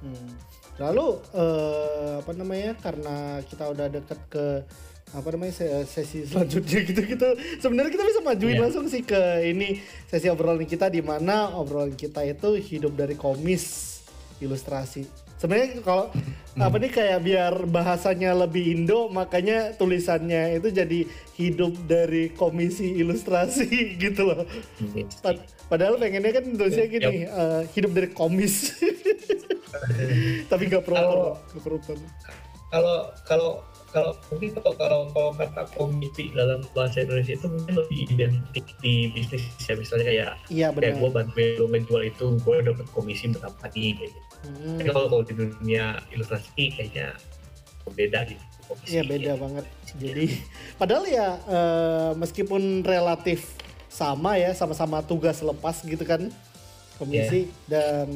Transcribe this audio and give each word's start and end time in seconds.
Hmm. 0.00 0.32
Lalu 0.78 1.06
eh, 1.32 2.12
apa 2.18 2.32
namanya? 2.32 2.72
Karena 2.74 3.16
kita 3.42 3.68
udah 3.68 3.86
deket 3.86 4.20
ke 4.26 4.46
apa 5.10 5.26
namanya 5.28 5.50
se- 5.52 5.84
sesi 5.84 6.22
selanjutnya 6.22 6.80
gitu 6.88 7.02
gitu. 7.04 7.28
Sebenarnya 7.58 7.90
kita 7.90 8.04
bisa 8.04 8.20
majuin 8.20 8.54
Iya. 8.54 8.62
langsung 8.62 8.86
sih 8.86 9.02
ke 9.02 9.18
ini 9.44 9.76
sesi 10.06 10.26
obrolan 10.26 10.62
kita 10.62 10.86
di 10.86 11.00
mana 11.00 11.50
obrolan 11.52 11.92
kita 11.92 12.22
itu 12.22 12.54
hidup 12.56 12.94
dari 12.94 13.12
komis 13.14 13.98
ilustrasi. 14.38 15.04
Sebenarnya 15.36 15.80
kalau 15.80 16.08
apa 16.60 16.76
nih 16.76 16.90
kayak 16.90 17.18
biar 17.20 17.54
bahasanya 17.66 18.32
lebih 18.34 18.70
Indo 18.72 19.08
makanya 19.08 19.72
tulisannya 19.72 20.56
itu 20.56 20.68
jadi 20.70 21.04
hidup 21.34 21.74
dari 21.84 22.30
komisi 22.30 22.94
ilustrasi 22.94 23.66
gitu 24.02 24.24
loh. 24.26 24.46
Pad- 25.20 25.44
Padahal 25.66 25.98
pengennya 25.98 26.34
kan 26.34 26.44
tulisnya 26.50 26.82
gini, 26.84 27.24
eh, 27.24 27.62
hidup 27.70 27.94
dari 27.94 28.10
komis. 28.10 28.74
Tapi 30.50 30.62
nggak 30.66 30.82
perlu, 30.84 30.96
Kalau- 30.96 31.36
nggak 31.52 31.62
perlu. 31.64 31.78
kalau 32.70 32.96
kalau 33.26 33.50
kalau 33.90 34.14
mungkin 34.30 34.54
kalau 34.54 34.72
kalau 34.78 35.00
kalau 35.10 35.30
kata 35.34 35.66
komisi 35.74 36.30
dalam 36.30 36.62
bahasa 36.70 37.02
Indonesia 37.02 37.34
itu 37.34 37.50
mungkin 37.50 37.74
lebih 37.74 37.98
identik 38.06 38.62
di 38.78 39.10
bisnis 39.10 39.42
ya 39.58 39.74
misalnya 39.74 40.06
kayak 40.06 40.30
Iya 40.46 40.66
kayak 40.70 41.02
gue 41.02 41.10
bantuin 41.10 41.58
lo 41.58 41.66
menjual 41.66 42.06
itu 42.06 42.38
gue 42.38 42.56
dapat 42.62 42.86
komisi 42.94 43.26
berapa 43.34 43.64
nih 43.74 43.90
kayak 43.98 44.10
gitu. 44.14 44.20
Hmm, 44.46 44.78
Tapi 44.78 44.88
kalau 44.88 45.08
kalau 45.10 45.24
di 45.26 45.34
dunia 45.34 45.98
ilustrasi 46.14 46.70
kayaknya 46.70 47.18
beda 47.90 48.22
gitu 48.30 48.44
komisi. 48.70 48.86
Iya 48.94 49.02
beda 49.02 49.32
banget. 49.34 49.64
Jadi 49.98 50.26
padahal 50.78 51.04
ya 51.10 51.28
eh, 51.50 52.10
meskipun 52.14 52.86
relatif 52.86 53.58
sama 53.90 54.38
ya, 54.38 54.54
sama-sama 54.54 55.02
tugas 55.02 55.42
lepas 55.42 55.82
gitu 55.82 56.06
kan 56.06 56.30
komisi 56.94 57.50
dan 57.66 58.06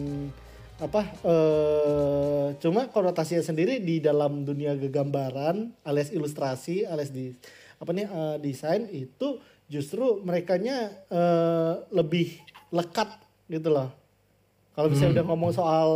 apa 0.83 1.07
eh 1.23 2.47
cuma 2.59 2.91
konotasinya 2.91 3.47
sendiri 3.47 3.79
di 3.79 4.03
dalam 4.03 4.43
dunia 4.43 4.75
gegambaran 4.75 5.71
alias 5.87 6.11
ilustrasi 6.11 6.83
alias 6.83 7.15
di 7.15 7.31
apa 7.79 7.91
nih 7.95 8.07
eh, 8.07 8.37
desain 8.43 8.83
itu 8.91 9.39
justru 9.71 10.23
merekanya 10.23 10.93
eh, 11.09 11.75
lebih 11.91 12.39
lekat 12.75 13.11
gitu 13.49 13.71
loh. 13.71 13.91
Kalau 14.75 14.91
misalnya 14.91 15.23
udah 15.23 15.27
ngomong 15.31 15.53
soal 15.55 15.89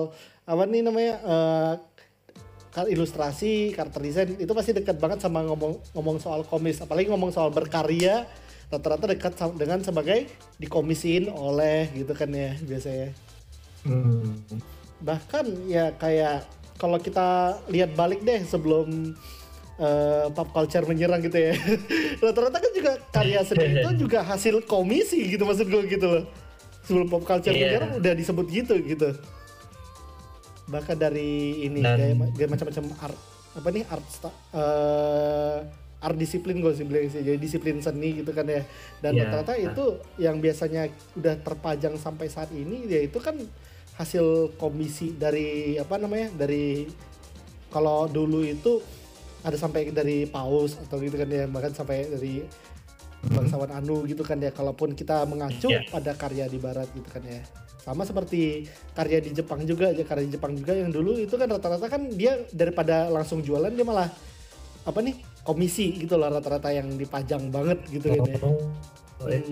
apa 0.46 0.62
nih 0.64 0.82
namanya 0.86 1.14
eh, 1.26 1.74
ilustrasi, 2.78 3.74
karakter 3.74 3.98
desain 3.98 4.30
itu 4.38 4.52
pasti 4.54 4.70
dekat 4.70 5.02
banget 5.02 5.18
sama 5.18 5.42
ngomong 5.42 5.82
ngomong 5.98 6.22
soal 6.22 6.46
komis, 6.46 6.78
apalagi 6.78 7.10
ngomong 7.10 7.34
soal 7.34 7.50
berkarya 7.50 8.22
rata-rata 8.70 9.10
dekat 9.10 9.34
dengan 9.58 9.82
sebagai 9.82 10.30
dikomisiin 10.62 11.26
oleh 11.26 11.90
gitu 11.96 12.14
kan 12.14 12.30
ya 12.30 12.54
biasanya. 12.62 13.10
Hmm. 13.82 14.38
Bahkan 14.98 15.44
ya 15.66 15.94
kayak 15.94 16.46
kalau 16.74 16.98
kita 16.98 17.26
lihat 17.66 17.94
balik 17.94 18.22
deh 18.22 18.42
sebelum 18.42 19.14
eh, 19.78 20.26
pop 20.30 20.50
culture 20.50 20.82
menyerang 20.84 21.20
gitu 21.20 21.38
ya. 21.38 21.54
rata-rata 22.22 22.58
kan 22.58 22.72
juga 22.72 22.92
karya 23.10 23.40
seni 23.42 23.66
itu 23.78 23.90
juga 24.00 24.22
hasil 24.22 24.62
komisi 24.64 25.30
gitu 25.30 25.42
maksud 25.42 25.66
gue 25.66 25.82
gitu 25.86 26.06
loh. 26.06 26.24
Sebelum 26.82 27.06
pop 27.06 27.22
culture 27.22 27.52
Iya. 27.52 27.78
menyerang 27.78 27.92
udah 27.98 28.12
disebut 28.14 28.46
gitu 28.48 28.74
gitu. 28.82 29.14
Bahkan 30.68 30.96
dari 30.98 31.64
ini 31.64 31.80
Dan- 31.80 31.96
kayak, 31.96 32.14
kayak 32.34 32.50
macam-macam 32.50 32.84
art 33.00 33.18
apa 33.48 33.68
nih 33.70 33.84
art 33.88 34.06
eh, 34.54 35.58
art 35.98 36.14
disiplin 36.14 36.62
gue 36.62 36.70
sih 36.70 36.86
bilang 36.86 37.10
sih 37.10 37.26
jadi 37.26 37.34
disiplin 37.34 37.82
seni 37.82 38.22
gitu 38.22 38.30
kan 38.30 38.46
ya 38.46 38.62
dan 39.02 39.18
rata-rata 39.18 39.58
itu 39.58 39.84
yang 40.14 40.38
biasanya 40.38 40.86
udah 41.18 41.34
terpajang 41.42 41.98
sampai 41.98 42.30
saat 42.30 42.54
ini 42.54 42.86
ya 42.86 43.02
itu 43.02 43.18
kan 43.18 43.34
hasil 43.98 44.54
komisi 44.54 45.10
dari 45.12 45.74
apa 45.74 45.98
namanya 45.98 46.30
dari 46.32 46.86
kalau 47.68 48.06
dulu 48.06 48.40
itu 48.40 48.78
ada 49.42 49.54
sampai 49.54 49.90
dari 49.90 50.24
paus 50.24 50.78
atau 50.78 50.98
gitu 50.98 51.14
kan 51.14 51.26
ya 51.26 51.44
bahkan 51.46 51.74
sampai 51.74 52.06
dari 52.06 52.46
bangsawan 53.28 53.74
anu 53.74 54.06
gitu 54.06 54.22
kan 54.22 54.38
ya 54.38 54.54
kalaupun 54.54 54.94
kita 54.94 55.26
mengacu 55.26 55.68
Iya. 55.68 55.82
pada 55.90 56.14
karya 56.14 56.46
di 56.46 56.56
barat 56.56 56.86
gitu 56.94 57.10
kan 57.10 57.22
ya 57.22 57.42
sama 57.78 58.04
seperti 58.04 58.66
karya 58.92 59.18
di 59.18 59.34
Jepang 59.34 59.64
juga 59.64 59.90
ya 59.90 60.04
karya 60.04 60.24
di 60.24 60.34
Jepang 60.34 60.54
juga 60.54 60.72
yang 60.72 60.94
dulu 60.94 61.18
itu 61.18 61.34
kan 61.34 61.50
rata-rata 61.50 61.86
kan 61.88 62.06
dia 62.14 62.38
daripada 62.54 63.10
langsung 63.10 63.42
jualan 63.42 63.74
dia 63.74 63.82
malah 63.82 64.06
apa 64.84 64.98
nih 65.02 65.18
komisi 65.42 65.98
gitu 65.98 66.14
loh 66.14 66.30
rata-rata 66.30 66.70
yang 66.70 66.86
dipajang 66.94 67.50
banget 67.50 67.78
gitu 67.90 68.14
kan 68.14 68.22
ya 68.24 68.38
Oh, 69.18 69.26
iya. 69.26 69.42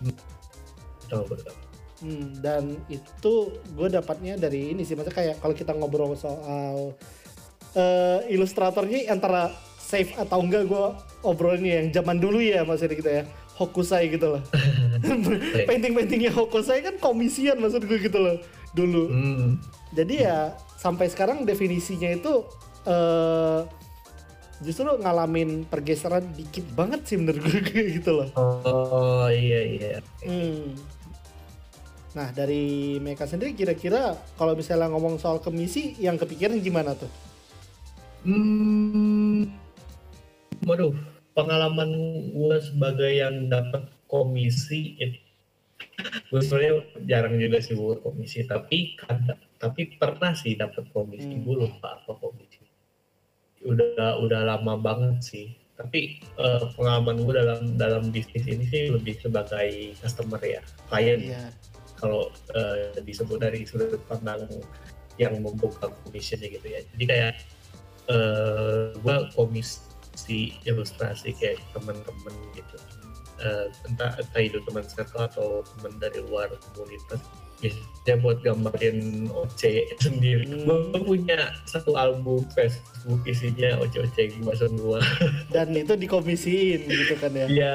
Hmm. 0.00 0.16
Betul, 1.04 1.22
betul. 1.28 1.52
Hmm, 1.98 2.30
dan 2.38 2.78
itu 2.86 3.32
gue 3.74 3.88
dapatnya 3.90 4.38
dari 4.38 4.70
ini 4.70 4.86
sih 4.86 4.94
maksudnya 4.94 5.18
kayak 5.18 5.36
kalau 5.42 5.50
kita 5.50 5.74
ngobrol 5.74 6.14
soal 6.14 6.94
eh 7.74 8.20
ilustratornya 8.30 9.10
antara 9.10 9.50
safe 9.76 10.14
atau 10.14 10.38
enggak 10.38 10.70
gue 10.70 10.84
obrolnya 11.22 11.82
yang 11.82 11.88
zaman 11.90 12.16
dulu 12.16 12.38
ya 12.38 12.62
maksudnya 12.62 12.94
gitu 12.94 13.10
ya 13.10 13.22
Hokusai 13.58 14.14
gitu 14.14 14.38
loh 14.38 14.42
painting-paintingnya 15.68 16.30
Hokusai 16.30 16.80
kan 16.80 16.94
komisian 16.98 17.58
maksud 17.58 17.82
gue 17.82 17.98
gitu 17.98 18.18
loh 18.18 18.38
dulu 18.70 19.04
Hmm. 19.10 19.58
jadi 19.90 20.14
ya 20.22 20.38
sampai 20.76 21.10
sekarang 21.10 21.42
definisinya 21.42 22.14
itu 22.14 22.46
eh 22.86 23.60
justru 24.58 24.90
ngalamin 24.98 25.66
pergeseran 25.66 26.22
dikit 26.34 26.66
banget 26.74 27.06
sih 27.06 27.18
menurut 27.18 27.42
gue 27.42 27.82
gitu 27.98 28.10
loh 28.12 28.28
Oh 28.36 29.26
iya 29.26 29.60
iya. 29.66 29.98
Hmm. 30.22 30.78
Nah 32.18 32.34
dari 32.34 32.66
mereka 32.98 33.24
sendiri 33.24 33.54
kira-kira 33.54 34.10
kalau 34.34 34.58
misalnya 34.58 34.90
ngomong 34.90 35.16
soal 35.16 35.38
komisi 35.38 35.94
yang 35.96 36.18
kepikiran 36.18 36.58
gimana 36.58 36.98
tuh? 36.98 37.06
Hmm. 38.26 39.46
Waduh, 40.66 40.90
pengalaman 41.32 41.86
gue 42.28 42.56
sebagai 42.58 43.06
yang 43.08 43.46
dapat 43.46 43.86
komisi 44.10 44.98
itu 44.98 45.22
gue 46.28 46.40
sebenarnya 46.40 46.74
jarang 47.04 47.38
juga 47.38 47.58
sih 47.58 47.72
buat 47.72 48.00
komisi 48.00 48.42
tapi 48.44 48.94
kada- 48.96 49.38
tapi 49.56 49.94
pernah 49.94 50.30
sih 50.32 50.54
dapat 50.54 50.90
komisi 50.90 51.26
Hmm. 51.28 51.42
gue 51.42 51.56
lupa 51.60 51.96
apa 51.96 52.12
komisi 52.14 52.60
udah 53.62 54.18
udah 54.18 54.40
lama 54.44 54.74
banget 54.76 55.16
sih 55.20 55.46
tapi 55.74 56.18
eh, 56.36 56.62
pengalaman 56.74 57.18
gue 57.18 57.34
dalam 57.34 57.60
dalam 57.74 58.02
bisnis 58.08 58.42
ini 58.42 58.64
sih 58.64 58.82
lebih 58.88 59.18
sebagai 59.18 59.70
customer 59.96 60.40
ya 60.40 60.60
klien 60.86 61.20
Iya. 61.24 61.46
Kalau 61.98 62.30
eh, 62.54 62.96
disebut 63.02 63.42
dari 63.42 63.66
sudut 63.66 63.98
pandang 64.06 64.46
yang 65.18 65.34
membuka 65.42 65.90
commissionnya 66.06 66.48
gitu 66.48 66.66
ya. 66.66 66.80
Jadi 66.94 67.04
kayak 67.04 67.32
eh 68.08 68.96
gue 68.96 69.16
komisi 69.36 70.56
ilustrasi 70.64 71.36
kayak 71.36 71.60
teman-teman 71.76 72.34
gitu. 72.56 72.78
Eh, 73.38 73.66
entah 73.86 74.18
entah 74.18 74.42
itu 74.42 74.58
teman 74.66 74.86
circle 74.86 75.22
atau 75.26 75.62
teman 75.76 75.98
dari 75.98 76.22
luar 76.24 76.50
komunitas 76.74 77.22
biasanya 77.58 77.86
buat 78.18 78.38
gambarin 78.40 78.98
OC 79.28 79.62
sendiri 80.00 80.46
Hmm. 80.48 80.64
gue 80.64 81.00
punya 81.02 81.52
satu 81.64 81.92
album 81.92 82.40
Facebook 82.52 83.20
isinya 83.24 83.76
OC-OC 83.78 84.38
gue 84.38 84.54
semua 84.54 84.98
Dan 85.48 85.74
itu 85.74 85.92
dikomisiin 85.92 86.86
gitu 86.86 87.14
kan 87.18 87.32
ya? 87.32 87.46
Iya. 87.46 87.74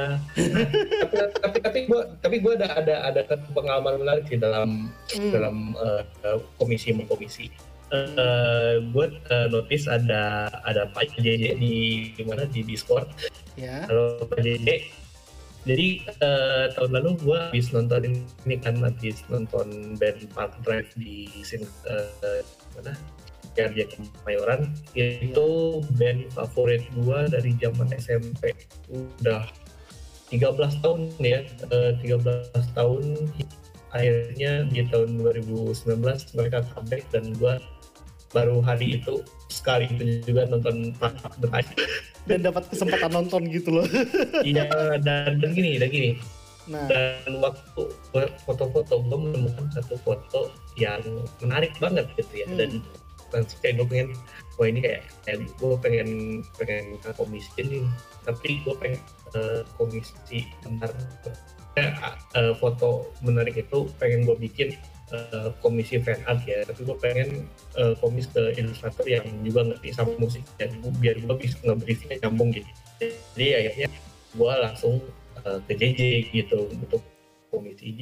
tapi 1.03 1.16
tapi 1.38 1.57
tapi 1.61 1.79
gue 1.85 2.01
tapi 2.19 2.35
gue 2.39 2.53
ada 2.55 2.81
ada 2.81 2.95
ada 3.11 3.21
pengalaman 3.51 4.01
menarik 4.01 4.25
sih 4.25 4.38
dalam 4.38 4.89
Hmm. 5.13 5.31
dalam 5.31 5.55
eh, 5.75 6.01
eh, 6.25 6.38
komisi 6.57 6.89
mengkomisi. 6.91 7.47
Uh, 7.94 8.81
gue 8.89 9.05
eh, 9.29 9.47
notice 9.47 9.85
ada 9.85 10.50
ada 10.65 10.89
Pak 10.89 11.13
JJ 11.13 11.61
di 11.61 11.75
di 12.09 12.23
mana 12.25 12.50
di 12.50 12.65
Discord. 12.65 13.05
Ya. 13.53 13.85
Kalau 13.85 14.25
Pak 14.25 14.41
JJ 14.41 14.89
jadi 15.63 15.88
eh, 16.19 16.66
tahun 16.75 16.91
lalu 17.00 17.09
gue 17.24 17.40
habis 17.40 17.72
nonton 17.72 18.03
ini 18.44 18.56
kan 18.59 18.75
habis 18.84 19.24
nonton 19.31 19.96
band 19.96 20.19
Park 20.35 20.59
Drive 20.68 20.91
di 21.00 21.28
sini 21.44 21.63
eh, 21.88 22.44
mana? 22.75 22.94
Garja 23.54 23.86
Kemayoran 23.86 24.74
itu 24.98 25.48
band 25.95 26.21
favorit 26.33 26.83
gue 26.98 27.19
dari 27.30 27.51
zaman 27.62 27.89
SMP 27.95 28.51
udah 28.89 29.45
13 30.33 30.83
tahun 30.83 31.00
ya 31.21 31.45
eh, 31.69 31.92
13 32.01 32.75
tahun 32.75 33.04
akhirnya 33.94 34.66
di 34.68 34.81
tahun 34.89 35.21
2019 35.21 36.01
mereka 36.33 36.66
comeback 36.74 37.06
dan 37.13 37.30
gue 37.38 37.54
baru 38.33 38.57
hari 38.66 38.98
itu 38.98 39.21
sekali 39.54 39.86
itu 39.86 40.25
juga 40.25 40.50
nonton 40.50 40.92
Park 40.98 41.38
Drive 41.38 41.69
Dan 42.23 42.39
dapat 42.45 42.63
kesempatan 42.71 43.11
nonton 43.11 43.51
gitu 43.51 43.69
loh. 43.81 43.87
iya 44.47 44.67
dan, 45.03 45.39
dan 45.43 45.49
gini 45.51 45.75
dan 45.79 45.89
gini. 45.91 46.11
Nah, 46.63 46.87
dan 46.87 47.43
waktu 47.43 47.91
foto-foto 48.47 49.03
gue 49.03 49.19
menemukan 49.19 49.67
satu 49.75 49.99
foto 49.99 50.47
yang 50.79 51.03
menarik 51.43 51.75
banget 51.83 52.07
gitu 52.15 52.43
ya. 52.43 52.47
Hmm. 52.47 52.57
dan 52.59 52.71
dan 53.33 53.41
kayak 53.65 53.81
gue 53.81 53.87
pengen 53.89 54.09
wah 54.61 54.67
ini 54.69 54.79
kayak, 54.85 55.01
kayak 55.25 55.37
gue 55.57 55.73
pengen 55.81 56.09
pengen 56.61 56.85
ke 57.01 57.09
komisi 57.17 57.49
ini 57.57 57.81
tapi 58.21 58.61
gue 58.61 58.73
pengen 58.77 59.01
eh, 59.33 59.61
komisi 59.75 60.45
bentar 60.61 60.93
eh, 61.81 61.91
eh, 62.37 62.53
foto 62.61 63.09
menarik 63.25 63.57
itu 63.57 63.89
pengen 63.97 64.29
gue 64.29 64.37
bikin 64.37 64.77
uh, 65.13 65.50
komisi 65.62 66.01
fan 66.01 66.19
art 66.25 66.42
ya. 66.44 66.65
Tapi 66.65 66.81
gue 66.83 66.98
pengen 66.98 67.30
uh, 67.77 67.94
komis 68.01 68.25
ke 68.30 68.57
ilustrator 68.57 69.06
yang 69.06 69.25
juga 69.45 69.69
ngerti 69.69 69.89
sama 69.94 70.13
musik 70.18 70.44
dan 70.57 70.74
biar 71.00 71.15
gue 71.21 71.36
bisa 71.38 71.57
nge-briefnya 71.63 72.18
nyambung 72.25 72.50
gitu. 72.51 72.69
Jadi 73.38 73.48
akhirnya 73.54 73.89
gue 74.33 74.54
langsung 74.57 74.95
uh, 75.45 75.60
ke 75.69 75.74
JJ 75.77 76.01
gitu 76.33 76.69
untuk 76.74 77.01
komisi. 77.54 77.94
J 77.94 78.01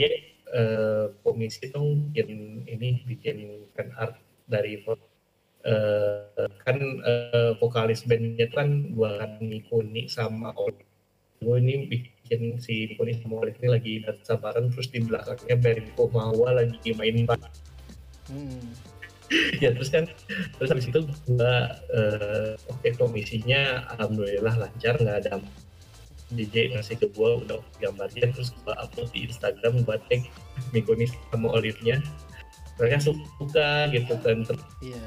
uh, 0.56 1.06
komisi 1.22 1.68
dong 1.72 2.12
bikin 2.16 2.64
ini 2.68 3.04
bikin 3.04 3.68
fan 3.76 3.92
art 4.00 4.16
dari 4.48 4.80
uh, 4.88 6.48
kan 6.64 6.78
uh, 7.04 7.52
vokalis 7.60 8.04
bandnya 8.08 8.48
kan 8.52 8.92
gue 8.92 9.10
kan 9.20 9.32
Kuni 9.70 10.08
sama 10.08 10.56
Oli. 10.56 10.84
Gue 11.42 11.58
ini 11.58 11.90
bikin 11.90 12.21
si 12.62 12.88
Nikoni 12.92 13.20
sama 13.20 13.44
ini 13.48 13.68
lagi 13.68 13.94
dansa 14.04 14.40
bareng 14.40 14.72
terus 14.72 14.88
di 14.92 15.04
belakangnya 15.04 15.56
Berinko 15.60 16.08
Mawa 16.12 16.64
lagi 16.64 16.92
main 16.96 17.28
pak 17.28 17.40
hmm. 18.32 18.92
ya 19.64 19.72
terus 19.72 19.90
kan 19.92 20.08
terus 20.60 20.70
habis 20.72 20.88
itu 20.92 21.00
gue 21.04 21.36
uh, 21.36 22.54
oke 22.68 22.80
okay, 22.80 22.92
komisinya 22.96 23.88
alhamdulillah 23.96 24.68
lancar 24.68 24.96
nggak 25.00 25.18
ada 25.28 25.40
DJ 26.32 26.72
ngasih 26.76 26.96
ke 26.96 27.08
gue 27.12 27.30
udah 27.44 27.60
gambarnya 27.84 28.32
terus 28.32 28.56
gue 28.64 28.74
upload 28.76 29.12
di 29.12 29.28
Instagram 29.28 29.84
gue 29.84 29.98
tag 30.08 30.22
Mikoni 30.72 31.08
sama 31.32 31.52
Olive-nya 31.52 32.00
mereka 32.82 32.98
suka 32.98 33.70
gitu 33.94 34.14
kan 34.26 34.42
yeah. 34.82 35.06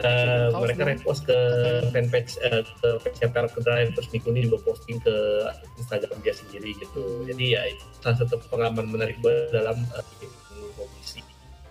uh, 0.08 0.56
mereka 0.56 0.88
repost 0.88 1.28
ke 1.28 1.38
fanpage 1.92 2.40
uh, 2.48 2.64
ke 2.64 2.88
page 3.04 3.20
karakter 3.28 3.60
drive 3.60 3.92
terus 3.92 4.08
Mikuni 4.08 4.48
juga 4.48 4.64
posting 4.64 4.96
ke 5.04 5.14
Instagram 5.76 6.16
dia 6.24 6.32
sendiri 6.32 6.72
gitu 6.80 7.04
hmm. 7.04 7.28
jadi 7.28 7.44
ya 7.44 7.60
itu 7.68 7.84
salah 8.00 8.16
satu 8.24 8.40
pengalaman 8.48 8.88
menarik 8.88 9.20
gue 9.20 9.52
dalam 9.52 9.76
uh, 9.92 10.04
komisi 10.80 11.20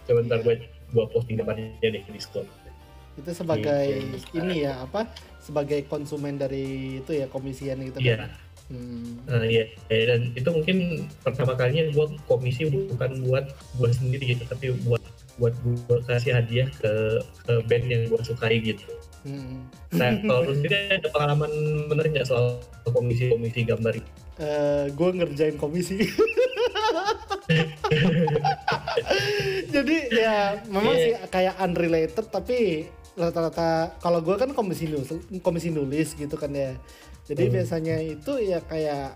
sebentar 0.05 0.37
yeah. 0.37 0.45
gue 0.45 0.55
gue 0.93 1.05
posting 1.09 1.41
depannya 1.41 1.73
di 1.81 2.05
Discord 2.13 2.45
itu 3.13 3.29
sebagai 3.33 4.13
gitu. 4.13 4.37
ini 4.37 4.69
ya 4.69 4.85
apa 4.85 5.09
sebagai 5.41 5.85
konsumen 5.89 6.37
dari 6.37 6.97
itu 7.01 7.11
ya 7.13 7.25
komisian 7.25 7.81
gitu 7.81 7.97
yeah. 7.97 8.29
kan 8.29 8.31
Hmm. 8.71 9.19
Uh, 9.27 9.43
iya, 9.43 9.67
dan 9.91 10.31
itu 10.39 10.47
mungkin 10.47 11.05
pertama 11.19 11.51
kalinya 11.59 11.91
gue 11.91 12.05
komisi 12.25 12.63
bukan 12.71 13.21
buat 13.27 13.51
gue 13.75 13.89
sendiri 13.91 14.39
gitu, 14.39 14.43
tapi 14.47 14.71
buat 14.87 15.03
buat 15.41 15.53
gue 15.65 15.97
kasih 16.05 16.37
hadiah 16.37 16.69
ke, 16.77 16.91
ke 17.45 17.53
band 17.65 17.85
yang 17.89 18.05
gue 18.09 18.19
sukai 18.21 18.61
gitu. 18.61 18.85
Hmm. 19.23 19.71
Nah, 19.95 20.19
kalau 20.19 20.51
lu 20.51 20.53
sendiri 20.59 20.99
ada 20.99 21.07
pengalaman 21.07 21.51
bener 21.87 22.11
nggak 22.11 22.27
soal 22.27 22.59
komisi-komisi 22.83 23.63
gambar? 23.63 23.95
Uh, 23.95 24.03
eh, 24.43 24.83
gue 24.91 25.09
ngerjain 25.15 25.55
komisi. 25.55 26.03
Jadi 29.73 29.97
ya 30.11 30.63
memang 30.67 30.95
yeah. 30.95 31.03
sih 31.03 31.13
kayak 31.31 31.55
unrelated 31.59 32.25
tapi 32.31 32.87
rata-rata 33.13 33.93
kalau 34.01 34.19
gue 34.19 34.35
kan 34.35 34.51
komisi 34.51 34.89
nulis, 34.91 35.09
komisi 35.39 35.71
nulis 35.71 36.19
gitu 36.19 36.35
kan 36.35 36.51
ya. 36.51 36.75
Jadi 37.23 37.47
hmm. 37.47 37.53
biasanya 37.55 37.97
itu 38.03 38.33
ya 38.43 38.59
kayak 38.59 39.15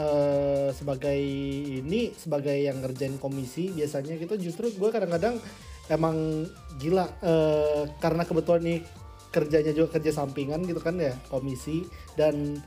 uh, 0.00 0.68
sebagai 0.72 1.18
ini 1.80 2.12
sebagai 2.14 2.56
yang 2.56 2.80
ngerjain 2.80 3.16
komisi 3.20 3.72
biasanya 3.72 4.16
gitu 4.20 4.36
justru 4.38 4.72
gue 4.72 4.90
kadang-kadang 4.92 5.40
emang 5.88 6.46
gila 6.80 7.06
uh, 7.22 7.84
karena 8.00 8.22
kebetulan 8.26 8.62
nih 8.64 8.80
kerjanya 9.30 9.72
juga 9.76 10.00
kerja 10.00 10.16
sampingan 10.16 10.64
gitu 10.64 10.80
kan 10.80 10.96
ya 10.96 11.12
komisi 11.28 11.84
dan 12.16 12.60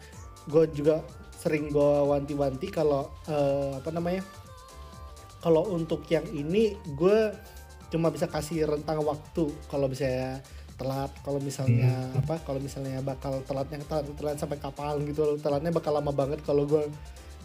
gue 0.46 0.64
juga 0.74 1.02
sering 1.40 1.72
gue 1.72 1.92
wanti-wanti 2.06 2.68
kalau 2.70 3.10
uh, 3.32 3.80
apa 3.80 3.90
namanya 3.96 4.22
kalau 5.40 5.72
untuk 5.72 6.04
yang 6.12 6.28
ini 6.36 6.76
gue 7.00 7.32
cuma 7.90 8.14
bisa 8.14 8.30
kasih 8.30 8.70
rentang 8.70 9.02
waktu 9.02 9.50
kalau 9.72 9.90
bisa 9.90 10.38
telat 10.80 11.12
kalau 11.28 11.44
misalnya 11.44 11.92
hmm. 11.92 12.24
apa 12.24 12.40
kalau 12.48 12.64
misalnya 12.64 13.04
bakal 13.04 13.44
telatnya 13.44 13.84
telat, 13.84 14.08
telat 14.16 14.38
sampai 14.40 14.58
kapal 14.58 14.96
gitu 15.04 15.36
telatnya 15.44 15.76
bakal 15.76 15.92
lama 15.92 16.16
banget 16.16 16.40
kalau 16.48 16.64
gue 16.64 16.88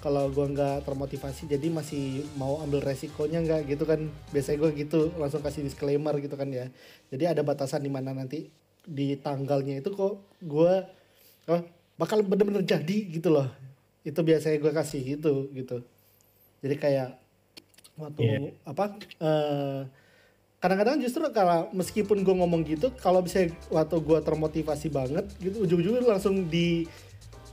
kalau 0.05 0.29
gue 0.29 0.47
nggak 0.53 0.85
termotivasi 0.85 1.49
jadi 1.49 1.73
masih 1.73 2.29
mau 2.37 2.61
ambil 2.61 2.85
resikonya 2.85 3.41
nggak 3.41 3.73
gitu 3.73 3.89
kan. 3.89 4.05
Biasanya 4.37 4.61
gue 4.61 4.71
gitu 4.85 5.09
langsung 5.17 5.41
kasih 5.41 5.65
disclaimer 5.65 6.13
gitu 6.21 6.37
kan 6.37 6.53
ya. 6.53 6.69
Jadi 7.09 7.25
ada 7.25 7.41
batasan 7.41 7.81
di 7.81 7.89
mana 7.89 8.13
nanti 8.13 8.53
di 8.85 9.17
tanggalnya 9.17 9.81
itu 9.81 9.97
kok 9.97 10.21
gue 10.45 10.73
oh, 11.49 11.63
bakal 11.97 12.21
bener-bener 12.21 12.61
jadi 12.69 12.99
gitu 13.09 13.33
loh. 13.33 13.49
Itu 14.05 14.21
biasanya 14.21 14.61
gue 14.61 14.73
kasih 14.77 15.01
gitu 15.17 15.49
gitu. 15.57 15.81
Jadi 16.61 16.77
kayak 16.77 17.17
waktu 17.97 18.23
yeah. 18.29 18.53
apa 18.69 18.85
uh, 19.25 19.89
kadang-kadang 20.65 20.97
justru 20.97 21.21
kalau 21.29 21.69
meskipun 21.77 22.25
gue 22.25 22.35
ngomong 22.41 22.65
gitu 22.65 22.89
kalau 22.97 23.21
bisa 23.21 23.53
waktu 23.69 24.01
gue 24.01 24.19
termotivasi 24.25 24.89
banget 24.89 25.29
gitu 25.37 25.61
ujung-ujungnya 25.69 26.17
langsung 26.17 26.49
di 26.49 26.89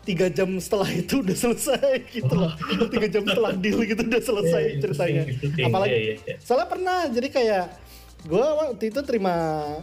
tiga 0.07 0.31
jam 0.31 0.47
setelah 0.63 0.87
itu 1.03 1.19
udah 1.19 1.35
selesai 1.35 2.07
gitu. 2.07 2.31
Loh 2.31 2.55
tiga 2.87 3.11
jam 3.11 3.27
setelah 3.27 3.51
deal 3.51 3.83
gitu 3.83 3.99
udah 4.07 4.23
selesai 4.23 4.63
yeah, 4.63 4.79
ceritanya. 4.79 5.23
apalagi 5.67 5.91
yeah, 5.91 6.15
yeah, 6.23 6.37
soalnya 6.39 6.71
pernah 6.71 7.11
jadi 7.11 7.27
kayak 7.27 7.65
gue 8.31 8.45
waktu 8.47 8.83
itu 8.95 8.99
terima 9.03 9.35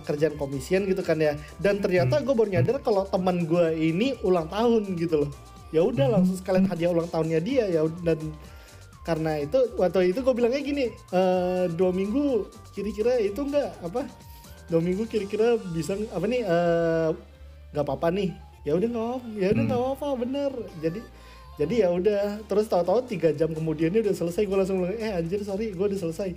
kerjaan 0.09 0.41
komisian 0.41 0.89
gitu 0.89 1.05
kan 1.05 1.21
ya 1.21 1.37
dan 1.61 1.85
ternyata 1.85 2.17
hmm. 2.17 2.25
gue 2.25 2.33
baru 2.33 2.49
nyadar 2.49 2.81
kalau 2.81 3.05
teman 3.05 3.45
gue 3.45 3.77
ini 3.77 4.17
ulang 4.25 4.49
tahun 4.49 4.89
gitu 4.97 5.29
loh. 5.29 5.31
Ya 5.69 5.85
udah 5.85 6.09
hmm. 6.09 6.15
langsung 6.17 6.37
sekalian 6.41 6.65
hadiah 6.65 6.97
ulang 6.97 7.13
tahunnya 7.13 7.45
dia 7.45 7.69
ya 7.69 7.85
dan 8.01 8.17
karena 9.09 9.41
itu 9.41 9.57
waktu 9.81 10.13
itu 10.13 10.21
gue 10.21 10.35
bilangnya 10.37 10.61
gini 10.61 10.93
e, 10.93 11.21
dua 11.73 11.97
minggu 11.97 12.45
kira-kira 12.77 13.17
itu 13.17 13.41
enggak 13.41 13.73
apa 13.81 14.05
dua 14.69 14.85
minggu 14.85 15.09
kira-kira 15.09 15.57
bisa 15.73 15.97
apa 16.13 16.29
nih 16.29 16.45
eh, 16.45 17.09
nggak 17.73 17.85
uh, 17.85 17.89
apa-apa 17.89 18.09
nih. 18.13 18.31
Ya 18.69 18.77
udah 18.77 18.89
nggak 18.89 19.41
ya 19.41 19.49
udah 19.57 19.65
nggak 19.65 19.81
hmm. 19.81 19.95
apa 19.97 20.09
bener. 20.21 20.53
Jadi 20.85 21.01
jadi 21.59 21.75
ya 21.89 21.91
udah. 21.91 22.45
Terus 22.45 22.69
tahu-tahu 22.69 23.01
tiga 23.09 23.33
jam 23.33 23.51
kemudian 23.57 23.97
udah 23.97 24.13
selesai 24.13 24.45
gue 24.45 24.57
langsung 24.57 24.85
bilang 24.85 25.01
eh 25.01 25.13
anjir 25.17 25.41
sorry 25.43 25.73
gue 25.73 25.87
udah 25.89 25.99
selesai. 25.99 26.37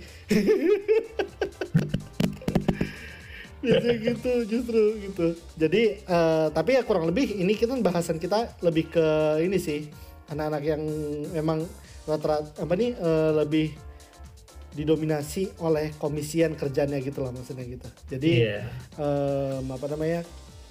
Biasanya 3.62 3.94
gitu 4.00 4.32
justru 4.48 4.98
gitu. 4.98 5.38
Jadi 5.54 6.02
uh, 6.08 6.50
tapi 6.50 6.74
ya 6.74 6.82
kurang 6.82 7.06
lebih 7.06 7.36
ini 7.36 7.54
kita 7.54 7.78
bahasan 7.78 8.18
kita 8.18 8.58
lebih 8.64 8.90
ke 8.90 9.06
ini 9.44 9.60
sih. 9.60 9.86
Anak-anak 10.32 10.62
yang 10.64 10.82
memang 11.36 11.68
rata-rata 12.06 12.50
apa 12.58 12.72
nih 12.74 12.92
uh, 12.98 13.30
lebih 13.44 13.74
didominasi 14.72 15.52
oleh 15.60 15.92
komisian 16.00 16.56
kerjanya 16.56 16.96
gitu 17.04 17.20
lah 17.20 17.30
maksudnya 17.30 17.64
gitu 17.68 17.88
jadi 18.08 18.30
yeah. 18.32 18.64
Iya. 18.96 19.04
um, 19.60 19.64
apa 19.68 19.86
namanya 19.92 20.20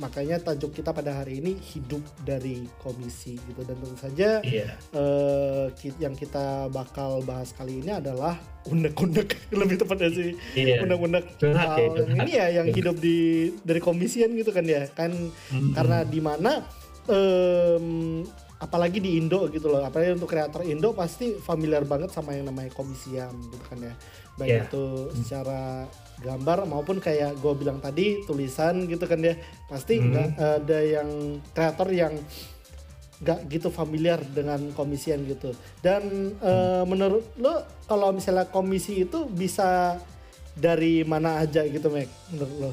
makanya 0.01 0.41
tajuk 0.41 0.73
kita 0.73 0.89
pada 0.97 1.13
hari 1.21 1.37
ini 1.37 1.53
hidup 1.61 2.01
dari 2.25 2.65
komisi 2.81 3.37
gitu 3.37 3.61
dan 3.61 3.77
tentu 3.77 3.97
saja 4.01 4.41
yeah. 4.41 4.73
uh, 4.97 5.69
yang 6.01 6.17
kita 6.17 6.65
bakal 6.73 7.21
bahas 7.21 7.53
kali 7.53 7.85
ini 7.85 7.93
adalah 7.93 8.33
unek-unek 8.65 9.37
lebih 9.61 9.77
tepatnya 9.77 10.09
sih 10.09 10.33
yeah. 10.57 10.81
unek-unek 10.81 11.37
uh, 11.45 11.77
ini 12.25 12.31
ya 12.33 12.47
yang 12.49 12.67
hidup 12.73 12.97
di 12.97 13.51
dari 13.61 13.77
komisian 13.77 14.33
gitu 14.33 14.49
kan 14.49 14.65
ya 14.65 14.89
kan 14.89 15.13
mm-hmm. 15.13 15.77
karena 15.77 16.01
di 16.01 16.19
mana 16.19 16.65
um, 17.05 18.25
apalagi 18.61 19.01
di 19.01 19.17
Indo 19.17 19.49
gitu 19.49 19.73
loh 19.73 19.81
apalagi 19.81 20.13
untuk 20.13 20.29
kreator 20.29 20.61
Indo 20.61 20.93
pasti 20.93 21.33
familiar 21.41 21.81
banget 21.81 22.13
sama 22.13 22.37
yang 22.37 22.45
namanya 22.45 22.69
komisian 22.77 23.33
gitu 23.49 23.65
kan 23.65 23.77
ya 23.81 23.93
baik 24.37 24.49
yeah. 24.53 24.65
itu 24.69 24.85
secara 25.17 25.89
gambar 26.21 26.69
maupun 26.69 27.01
kayak 27.01 27.41
gue 27.41 27.53
bilang 27.57 27.81
tadi 27.81 28.21
tulisan 28.29 28.85
gitu 28.85 29.09
kan 29.09 29.17
ya 29.17 29.33
pasti 29.65 29.97
hmm. 29.97 30.05
nggak 30.13 30.29
hmm. 30.37 30.55
ada 30.61 30.79
yang 30.85 31.09
kreator 31.57 31.89
yang 31.89 32.13
nggak 33.21 33.39
gitu 33.49 33.69
familiar 33.73 34.21
dengan 34.21 34.73
komisian 34.77 35.25
gitu 35.25 35.53
dan 35.81 36.05
hmm. 36.37 36.41
uh, 36.41 36.85
menurut 36.85 37.25
lo 37.41 37.65
kalau 37.89 38.13
misalnya 38.13 38.45
komisi 38.45 39.01
itu 39.01 39.25
bisa 39.25 39.97
dari 40.53 41.01
mana 41.01 41.41
aja 41.41 41.65
gitu 41.65 41.89
Mek 41.89 42.09
menurut 42.29 42.55
lo 42.61 42.71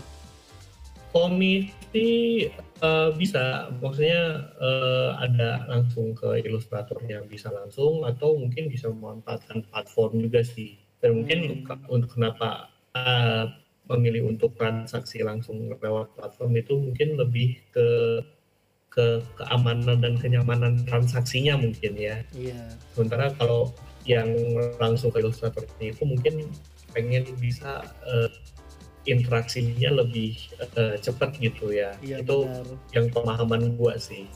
komisi 1.16 2.44
uh, 2.82 3.10
bisa 3.14 3.72
maksudnya 3.78 4.52
uh, 4.58 5.18
ada 5.18 5.66
langsung 5.68 6.14
ke 6.14 6.42
ilustrator 6.42 6.98
yang 7.06 7.26
bisa 7.26 7.50
langsung 7.50 8.06
atau 8.06 8.38
mungkin 8.38 8.70
bisa 8.70 8.90
memanfaatkan 8.90 9.66
platform 9.70 10.22
juga 10.22 10.42
sih 10.42 10.78
dan 10.98 11.22
mungkin 11.22 11.64
hmm. 11.64 11.88
untuk 11.90 12.18
kenapa 12.18 12.70
uh, 12.94 13.46
memilih 13.88 14.28
untuk 14.28 14.52
transaksi 14.58 15.24
langsung 15.24 15.72
lewat 15.72 16.12
platform 16.18 16.52
itu 16.60 16.76
mungkin 16.76 17.16
lebih 17.16 17.56
ke 17.72 18.20
ke 18.88 19.20
keamanan 19.36 20.00
dan 20.00 20.16
kenyamanan 20.18 20.82
transaksinya 20.88 21.54
mungkin 21.60 21.92
ya. 21.94 22.24
Iya. 22.34 22.72
Sementara 22.96 23.30
kalau 23.36 23.70
yang 24.08 24.32
langsung 24.80 25.12
ke 25.12 25.20
ilustrator 25.20 25.62
itu 25.78 26.02
mungkin 26.02 26.48
pengen 26.96 27.28
bisa 27.36 27.84
uh, 27.84 28.28
interaksinya 29.06 29.90
lebih 29.94 30.34
uh, 30.78 30.96
cepat 30.98 31.38
gitu 31.38 31.70
ya. 31.70 31.94
Iya, 32.02 32.24
itu 32.24 32.36
benar. 32.46 32.66
yang 32.96 33.06
pemahaman 33.12 33.62
gua 33.78 33.94
sih. 34.00 34.26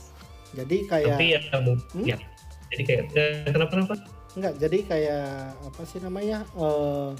Jadi 0.53 0.85
kayak 0.85 1.17
Tapi 1.17 1.25
ya, 1.33 1.41
hmm? 1.49 2.05
ya 2.05 2.17
jadi 2.73 2.83
kayak 2.89 3.03
ya, 3.13 3.25
kenapa 3.53 3.71
kenapa? 3.73 3.93
Enggak, 4.33 4.53
jadi 4.57 4.77
kayak 4.85 5.29
apa 5.61 5.81
sih 5.85 5.99
namanya? 6.01 6.41
Uh, 6.57 7.13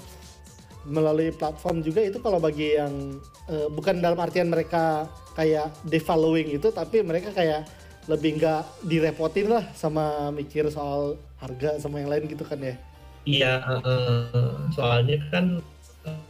melalui 0.84 1.32
platform 1.32 1.80
juga 1.80 2.04
itu 2.04 2.20
kalau 2.20 2.36
bagi 2.36 2.76
yang 2.76 3.16
uh, 3.48 3.68
bukan 3.72 4.04
dalam 4.04 4.20
artian 4.20 4.52
mereka 4.52 5.08
kayak 5.32 5.72
devaluing 5.88 6.52
itu 6.52 6.68
tapi 6.68 7.00
mereka 7.00 7.32
kayak 7.32 7.64
lebih 8.04 8.36
nggak 8.36 8.84
direpotin 8.84 9.48
lah 9.48 9.64
sama 9.72 10.28
mikir 10.28 10.68
soal 10.68 11.16
harga 11.40 11.80
sama 11.80 12.04
yang 12.04 12.12
lain 12.12 12.28
gitu 12.28 12.44
kan 12.44 12.60
ya 12.60 12.76
iya 13.24 13.52
uh, 13.64 14.68
soalnya 14.76 15.16
kan 15.32 15.63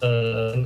uh, 0.02 0.56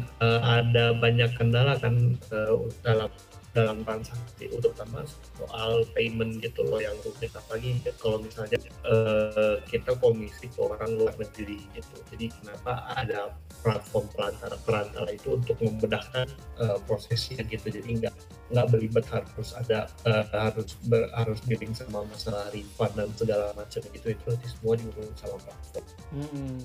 ada 0.45 0.97
banyak 0.97 1.31
kendala 1.37 1.77
kan 1.77 2.17
uh, 2.33 2.65
dalam 2.87 3.11
dalam 3.57 3.83
transaksi. 3.83 4.47
Terutama 4.47 5.03
soal 5.39 5.83
payment 5.97 6.39
gitu 6.39 6.63
loh 6.63 6.79
yang 6.79 6.95
rumit 7.03 7.33
apalagi 7.35 7.81
kalau 7.99 8.23
misalnya 8.23 8.59
uh, 8.87 9.59
kita 9.67 9.97
komisi 9.99 10.47
ke 10.47 10.59
orang 10.63 10.95
luar 10.95 11.15
negeri 11.17 11.59
gitu. 11.75 11.97
Jadi 12.15 12.31
kenapa 12.39 12.87
ada 12.95 13.35
platform 13.65 14.07
perantara 14.15 14.57
perantara 14.63 15.11
itu 15.11 15.35
untuk 15.35 15.59
memudahkan 15.59 16.29
uh, 16.63 16.79
prosesnya 16.87 17.43
gitu. 17.49 17.73
Jadi 17.73 18.05
nggak 18.05 18.15
nggak 18.49 18.67
berlibat 18.73 19.05
harus 19.13 19.53
ada 19.59 19.91
uh, 20.09 20.25
harus 20.33 20.79
ber, 20.87 21.11
harus 21.13 21.41
dealing 21.45 21.75
sama 21.75 22.07
masalah 22.09 22.49
refund 22.55 22.95
dan 22.95 23.11
segala 23.19 23.51
macam 23.59 23.81
gitu. 23.91 24.07
Itu 24.15 24.31
semua 24.47 24.79
diurus 24.79 25.11
sama 25.19 25.37
platform. 25.43 25.85
Hmm. 26.15 26.63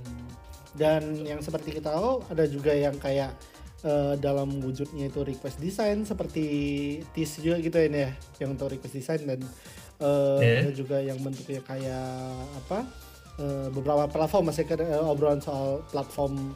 Dan 0.74 1.22
yang 1.24 1.40
seperti 1.40 1.78
kita 1.78 1.94
tahu 1.94 2.26
ada 2.30 2.44
juga 2.50 2.74
yang 2.74 2.98
kayak 2.98 3.34
uh, 3.86 4.14
dalam 4.18 4.50
wujudnya 4.64 5.12
itu 5.12 5.22
request 5.22 5.60
design 5.60 6.08
seperti 6.08 6.46
TIS 7.14 7.44
juga 7.44 7.58
gitu 7.62 7.78
ya, 7.78 7.88
ya 7.92 8.12
yang 8.42 8.56
untuk 8.56 8.72
request 8.72 8.96
design 8.98 9.22
dan 9.28 9.40
uh, 10.02 10.40
yeah. 10.40 10.66
ada 10.66 10.72
juga 10.74 10.98
yang 11.04 11.20
bentuknya 11.22 11.62
kayak 11.62 12.34
apa 12.66 12.80
uh, 13.40 13.68
beberapa 13.70 14.08
platform 14.10 14.50
masih 14.50 14.66
ke 14.66 14.76
uh, 14.80 15.12
obrolan 15.12 15.44
soal 15.44 15.84
platform 15.92 16.56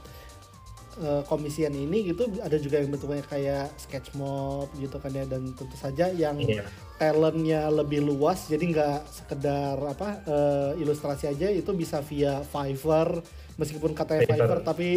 uh, 1.04 1.22
komisian 1.28 1.76
ini 1.76 2.10
gitu 2.16 2.26
ada 2.42 2.58
juga 2.58 2.82
yang 2.82 2.90
bentuknya 2.90 3.24
kayak 3.28 3.68
sketch 3.78 4.16
mob 4.18 4.72
gitu 4.80 4.98
kan 4.98 5.12
ya 5.14 5.28
dan 5.28 5.54
tentu 5.54 5.76
saja 5.78 6.10
yang 6.10 6.40
yeah. 6.42 6.66
talentnya 6.98 7.68
lebih 7.70 8.02
luas 8.02 8.48
jadi 8.50 8.64
nggak 8.64 9.00
sekedar 9.12 9.78
apa 9.84 10.10
uh, 10.26 10.72
ilustrasi 10.80 11.30
aja 11.30 11.52
itu 11.52 11.70
bisa 11.76 12.02
via 12.02 12.42
Fiverr 12.42 13.22
meskipun 13.58 13.92
katanya 13.98 14.24
Fiverr, 14.24 14.38
Fiverr 14.38 14.62
tapi 14.64 14.90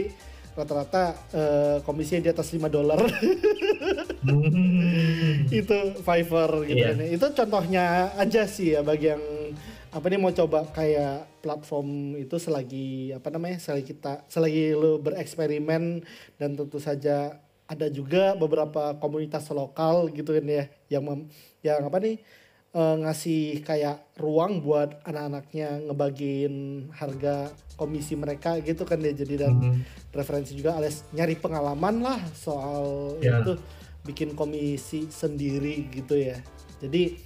rata-rata 0.55 1.15
uh, 1.33 1.79
komisinya 1.87 2.27
di 2.27 2.31
atas 2.31 2.53
5 2.53 2.69
dolar. 2.69 3.01
hmm. 4.27 5.49
itu 5.49 5.79
Fiverr 6.05 6.53
gitu 6.69 6.77
yeah. 6.77 6.95
kan. 6.95 7.07
Itu 7.09 7.27
contohnya 7.33 7.85
aja 8.21 8.45
sih 8.45 8.77
ya 8.77 8.85
bagi 8.85 9.11
yang 9.11 9.23
apa 9.91 10.07
nih 10.07 10.23
mau 10.23 10.31
coba 10.31 10.71
kayak 10.71 11.43
platform 11.43 12.15
itu 12.15 12.39
selagi 12.39 13.11
apa 13.11 13.27
namanya 13.35 13.59
selagi 13.59 13.91
kita 13.91 14.23
selagi 14.31 14.71
lu 14.79 15.03
bereksperimen 15.03 16.07
dan 16.39 16.55
tentu 16.55 16.79
saja 16.79 17.43
ada 17.67 17.87
juga 17.91 18.39
beberapa 18.39 18.95
komunitas 19.03 19.51
lokal 19.51 20.07
gitu 20.15 20.31
kan 20.35 20.47
ya 20.47 20.65
yang 20.87 21.03
mem, 21.03 21.21
yang 21.67 21.83
apa 21.83 21.99
nih 21.99 22.23
uh, 22.75 22.97
ngasih 23.03 23.63
kayak 23.67 24.03
ruang 24.19 24.63
buat 24.63 25.03
anak-anaknya 25.07 25.91
ngebagiin 25.91 26.89
harga 26.95 27.51
komisi 27.75 28.15
mereka 28.15 28.61
gitu 28.61 28.85
kan 28.85 29.01
ya 29.01 29.13
jadi 29.17 29.49
dan 29.49 29.55
mm-hmm. 29.57 30.13
referensi 30.13 30.53
juga 30.53 30.77
alias 30.77 31.09
nyari 31.17 31.35
pengalaman 31.41 32.05
lah 32.05 32.21
soal 32.37 33.17
yeah. 33.25 33.41
itu 33.41 33.57
bikin 34.05 34.37
komisi 34.37 35.09
sendiri 35.09 35.89
gitu 35.93 36.17
ya 36.17 36.39
jadi 36.81 37.17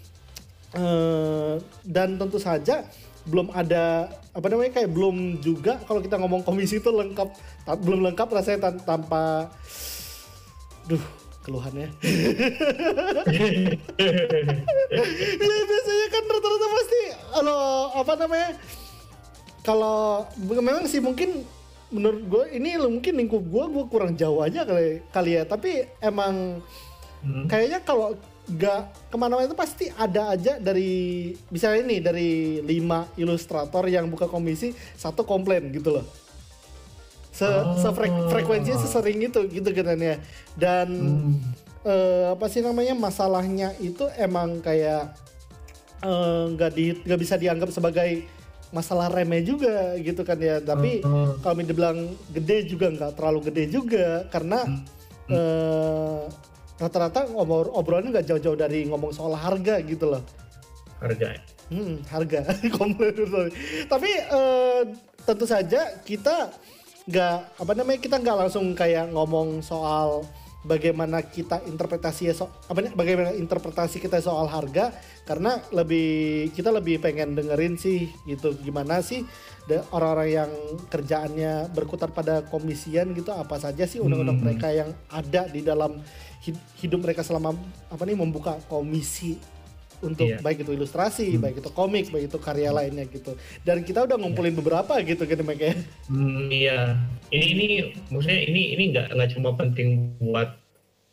uh, 0.78 1.58
dan 1.86 2.18
tentu 2.18 2.38
saja 2.38 2.86
belum 3.24 3.48
ada 3.56 4.12
apa 4.36 4.46
namanya 4.52 4.82
kayak 4.82 4.92
belum 4.92 5.40
juga 5.40 5.80
kalau 5.88 6.04
kita 6.04 6.20
ngomong 6.20 6.44
komisi 6.44 6.76
itu 6.76 6.92
lengkap 6.92 7.32
belum 7.80 8.04
lengkap 8.12 8.28
rasanya 8.28 8.76
tanpa 8.84 9.48
duh 10.84 11.23
keluhannya. 11.44 11.92
ya 15.44 15.56
biasanya 15.68 16.06
kan 16.08 16.22
rata-rata 16.24 16.66
pasti 16.72 17.00
kalau 17.36 17.62
apa 17.92 18.12
namanya 18.16 18.50
kalau 19.64 20.28
memang 20.40 20.88
sih 20.88 21.04
mungkin 21.04 21.44
menurut 21.92 22.22
gue 22.26 22.44
ini 22.56 22.80
mungkin 22.80 23.14
lingkup 23.20 23.44
gue 23.44 23.64
gue 23.70 23.84
kurang 23.92 24.16
jauh 24.16 24.40
aja 24.42 24.64
kali 24.66 25.04
kali 25.12 25.30
ya 25.38 25.42
tapi 25.46 25.86
emang 26.02 26.64
hmm. 27.22 27.46
kayaknya 27.46 27.80
kalau 27.86 28.16
gak 28.44 28.92
ke 29.08 29.16
mana-mana 29.16 29.48
itu 29.48 29.56
pasti 29.56 29.88
ada 29.96 30.36
aja 30.36 30.60
dari 30.60 31.32
misalnya 31.48 31.80
ini 31.88 31.96
dari 32.02 32.30
lima 32.60 33.08
ilustrator 33.16 33.88
yang 33.88 34.12
buka 34.12 34.28
komisi 34.28 34.76
satu 34.96 35.24
komplain 35.24 35.72
gitu 35.72 35.96
loh 35.96 36.04
se, 37.34 37.42
oh. 37.42 37.74
se 37.74 37.88
frek, 37.90 38.14
frekuensinya 38.30 38.78
sesering 38.78 39.18
itu 39.26 39.40
gitu 39.50 39.68
kan 39.74 39.98
ya 39.98 40.16
dan 40.54 40.86
hmm. 40.86 41.34
uh, 41.82 42.38
apa 42.38 42.46
sih 42.46 42.62
namanya 42.62 42.94
masalahnya 42.94 43.74
itu 43.82 44.06
emang 44.14 44.62
kayak 44.62 45.18
eh, 46.06 46.44
nggak 46.54 46.70
uh, 46.70 46.74
di 46.74 46.84
nggak 47.02 47.20
bisa 47.20 47.34
dianggap 47.34 47.74
sebagai 47.74 48.22
masalah 48.70 49.10
remeh 49.10 49.42
juga 49.42 49.98
gitu 49.98 50.22
kan 50.22 50.38
ya 50.38 50.62
tapi 50.62 51.02
uh, 51.02 51.34
uh. 51.34 51.42
kalau 51.42 51.58
dibilang 51.58 52.14
gede 52.30 52.70
juga 52.70 52.94
nggak 52.94 53.12
terlalu 53.18 53.50
gede 53.50 53.64
juga 53.66 54.30
karena 54.30 54.62
hmm. 54.62 54.82
uh, 55.34 56.22
rata-rata 56.78 57.26
ngobrol 57.30 57.70
obrolannya 57.74 58.14
nggak 58.14 58.26
jauh-jauh 58.30 58.58
dari 58.58 58.86
ngomong 58.86 59.10
soal 59.10 59.34
harga 59.34 59.82
gitu 59.82 60.10
loh 60.10 60.22
harga 61.02 61.38
hmm, 61.70 62.06
harga 62.10 62.40
tapi 63.92 64.10
uh, 64.30 64.82
tentu 65.22 65.46
saja 65.46 65.98
kita 66.02 66.50
nggak 67.04 67.60
apa 67.60 67.72
namanya 67.76 68.00
kita 68.00 68.16
nggak 68.16 68.38
langsung 68.46 68.72
kayak 68.72 69.12
ngomong 69.12 69.60
soal 69.60 70.24
bagaimana 70.64 71.20
kita 71.20 71.60
interpretasi 71.68 72.32
so, 72.32 72.48
apa 72.72 72.88
bagaimana 72.96 73.36
interpretasi 73.36 74.00
kita 74.00 74.24
soal 74.24 74.48
harga 74.48 74.96
karena 75.28 75.60
lebih 75.76 76.48
kita 76.56 76.72
lebih 76.72 77.04
pengen 77.04 77.36
dengerin 77.36 77.76
sih 77.76 78.08
gitu 78.24 78.56
gimana 78.56 79.04
sih 79.04 79.28
orang-orang 79.92 80.30
yang 80.32 80.50
kerjaannya 80.88 81.68
berkutat 81.76 82.16
pada 82.16 82.48
komisian 82.48 83.12
gitu 83.12 83.36
apa 83.36 83.60
saja 83.60 83.84
sih 83.84 84.00
undang-undang 84.00 84.40
hmm. 84.40 84.44
mereka 84.48 84.68
yang 84.72 84.90
ada 85.12 85.44
di 85.52 85.60
dalam 85.60 86.00
hidup 86.80 87.00
mereka 87.00 87.20
selama 87.20 87.52
apa 87.92 88.02
nih 88.08 88.16
membuka 88.16 88.56
komisi 88.68 89.36
untuk 90.04 90.28
iya. 90.28 90.38
baik 90.38 90.62
itu 90.62 90.76
ilustrasi, 90.76 91.34
hmm. 91.34 91.40
baik 91.40 91.56
itu 91.64 91.70
komik, 91.72 92.12
baik 92.12 92.28
itu 92.28 92.38
karya 92.38 92.70
lainnya 92.70 93.08
gitu. 93.08 93.32
Dan 93.64 93.82
kita 93.82 94.04
udah 94.04 94.20
ngumpulin 94.20 94.52
iya. 94.52 94.58
beberapa 94.60 94.94
gitu 95.00 95.24
kan 95.24 95.40
makanya. 95.42 95.76
Hmm, 96.06 96.52
iya. 96.52 97.00
Ini 97.32 97.46
ini 97.48 97.66
maksudnya 98.12 98.40
ini 98.44 98.62
ini 98.76 98.84
nggak 98.92 99.16
nggak 99.16 99.30
cuma 99.34 99.50
penting 99.56 100.12
buat 100.20 100.60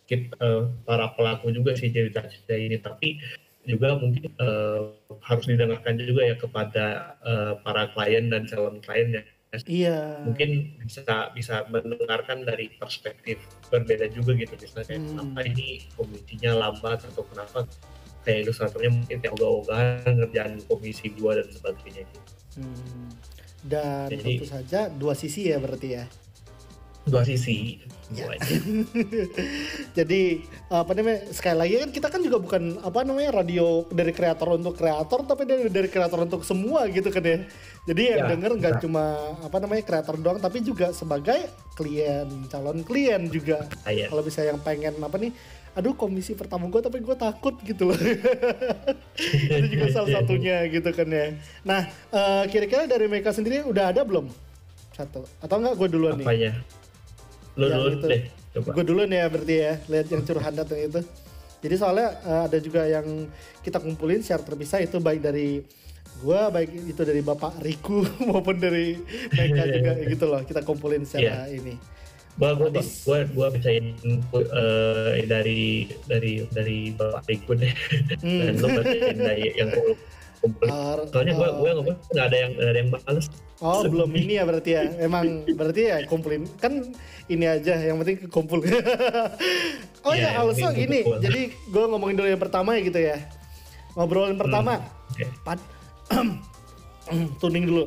kita, 0.05 0.36
uh, 0.43 0.67
para 0.83 1.15
pelaku 1.15 1.55
juga 1.55 1.74
sih 1.79 1.88
cerita-cerita 1.88 2.53
ini, 2.53 2.77
tapi 2.77 3.17
juga 3.63 3.95
mungkin 3.95 4.27
uh, 4.41 4.91
harus 5.21 5.45
didengarkan 5.45 5.95
juga 6.01 6.21
ya 6.27 6.36
kepada 6.36 6.86
uh, 7.21 7.53
para 7.63 7.89
klien 7.93 8.27
dan 8.27 8.43
calon 8.50 8.81
kliennya. 8.83 9.24
Iya. 9.67 10.24
Mungkin 10.24 10.79
bisa 10.88 11.03
bisa 11.36 11.67
mendengarkan 11.67 12.48
dari 12.48 12.71
perspektif 12.79 13.36
berbeda 13.67 14.07
juga 14.15 14.31
gitu 14.39 14.55
misalnya 14.55 14.95
hmm. 14.95 15.07
kenapa 15.12 15.39
ini 15.43 15.83
komitinya 16.00 16.51
lambat 16.55 17.03
atau 17.03 17.27
kenapa 17.27 17.67
kayak 18.21 18.47
ilustratornya 18.47 18.91
mungkin 18.93 19.17
kayak 19.17 19.33
ogah-ogahan 19.37 20.13
ngerjain 20.13 20.53
komisi 20.69 21.09
dua 21.17 21.41
dan 21.41 21.47
sebagainya 21.49 22.03
gitu. 22.05 22.31
Hmm. 22.61 23.09
Dan 23.61 24.09
Jadi, 24.09 24.41
tentu 24.41 24.45
saja 24.49 24.89
dua 24.89 25.13
sisi 25.13 25.49
ya 25.49 25.57
berarti 25.61 25.89
ya. 26.01 26.05
Dua 27.01 27.25
sisi. 27.25 27.81
Ya. 28.13 28.27
Jadi 29.97 30.43
apa 30.67 30.91
namanya 30.93 31.31
sekali 31.31 31.57
lagi 31.57 31.73
kan 31.79 31.89
kita 31.95 32.07
kan 32.11 32.21
juga 32.21 32.37
bukan 32.43 32.77
apa 32.83 33.07
namanya 33.07 33.41
radio 33.41 33.87
dari 33.87 34.11
kreator 34.11 34.59
untuk 34.59 34.75
kreator 34.75 35.23
tapi 35.23 35.47
dari 35.47 35.71
dari 35.71 35.87
kreator 35.87 36.27
untuk 36.27 36.43
semua 36.43 36.85
gitu 36.91 37.07
kan 37.09 37.23
ya. 37.23 37.39
Jadi 37.89 38.01
yang 38.05 38.21
ya, 38.27 38.31
denger 38.35 38.51
nggak 38.59 38.75
cuma 38.83 39.33
apa 39.41 39.57
namanya 39.63 39.81
kreator 39.87 40.19
doang 40.19 40.37
tapi 40.37 40.61
juga 40.61 40.93
sebagai 40.93 41.49
klien 41.73 42.27
calon 42.51 42.83
klien 42.85 43.25
juga. 43.31 43.65
Ah, 43.87 43.95
iya. 43.95 44.05
Kalau 44.11 44.21
bisa 44.21 44.45
yang 44.45 44.59
pengen 44.61 44.99
apa 45.01 45.17
nih 45.17 45.31
aduh 45.71 45.95
komisi 45.95 46.35
pertama 46.35 46.67
gue 46.67 46.81
tapi 46.83 46.99
gue 46.99 47.15
takut 47.15 47.55
gitu 47.63 47.91
loh. 47.91 47.99
Itu 49.55 49.67
juga 49.71 49.87
salah 49.87 50.09
satunya 50.19 50.67
gitu 50.67 50.91
kan 50.91 51.07
ya. 51.07 51.31
Nah 51.63 51.87
uh, 52.11 52.43
kira-kira 52.51 52.87
dari 52.87 53.07
mereka 53.07 53.31
sendiri 53.31 53.63
udah 53.63 53.95
ada 53.95 54.03
belum? 54.03 54.27
Satu. 54.91 55.23
Atau 55.39 55.63
enggak 55.63 55.79
gue 55.79 55.87
duluan 55.87 56.19
Apanya? 56.19 56.51
nih? 56.59 56.79
lu 57.51 57.67
ya, 57.67 57.75
dulu 57.75 57.89
gitu. 57.99 58.07
deh 58.07 58.23
gue 58.51 58.83
duluan 58.83 59.09
ya 59.11 59.25
berarti 59.31 59.55
ya. 59.55 59.73
Lihat 59.87 60.07
yang 60.11 60.21
curhat 60.27 60.53
datang 60.55 60.79
itu. 60.79 61.01
Jadi 61.61 61.75
soalnya 61.77 62.19
uh, 62.25 62.43
ada 62.49 62.57
juga 62.59 62.83
yang 62.83 63.29
kita 63.63 63.79
kumpulin 63.79 64.19
secara 64.19 64.43
terpisah 64.43 64.81
itu 64.83 64.97
baik 64.99 65.23
dari 65.23 65.63
gue 66.21 66.41
baik 66.51 66.69
itu 66.91 67.01
dari 67.07 67.23
bapak 67.23 67.63
Riku 67.63 68.03
maupun 68.27 68.59
dari 68.59 68.99
mereka 69.31 69.63
juga 69.79 69.91
gitu 70.03 70.25
loh. 70.27 70.41
Kita 70.43 70.67
kumpulin 70.67 71.07
secara 71.07 71.47
yeah. 71.47 71.55
ini 71.55 71.75
gua 72.39 72.51
gua 72.55 72.69
gua 72.71 73.19
gua 73.35 73.47
bacain 73.51 73.95
uh, 74.31 75.15
dari 75.27 75.91
dari 76.07 76.43
dari 76.51 76.77
bapak 76.95 77.27
Rikun 77.27 77.57
deh 77.59 77.73
hmm. 78.23 78.39
dan 78.39 78.53
lo 78.59 78.67
bacain 78.79 79.17
dari 79.19 79.45
yang 79.55 79.69
kumpul. 80.41 80.67
Soalnya 81.13 81.33
gue 81.38 81.50
oh. 81.53 81.55
gue 81.61 81.71
ngomong 81.77 81.97
nggak 82.11 82.25
ada 82.25 82.38
yang 82.38 82.51
nggak 82.57 82.69
ada 82.73 82.79
yang 82.81 82.89
males. 82.89 83.27
Oh 83.61 83.85
belum 83.85 84.09
ini 84.17 84.41
ya 84.41 84.43
berarti 84.43 84.73
ya 84.73 84.83
Emang 84.97 85.45
berarti 85.53 85.81
ya 85.85 86.01
kumpulin 86.09 86.50
Kan 86.57 86.97
ini 87.29 87.45
aja 87.45 87.77
yang 87.77 88.01
penting 88.01 88.25
kumpul 88.25 88.57
Oh 90.05 90.17
ya 90.17 90.33
yang 90.33 90.50
also 90.50 90.73
gini 90.73 91.05
kumpul. 91.05 91.21
Jadi 91.21 91.41
gue 91.53 91.83
ngomongin 91.85 92.17
dulu 92.17 92.27
yang 92.33 92.41
pertama 92.41 92.73
ya 92.73 92.81
gitu 92.81 92.97
ya 92.97 93.21
Ngobrolin 93.93 94.33
pertama 94.33 94.81
Oke. 95.13 95.29
Pad 95.45 95.61
Tuning 97.41 97.69
dulu 97.69 97.85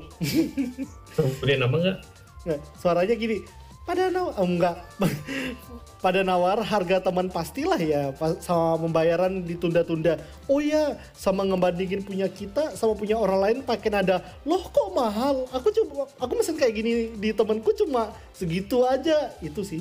Kemudian 1.19 1.59
nama 1.59 1.75
nggak? 1.75 1.99
Nggak, 2.47 2.61
Suaranya 2.79 3.15
gini 3.19 3.43
pada 3.85 4.09
nawar 4.09 4.35
oh, 4.41 4.49
enggak. 4.49 4.77
Pada 6.05 6.21
nawar 6.21 6.61
harga 6.61 7.01
teman 7.01 7.33
pastilah 7.33 7.81
ya 7.81 8.13
sama 8.45 8.77
pembayaran 8.77 9.41
ditunda-tunda. 9.41 10.21
Oh 10.45 10.61
ya 10.61 11.01
sama 11.17 11.49
ngebandingin 11.49 12.05
punya 12.05 12.29
kita 12.29 12.77
sama 12.77 12.93
punya 12.93 13.17
orang 13.17 13.41
lain 13.41 13.59
pakai 13.65 13.89
nada 13.89 14.21
loh 14.45 14.61
kok 14.69 14.93
mahal? 14.93 15.49
Aku 15.49 15.73
coba 15.73 16.05
aku 16.21 16.33
mesen 16.37 16.61
kayak 16.61 16.77
gini 16.77 16.93
di 17.17 17.33
temanku 17.33 17.73
cuma 17.73 18.13
segitu 18.37 18.85
aja. 18.85 19.33
Itu 19.41 19.65
sih. 19.65 19.81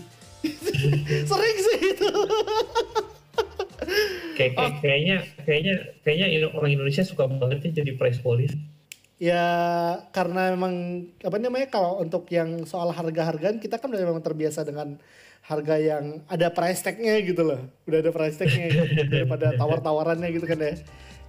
Sering 1.31 1.57
sih 1.60 1.79
itu. 1.91 2.12
Kayak, 4.39 4.51
kayak- 4.55 4.79
kayaknya 4.79 5.17
kayaknya 5.43 5.74
kayaknya 6.07 6.27
orang 6.55 6.72
Indonesia 6.72 7.03
suka 7.03 7.27
banget 7.27 7.67
ya 7.67 7.83
jadi 7.83 8.00
price 8.00 8.24
police. 8.24 8.55
Ya 9.22 9.46
karena 10.10 10.51
memang 10.58 10.74
apa 11.22 11.38
namanya 11.38 11.67
kalau 11.70 12.01
untuk 12.01 12.25
yang 12.34 12.65
soal 12.65 12.89
harga-hargaan 12.91 13.62
kita 13.62 13.77
kan 13.77 13.93
udah 13.93 14.03
memang 14.03 14.25
terbiasa 14.25 14.65
dengan 14.65 14.98
harga 15.43 15.75
yang 15.75 16.24
ada 16.32 16.48
price 16.55 16.82
tag-nya 16.82 17.20
gitu 17.20 17.43
loh. 17.43 17.60
Udah 17.84 18.00
ada 18.00 18.12
price 18.15 18.39
tag-nya 18.39 18.67
gitu, 18.72 18.84
daripada 19.13 19.51
tawar-tawarannya 19.60 20.29
gitu 20.32 20.48
kan 20.48 20.60
ya. 20.60 20.74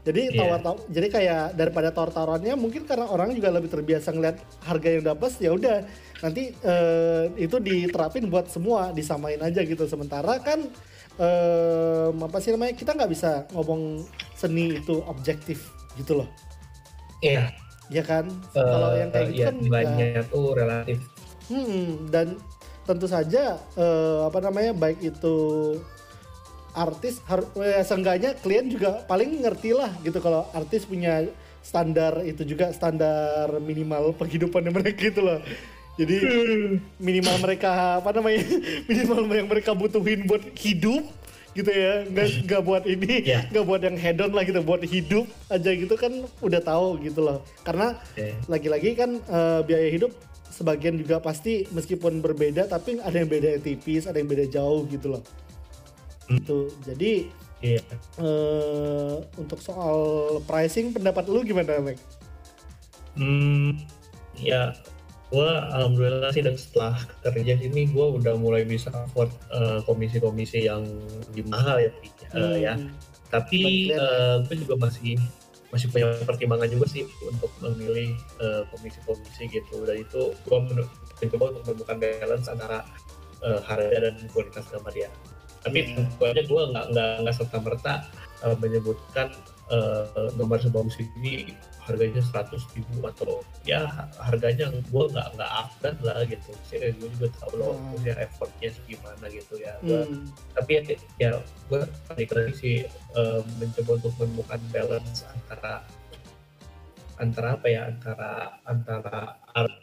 Jadi 0.05 0.37
Iya. 0.37 0.37
tawar 0.37 0.61
taw 0.61 0.77
jadi 0.93 1.09
kayak 1.09 1.45
daripada 1.57 1.89
tawar-tawarannya 1.89 2.53
mungkin 2.61 2.85
karena 2.85 3.09
orang 3.09 3.33
juga 3.33 3.49
lebih 3.49 3.73
terbiasa 3.73 4.13
ngeliat 4.13 4.37
harga 4.69 4.89
yang 4.93 5.05
dapat 5.05 5.33
ya 5.41 5.51
udah. 5.57 5.79
Nanti 6.21 6.53
eh, 6.53 7.25
itu 7.41 7.57
diterapin 7.57 8.29
buat 8.29 8.53
semua 8.53 8.93
disamain 8.93 9.41
aja 9.41 9.65
gitu. 9.65 9.89
Sementara 9.89 10.37
kan 10.45 10.61
eh, 11.17 12.09
apa 12.13 12.39
sih 12.39 12.53
namanya 12.53 12.77
kita 12.77 12.93
nggak 12.93 13.11
bisa 13.11 13.49
ngomong 13.57 14.05
seni 14.37 14.77
itu 14.77 15.01
objektif 15.09 15.73
gitu 15.97 16.21
loh. 16.23 16.29
Iya. 17.25 17.64
Ya 17.93 18.03
kan 18.05 18.29
kalau 18.53 18.97
yang 18.97 19.11
kayak 19.13 19.29
gitu 19.33 19.41
ya, 19.41 19.47
kan 19.51 19.57
nilainya 19.61 20.09
tuh 20.29 20.47
relatif. 20.57 20.99
Hmm, 21.49 22.09
dan 22.09 22.41
tentu 22.85 23.07
saja 23.09 23.61
eh, 23.77 24.19
apa 24.25 24.39
namanya 24.41 24.73
baik 24.77 25.01
itu 25.01 25.37
artis 26.75 27.23
har 27.29 27.45
eh, 27.61 27.85
seenggaknya 27.85 28.37
klien 28.41 28.67
juga 28.67 29.05
paling 29.07 29.41
ngerti 29.45 29.71
lah 29.73 29.93
gitu 30.03 30.19
kalau 30.19 30.49
artis 30.53 30.85
punya 30.85 31.25
standar 31.65 32.21
itu 32.29 32.45
juga 32.45 32.75
standar 32.77 33.49
minimal 33.63 34.13
penghidupan 34.21 34.69
mereka 34.69 35.01
gitu 35.01 35.21
loh. 35.25 35.41
Jadi 35.95 36.17
minimal 36.99 37.39
mereka 37.39 38.03
apa 38.03 38.11
namanya 38.11 38.43
minimal 38.91 39.31
yang 39.31 39.49
mereka 39.49 39.71
butuhin 39.73 40.27
buat 40.27 40.43
hidup 40.59 41.07
gitu 41.55 41.71
ya 41.71 42.03
nggak 42.11 42.27
nggak 42.51 42.63
buat 42.63 42.85
ini 42.85 43.25
nggak 43.51 43.65
buat 43.65 43.81
yang 43.83 43.97
hedon 43.97 44.31
lah 44.35 44.43
gitu 44.43 44.61
buat 44.61 44.83
hidup 44.83 45.27
aja 45.49 45.71
gitu 45.71 45.95
kan 45.95 46.13
udah 46.43 46.61
tahu 46.61 46.99
gitu 47.01 47.23
loh 47.23 47.39
karena 47.63 47.95
Oke. 48.15 48.35
lagi-lagi 48.47 48.91
kan 48.95 49.11
eh, 49.19 49.61
biaya 49.63 49.89
hidup 49.89 50.11
sebagian 50.51 50.95
juga 50.95 51.19
pasti 51.19 51.67
meskipun 51.71 52.23
berbeda 52.23 52.67
tapi 52.67 52.99
ada 52.99 53.15
yang 53.15 53.27
beda 53.27 53.59
tipis 53.59 54.07
ada 54.07 54.19
yang 54.19 54.31
beda 54.31 54.47
jauh 54.47 54.87
gitu 54.87 55.15
loh 55.15 55.23
Hmm. 56.25 56.41
itu 56.41 56.73
jadi 56.89 57.13
Iya. 57.61 57.81
eh, 58.17 59.17
untuk 59.37 59.61
soal 59.61 59.97
pricing 60.49 60.89
pendapat 60.89 61.29
lu 61.29 61.45
gimana 61.45 61.81
Mek? 61.81 61.97
Hmm, 63.13 63.77
ya 64.37 64.73
gue 65.35 65.51
alhamdulillah 65.75 66.31
sih 66.31 66.47
dan 66.47 66.55
setelah 66.55 66.95
kerja 67.27 67.59
sini 67.59 67.91
gue 67.91 68.07
udah 68.23 68.39
mulai 68.39 68.63
bisa 68.63 68.95
afford 68.95 69.35
eh, 69.51 69.83
komisi-komisi 69.83 70.71
yang 70.71 70.87
mahal 71.51 71.83
ya, 71.83 71.91
eh, 72.39 72.57
ya. 72.63 72.75
Hmm. 72.79 72.95
Tapi 73.35 73.91
Bagian. 73.91 74.47
gue 74.47 74.57
juga 74.63 74.75
masih 74.87 75.19
masih 75.75 75.91
punya 75.91 76.15
pertimbangan 76.23 76.71
juga 76.71 76.87
sih 76.87 77.03
untuk 77.27 77.51
memilih 77.59 78.15
eh, 78.39 78.63
komisi-komisi 78.71 79.51
gitu 79.51 79.83
dan 79.83 79.99
itu 79.99 80.31
gue 80.31 80.59
mencoba 81.19 81.45
untuk 81.51 81.63
menemukan 81.67 81.97
balance 81.99 82.47
antara 82.47 82.87
eh, 83.43 83.59
harga 83.67 83.97
dan 83.99 84.15
kualitas 84.31 84.65
gambar 84.71 84.95
ya. 84.95 85.11
Tapi 85.67 85.79
Iya. 85.83 85.99
tentu 85.99 86.23
aja 86.23 86.43
gue 86.47 86.63
nggak 86.71 86.87
nggak 86.95 87.11
nggak 87.27 87.35
serta 87.35 87.59
merta 87.59 87.95
menyebutkan 88.61 89.33
eh, 89.71 90.29
gambar 90.37 90.59
sebagus 90.61 90.97
ini 91.01 91.57
harganya 91.85 92.21
100 92.21 92.65
ribu 92.73 93.05
atau 93.05 93.45
ya 93.65 93.85
harganya 94.17 94.73
gue 94.73 95.05
nggak 95.05 95.29
nggak 95.37 95.51
update 95.55 96.01
lah 96.01 96.25
gitu. 96.25 96.51
Saya 96.65 96.93
gue 96.97 97.09
juga 97.13 97.29
tahu 97.39 97.53
loh 97.57 97.73
Hmm. 97.77 97.93
maksudnya 97.93 98.15
effortnya 98.21 98.69
gimana 98.85 99.25
gitu 99.29 99.55
ya. 99.61 99.73
Gua- 99.81 100.09
Hmm. 100.09 100.25
tapi 100.53 100.71
ya, 100.75 100.83
ya 101.21 101.31
gue 101.69 101.81
balik 102.09 102.31
lagi 102.33 102.53
sih 102.57 102.77
eh, 103.15 103.41
mencoba 103.57 103.91
untuk 104.01 104.13
menemukan 104.19 104.61
balance 104.73 105.25
antara 105.29 105.85
antara 107.15 107.55
apa 107.55 107.67
ya 107.71 107.81
antara 107.87 108.31
antara 108.67 109.17
art, 109.55 109.75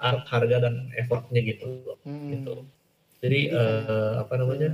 art 0.00 0.24
harga 0.26 0.56
dan 0.64 0.88
effortnya 0.96 1.40
gitu 1.44 1.64
loh 1.84 1.98
Hmm. 2.08 2.32
gitu 2.32 2.54
jadi 3.20 3.40
eh, 3.52 4.12
apa 4.16 4.32
namanya 4.40 4.70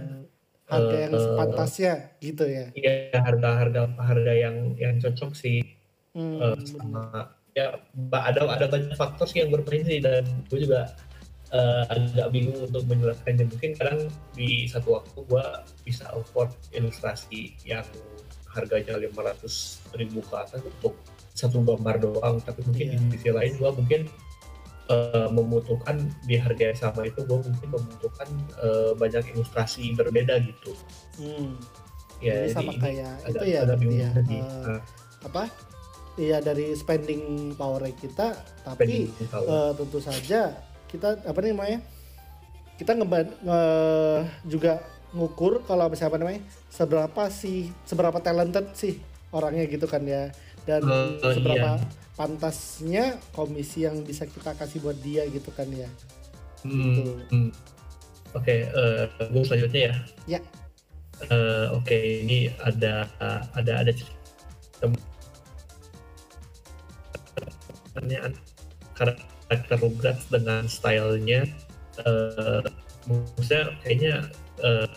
harga 0.67 0.97
yang 0.99 1.13
Eh, 1.15 1.23
sepantasnya 1.23 1.93
gitu 2.19 2.45
ya. 2.45 2.67
ya 2.75 2.93
harga 3.17 3.51
harga 3.57 3.81
harga 3.97 4.33
yang 4.35 4.75
yang 4.75 4.99
cocok 4.99 5.33
sih. 5.33 5.63
Hmm, 6.13 6.43
eh, 6.43 6.57
sama 6.67 7.31
ya 7.55 7.79
ada 8.13 8.41
ada 8.45 8.67
banyak 8.67 8.93
faktor 8.95 9.25
sih 9.25 9.41
yang 9.41 9.51
bermain 9.51 9.81
sih 9.83 10.01
dan 10.01 10.27
gue 10.51 10.61
juga 10.61 10.93
eh, 11.49 11.83
agak 11.87 12.35
bingung 12.35 12.59
untuk 12.59 12.83
menjelaskannya. 12.85 13.47
Mungkin 13.47 13.79
kadang 13.79 14.11
di 14.35 14.67
satu 14.67 14.99
waktu 14.99 15.19
gue 15.23 15.45
bisa 15.87 16.11
afford 16.11 16.51
ilustrasi 16.75 17.55
yang 17.63 17.87
harganya 18.51 18.99
500 18.99 19.95
ribu 19.95 20.19
ke 20.21 20.35
atas 20.35 20.59
untuk 20.61 20.99
satu 21.33 21.63
gambar 21.63 22.03
doang. 22.03 22.43
Tapi 22.43 22.67
mungkin 22.67 22.87
Iya. 22.91 22.99
di 22.99 23.07
sisi 23.15 23.31
lain 23.31 23.53
gue 23.55 23.71
mungkin 23.71 24.01
eh, 24.90 25.29
membutuhkan 25.31 25.96
di 26.25 26.37
harga 26.38 26.62
yang 26.72 26.79
sama 26.79 27.07
itu 27.07 27.20
gue 27.27 27.38
mungkin 27.42 27.68
membutuhkan 27.70 28.29
eh, 28.62 28.92
banyak 28.96 29.25
ilustrasi 29.35 29.94
berbeda 29.99 30.38
gitu 30.42 30.72
hmm. 31.20 31.55
ya 32.22 32.46
Jadi 32.46 32.53
sama 32.55 32.72
ini 32.72 32.77
kayak 32.81 33.14
itu 33.29 33.44
ya 33.44 33.61
berarti 33.66 33.87
ya 33.94 34.11
Nah, 34.16 34.81
apa 35.27 35.44
Iya 36.16 36.40
dari 36.40 36.72
spending 36.72 37.53
power 37.61 37.85
kita 37.92 38.40
spending 38.64 39.12
tapi 39.12 39.29
power. 39.29 39.49
eh, 39.53 39.70
tentu 39.77 39.99
saja 40.01 40.40
kita 40.88 41.20
apa 41.29 41.38
nih 41.44 41.53
namanya 41.53 41.79
kita 42.81 42.96
ngeban 42.96 43.27
nge- 43.44 44.25
juga 44.49 44.81
ngukur 45.12 45.61
kalau 45.68 45.92
misalnya 45.92 46.16
apa 46.16 46.18
namanya 46.25 46.42
seberapa 46.72 47.22
sih 47.29 47.68
seberapa 47.85 48.16
talented 48.25 48.72
sih 48.72 48.96
orangnya 49.29 49.68
gitu 49.68 49.85
kan 49.85 50.01
ya 50.09 50.33
dan 50.64 50.81
eh, 50.88 51.33
seberapa 51.37 51.77
iya. 51.77 52.06
Pantasnya 52.17 53.05
komisi 53.31 53.85
yang 53.85 54.01
bisa 54.01 54.25
kita 54.25 54.53
kasih 54.53 54.81
buat 54.81 54.97
dia 54.99 55.29
gitu 55.29 55.53
kan 55.53 55.69
ya 55.69 55.89
Hmm, 56.65 56.83
Gitu. 56.83 57.13
hmm. 57.31 57.51
Oke, 58.35 58.67
eh, 58.67 59.05
gue 59.23 59.43
selanjutnya 59.45 59.81
ya. 59.81 59.95
Ya. 60.27 60.41
Eh, 61.25 61.67
Oke, 61.71 61.95
ini 62.21 62.51
ada 62.59 63.07
ada 63.55 63.73
ada 63.81 63.93
pertanyaan 67.95 68.33
karakter 68.97 69.77
Rugrats 69.79 70.27
dengan 70.29 70.67
stylenya. 70.67 71.47
eh 71.97 72.61
maksudnya 73.09 73.73
kayaknya 73.81 74.15
eh, 74.61 74.89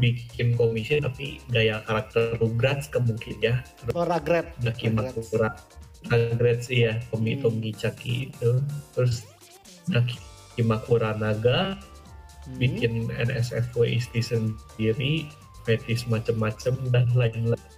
bikin 0.00 0.56
komisi 0.56 0.96
tapi 0.96 1.44
gaya 1.50 1.84
karakter 1.84 2.40
Rugrats 2.40 2.88
kemungkin 2.88 3.36
ya. 3.42 3.60
Oh 3.92 4.06
Rugrats. 4.06 4.64
Rugrats 6.06 6.72
iya 6.72 6.96
Tomi 7.10 7.36
Hmm. 7.36 7.42
Tomi 7.44 7.70
Chaki 7.70 8.30
itu 8.30 8.50
terus 8.96 9.26
Naki 9.86 10.16
Makura 10.62 11.12
Naga 11.14 11.76
Hmm. 12.40 12.56
bikin 12.56 12.92
NSFW 13.12 14.00
isti 14.00 14.24
sendiri 14.24 15.28
fetis 15.68 16.08
macem-macem 16.08 16.72
dan 16.88 17.04
lain-lain 17.12 17.68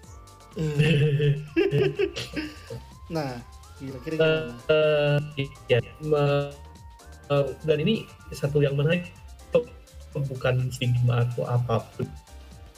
nah 3.11 3.43
kira-kira 3.77 4.15
gimana 4.15 4.79
iya, 5.67 5.79
me- 5.99 6.55
eh, 7.27 7.47
dan 7.65 7.79
ini 7.81 8.07
satu 8.31 8.63
yang 8.63 8.79
menarik 8.79 9.11
bukan 10.15 10.69
stigma 10.71 11.27
atau 11.27 11.43
apa 11.43 11.83
pun 11.93 12.07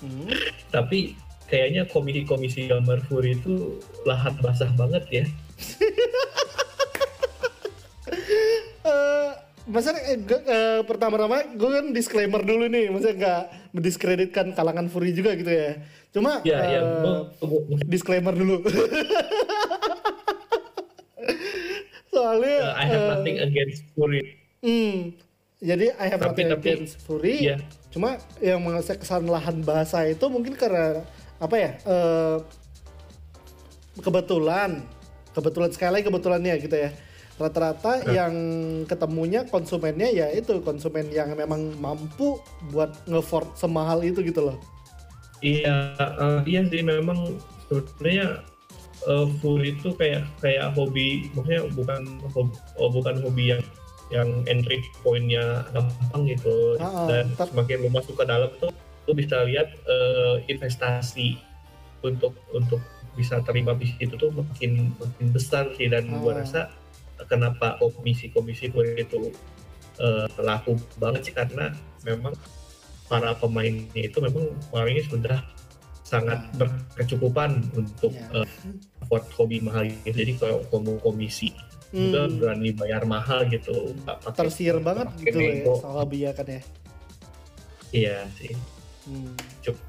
Hmm. 0.00 0.28
tapi 0.68 1.16
kayaknya 1.44 1.84
komisi-komisi 1.86 2.66
gambar 2.66 3.04
furi 3.04 3.36
itu 3.36 3.78
lahan 4.04 4.34
basah 4.40 4.70
banget 4.74 5.04
ya 5.10 5.24
Eh, 8.84 9.30
masa 9.64 9.96
eh, 9.96 10.20
eh, 10.20 10.80
pertama-tama 10.84 11.40
gue 11.56 11.70
kan 11.72 11.86
disclaimer 11.88 12.44
dulu 12.44 12.68
nih, 12.68 12.92
maksudnya 12.92 13.16
nggak 13.16 13.42
mendiskreditkan 13.72 14.52
kalangan 14.52 14.92
furi 14.92 15.16
juga 15.16 15.32
gitu 15.32 15.48
ya. 15.48 15.80
Cuma 16.12 16.44
ya 16.44 16.60
ya 16.68 16.80
eh, 16.84 17.20
disclaimer 17.88 18.36
dulu. 18.36 18.60
soalnya 22.14 22.56
uh, 22.70 22.78
I 22.78 22.84
have 22.86 23.02
uh, 23.02 23.10
nothing 23.18 23.36
against 23.42 23.82
Fury. 23.96 24.22
Hmm, 24.62 25.16
jadi 25.58 25.86
I 25.98 26.06
have 26.14 26.20
Tapi- 26.22 26.28
nothing 26.30 26.48
tapi- 26.52 26.60
against 26.62 26.94
Fury. 27.02 27.34
Iya. 27.48 27.56
Cuma 27.90 28.20
yang 28.38 28.60
mengasih 28.62 29.00
kesalahan 29.00 29.64
bahasa 29.64 30.04
itu 30.04 30.28
mungkin 30.28 30.54
karena 30.54 31.02
apa 31.44 31.56
ya? 31.60 31.70
eh, 31.84 32.36
kebetulan, 34.00 34.82
kebetulan 35.36 35.70
sekali 35.70 35.90
lagi 36.00 36.04
kebetulannya 36.08 36.54
gitu 36.58 36.76
ya. 36.76 36.90
Rata-rata 37.34 37.98
Nah. 38.06 38.14
yang 38.14 38.34
ketemunya 38.86 39.42
konsumennya 39.50 40.06
ya 40.06 40.30
itu 40.30 40.62
konsumen 40.62 41.10
yang 41.10 41.34
memang 41.34 41.74
mampu 41.82 42.38
buat 42.70 42.94
nge-afford 43.10 43.58
semahal 43.58 44.00
itu 44.06 44.22
gitu 44.22 44.50
loh. 44.50 44.56
Iya, 45.42 45.98
eh, 45.98 46.40
iya 46.46 46.60
sih 46.70 46.80
memang 46.80 47.36
sebenarnya 47.68 48.40
eh, 49.04 49.26
Fury 49.42 49.76
itu 49.76 49.92
kayak 49.98 50.24
kayak 50.40 50.72
hobi, 50.78 51.28
maksudnya 51.36 51.68
bukan 51.74 52.02
hobi, 52.32 52.54
oh, 52.80 52.88
bukan 52.88 53.20
hobi 53.20 53.44
yang 53.52 53.62
yang 54.12 54.28
entry 54.46 54.78
point-nya 55.02 55.64
gampang 55.74 56.22
gitu. 56.28 56.78
Ah, 56.78 57.04
ah, 57.04 57.06
Dan 57.10 57.34
semakin 57.34 57.82
lu 57.82 57.90
masuk 57.90 58.14
ke 58.14 58.24
dalam 58.24 58.48
tuh, 58.62 58.70
lu 59.04 59.12
bisa 59.12 59.44
lihat 59.44 59.68
eh, 59.84 60.36
investasi 60.48 61.36
untuk 62.00 62.32
untuk 62.50 62.80
bisa 63.14 63.38
terima 63.40 63.72
di 63.72 63.86
situ 63.90 64.14
tuh 64.14 64.30
makin 64.30 64.90
makin 64.94 65.26
besar 65.30 65.70
sih 65.72 65.86
dan 65.86 66.08
gua 66.18 66.34
Ah. 66.34 66.36
rasa 66.40 66.60
kenapa 67.24 67.78
komisi-komisi 67.78 68.72
itu 68.96 69.30
eh, 69.96 70.26
laku 70.38 70.74
banget 70.96 71.20
sih 71.22 71.32
karena 71.32 71.70
memang 72.02 72.34
para 73.04 73.30
pemainnya 73.32 74.02
itu 74.02 74.18
memang 74.18 74.42
orangnya 74.70 75.04
sudah 75.04 75.38
sangat 76.02 76.40
Nah. 76.50 76.66
berkecukupan 76.66 77.70
untuk 77.72 78.10
Ya. 78.10 78.42
eh, 78.42 78.48
afford 79.00 79.24
hobi 79.32 79.60
mahal 79.60 79.86
gitu. 79.86 80.16
Jadi 80.16 80.32
kalau 80.34 80.64
kamu 80.66 80.98
komisi 80.98 81.52
juga 81.90 82.26
Hmm, 82.26 82.36
berani 82.36 82.70
bayar 82.72 83.06
mahal 83.06 83.46
gitu. 83.46 83.94
nggak 83.94 84.16
pakai- 84.20 84.38
tersier 84.42 84.76
banget 84.80 85.06
gitu 85.20 85.38
ya 85.38 85.62
soal 85.78 86.04
biaya 86.04 86.30
kan 86.32 86.46
ya. 86.50 86.62
Iya 87.94 88.16
sih. 88.34 88.50
Hmm. 89.04 89.32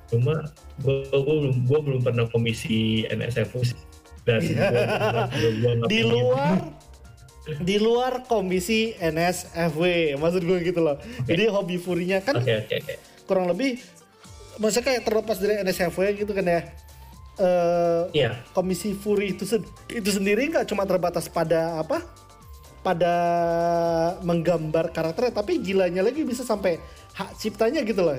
Cuma 0.06 0.43
gue 0.78 0.95
belum 1.10 1.63
gua 1.63 1.80
belum 1.82 2.01
pernah 2.01 2.28
komisi 2.28 3.04
NSF 3.06 3.51
sih. 3.63 3.80
dan 4.23 4.41
Iya. 4.41 4.58
gua- 4.58 4.88
gua- 5.30 5.75
gua 5.78 5.88
di 5.88 5.99
luar 6.01 6.54
di 7.62 7.78
luar 7.78 8.13
komisi 8.23 8.89
NSFW 8.91 9.82
maksud 10.15 10.41
gue 10.41 10.65
gitu 10.65 10.82
loh 10.82 10.97
jadi 11.23 11.45
hobi 11.47 11.78
furinya 11.78 12.17
kan 12.19 12.36
Oke 12.36 12.58
oke 12.60 12.73
oke. 12.75 12.93
kurang 13.23 13.45
lebih 13.45 13.78
maksudnya 14.58 14.82
kayak 14.84 15.01
terlepas 15.04 15.38
dari 15.38 15.62
NSFW 15.62 16.01
gitu 16.17 16.34
kan 16.34 16.41
ya 16.43 16.62
eh 17.38 18.01
Iya. 18.15 18.41
komisi 18.49 18.91
furi 18.91 19.32
itu 19.32 19.45
sen- 19.45 19.62
itu 19.88 20.10
sendiri 20.10 20.49
nggak 20.49 20.65
cuma 20.65 20.84
terbatas 20.84 21.28
pada 21.28 21.78
apa 21.78 22.01
pada 22.82 23.13
menggambar 24.21 24.89
karakternya 24.89 25.34
tapi 25.36 25.58
gilanya 25.60 26.01
lagi 26.01 26.21
bisa 26.21 26.41
sampai 26.41 26.82
hak 27.13 27.30
ciptanya 27.36 27.82
gitu 27.82 28.01
loh 28.01 28.17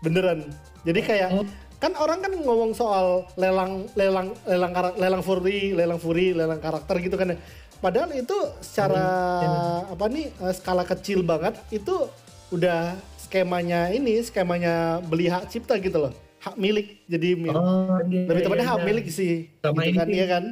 beneran. 0.00 0.48
Jadi 0.82 1.00
kayak 1.00 1.28
Oh. 1.30 1.44
kan 1.76 1.92
orang 1.94 2.20
kan 2.20 2.32
ngomong 2.34 2.72
soal 2.72 3.24
lelang 3.34 3.88
lelang 3.94 4.32
lelang 4.44 4.72
karak- 4.72 4.96
lelang 4.96 5.22
furi 5.22 5.72
lelang 5.72 5.96
furi 5.96 6.32
lelang 6.32 6.58
karakter 6.58 6.96
gitu 6.98 7.16
kan 7.16 7.32
ya. 7.32 7.38
Padahal 7.80 8.12
itu 8.12 8.36
secara 8.60 9.04
apa 9.88 10.04
nih 10.06 10.28
eh, 10.30 10.52
skala 10.52 10.84
kecil 10.84 11.20
banget 11.22 11.56
itu 11.70 11.92
udah 12.50 12.92
skemanya 13.16 13.88
ini 13.88 14.20
skemanya 14.20 14.74
beli 15.00 15.28
hak 15.28 15.48
cipta 15.48 15.76
gitu 15.76 15.96
loh. 15.98 16.12
Hak 16.40 16.56
milik. 16.56 17.04
Jadi 17.04 17.36
milik 17.36 17.56
Oh, 17.56 18.00
iya, 18.04 18.24
lebih 18.24 18.42
tepatnya 18.42 18.64
iya, 18.64 18.72
hak 18.72 18.80
iya. 18.80 18.86
milik 18.86 19.06
sih 19.08 19.32
Sama 19.60 19.80
gitu 19.80 19.92
kan 19.94 20.08
iya 20.08 20.26
kan? 20.26 20.44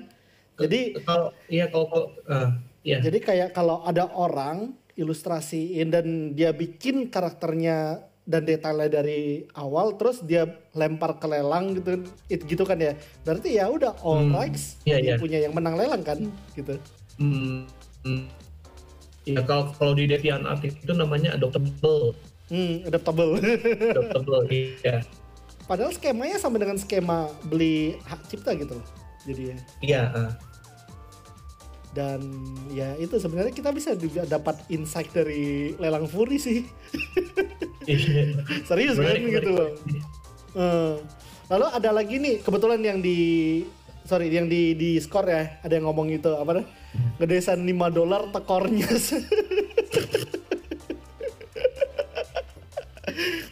Jadi 0.58 0.80
kalau 1.00 1.28
iya 1.46 1.64
kalau 1.66 1.87
kalau- 1.87 2.11
ah, 2.26 2.48
iya. 2.82 2.98
jadi 2.98 3.18
kayak 3.18 3.48
kalau 3.52 3.80
ada 3.82 4.04
orang 4.11 4.74
ilustrasiin 4.94 5.88
dan 5.88 6.06
dia 6.34 6.50
bikin 6.50 7.06
karakternya 7.06 8.02
dan 8.28 8.44
detailnya 8.44 9.00
dari 9.00 9.48
awal 9.56 9.96
terus 9.96 10.20
dia 10.20 10.44
lempar 10.76 11.16
ke 11.16 11.24
lelang 11.24 11.72
gitu 11.72 12.04
it, 12.28 12.44
gitu 12.44 12.60
kan 12.62 12.76
ya 12.76 12.92
berarti 13.24 13.56
ya 13.56 13.64
udah 13.72 13.96
all 14.04 14.20
Hmm, 14.20 14.36
rights 14.36 14.76
iya, 14.84 15.00
dia 15.00 15.06
iya. 15.08 15.16
punya 15.16 15.38
yang 15.40 15.56
menang 15.56 15.80
lelang 15.80 16.04
kan 16.04 16.20
gitu 16.52 16.76
Hmm, 17.18 17.66
hmm. 18.04 18.30
Ya 19.26 19.42
kalau 19.42 19.74
kalau 19.74 19.92
di 19.92 20.06
Deviant 20.06 20.46
Art 20.46 20.62
itu 20.62 20.92
namanya 20.94 21.34
adoptable, 21.34 22.14
hmm 22.48 22.86
adaptable 22.86 23.36
adoptable 23.92 24.44
iya. 24.48 25.02
padahal 25.66 25.92
skemanya 25.92 26.40
sama 26.40 26.56
dengan 26.56 26.78
skema 26.78 27.28
beli 27.44 27.98
hak 28.06 28.24
cipta 28.28 28.56
gitu 28.56 28.76
loh 28.78 28.86
jadi 29.26 29.42
ya 29.52 29.56
Iya, 29.82 30.02
ah. 30.14 30.30
Dan 31.90 32.20
ya 32.68 32.92
itu 32.94 33.16
sebenarnya 33.16 33.51
kita 33.51 33.70
bisa 33.70 33.92
juga 33.92 34.22
dapat 34.22 34.61
insight 34.68 35.09
dari 35.11 35.72
lelang 35.74 36.05
furi 36.05 36.37
sih 36.37 36.62
Iya. 37.85 38.44
serius 38.68 39.01
kan 39.01 39.16
gitu 39.16 39.48
loh. 39.48 39.72
Eh, 40.53 40.94
lalu 41.48 41.66
ada 41.70 41.90
lagi 41.90 42.20
nih 42.20 42.44
kebetulan 42.44 42.85
yang 42.85 43.01
di 43.01 43.16
sorry 44.05 44.29
yang 44.29 44.44
di 44.44 44.72
di 44.72 45.01
skor 45.01 45.24
ya 45.24 45.57
ada 45.59 45.72
yang 45.72 45.88
ngomong 45.88 46.12
itu 46.12 46.29
apa 46.31 46.61
dah 46.61 46.66
gedesan 47.16 47.64
5 47.64 47.72
dolar 47.88 48.29
tekornya 48.29 48.88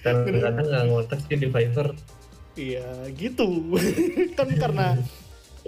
Kadang-kadang 0.04 0.66
nggak 0.66 0.84
ngontak 0.86 1.18
sih 1.24 1.36
di 1.36 1.48
Fiverr. 1.48 1.90
iya 2.56 2.84
gitu 3.12 3.76
kan 4.38 4.48
karena 4.48 4.96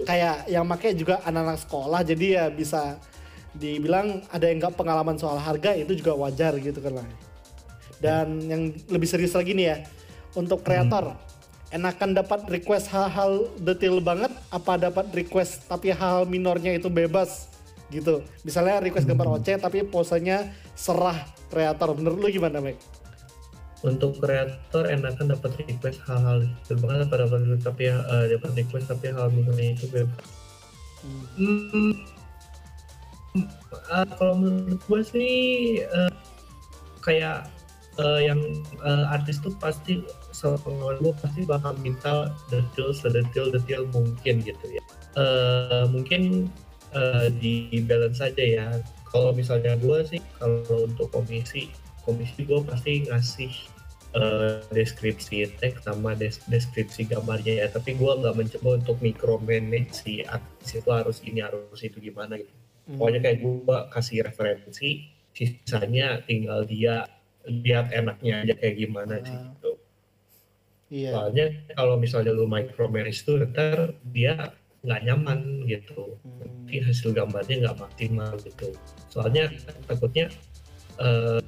kayak 0.05 0.47
yang 0.51 0.65
make 0.67 0.93
juga 0.95 1.23
anak-anak 1.25 1.59
sekolah 1.63 2.01
jadi 2.03 2.25
ya 2.27 2.45
bisa 2.51 2.99
dibilang 3.55 4.21
ada 4.29 4.45
yang 4.45 4.61
nggak 4.61 4.77
pengalaman 4.77 5.17
soal 5.17 5.41
harga 5.41 5.73
itu 5.73 5.97
juga 5.97 6.13
wajar 6.13 6.55
gitu 6.61 6.79
kan 6.79 7.01
lah 7.01 7.07
dan 7.99 8.39
yang 8.45 8.71
lebih 8.87 9.09
serius 9.09 9.33
lagi 9.33 9.57
nih 9.57 9.65
ya 9.73 9.77
untuk 10.37 10.61
kreator 10.61 11.17
enakan 11.69 12.17
dapat 12.17 12.45
request 12.49 12.89
hal-hal 12.89 13.49
detail 13.61 14.01
banget 14.01 14.33
apa 14.49 14.77
dapat 14.77 15.05
request 15.13 15.65
tapi 15.69 15.93
hal 15.93 16.25
minornya 16.25 16.73
itu 16.73 16.89
bebas 16.89 17.49
gitu. 17.89 18.21
Misalnya 18.45 18.81
request 18.81 19.05
gambar 19.09 19.41
OC 19.41 19.61
tapi 19.61 19.85
posenya 19.85 20.49
serah 20.77 21.17
kreator. 21.49 21.93
Menurut 21.97 22.17
lu 22.21 22.27
gimana 22.29 22.61
Mek? 22.61 22.77
Untuk 23.79 24.19
kreator 24.19 24.91
enakan 24.91 25.31
dapat 25.39 25.55
request 25.63 26.03
hal-hal 26.03 26.43
banget 26.67 27.07
apa 27.07 27.15
dapat 27.23 27.63
tapi 27.63 27.87
eh, 27.87 28.25
dapat 28.35 28.51
request 28.59 28.91
tapi 28.91 29.07
hal 29.15 29.31
misalnya 29.31 29.71
itu 29.71 29.87
bebas. 29.87 30.27
Hmm, 31.39 31.95
ah, 33.87 34.03
kalau 34.19 34.35
menurut 34.35 34.83
gue 34.83 35.01
sih 35.07 35.33
eh, 35.79 36.11
kayak 36.99 37.47
eh, 38.03 38.21
yang 38.27 38.43
eh, 38.83 39.05
artis 39.15 39.39
tuh 39.39 39.55
pasti 39.63 40.03
sepengalaman 40.35 40.99
gue 40.99 41.13
pasti 41.23 41.47
bakal 41.47 41.71
minta 41.79 42.35
detail 42.51 42.91
sedetail 42.91 43.47
detail 43.47 43.87
mungkin 43.95 44.43
gitu 44.43 44.65
ya. 44.67 44.83
Eh, 45.15 45.87
mungkin 45.87 46.51
eh, 46.91 47.31
di 47.39 47.79
balance 47.87 48.19
saja 48.19 48.43
ya. 48.43 48.67
Kalau 49.09 49.31
misalnya 49.31 49.79
gue 49.79 50.03
sih 50.03 50.21
kalau 50.37 50.85
untuk 50.85 51.09
komisi 51.15 51.71
komisi 52.09 52.41
gue 52.41 52.59
pasti 52.65 53.05
ngasih 53.05 53.53
eh, 54.11 54.57
deskripsi 54.69 55.61
teks 55.61 55.85
sama 55.85 56.13
des- 56.13 56.41
deskripsi 56.45 57.05
gambarnya 57.05 57.61
ya. 57.61 57.67
Tapi 57.69 57.93
gue 57.93 58.09
nggak 58.11 58.33
mencoba 58.33 58.69
untuk 58.75 58.97
micromanage 58.99 59.93
si 59.93 60.25
artis 60.25 60.73
itu 60.73 60.89
harus 60.89 61.21
ini 61.21 61.39
harus 61.39 61.77
itu 61.79 62.01
gimana 62.01 62.35
gitu 62.35 62.49
pokoknya 62.89 63.21
kayak 63.21 63.37
gua 63.45 63.85
kasih 63.93 64.25
referensi 64.25 65.05
sisanya 65.29 66.25
tinggal 66.25 66.65
dia 66.65 67.05
lihat 67.45 67.93
enaknya 67.93 68.41
aja 68.41 68.53
kayak 68.57 68.75
gimana 68.81 69.21
sih 69.21 69.29
Ah. 69.29 69.45
gitu 69.45 69.71
iya 70.89 71.13
soalnya 71.13 71.45
kalau 71.77 72.01
misalnya 72.01 72.33
lu 72.33 72.49
micromanage 72.49 73.21
tuh 73.21 73.45
ntar 73.45 73.93
dia 74.09 74.57
nggak 74.81 75.01
nyaman 75.05 75.69
gitu 75.69 76.17
Hmm. 76.25 76.41
nanti 76.65 76.81
hasil 76.81 77.13
gambarnya 77.13 77.55
nggak 77.61 77.77
maksimal 77.77 78.33
gitu 78.41 78.73
soalnya 79.13 79.53
takutnya 79.85 80.33
eh, 80.97 81.39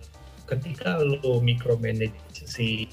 ketika 0.52 1.00
lu 1.00 1.40
micromanage 1.40 2.14
si 2.44 2.86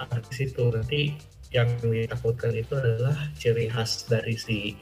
artis 0.00 0.50
itu 0.50 0.64
nanti 0.72 1.12
yang 1.52 1.68
ditakutkan 1.84 2.56
itu 2.56 2.72
adalah 2.72 3.12
ciri 3.36 3.68
khas 3.68 4.08
dari 4.08 4.34
si 4.34 4.72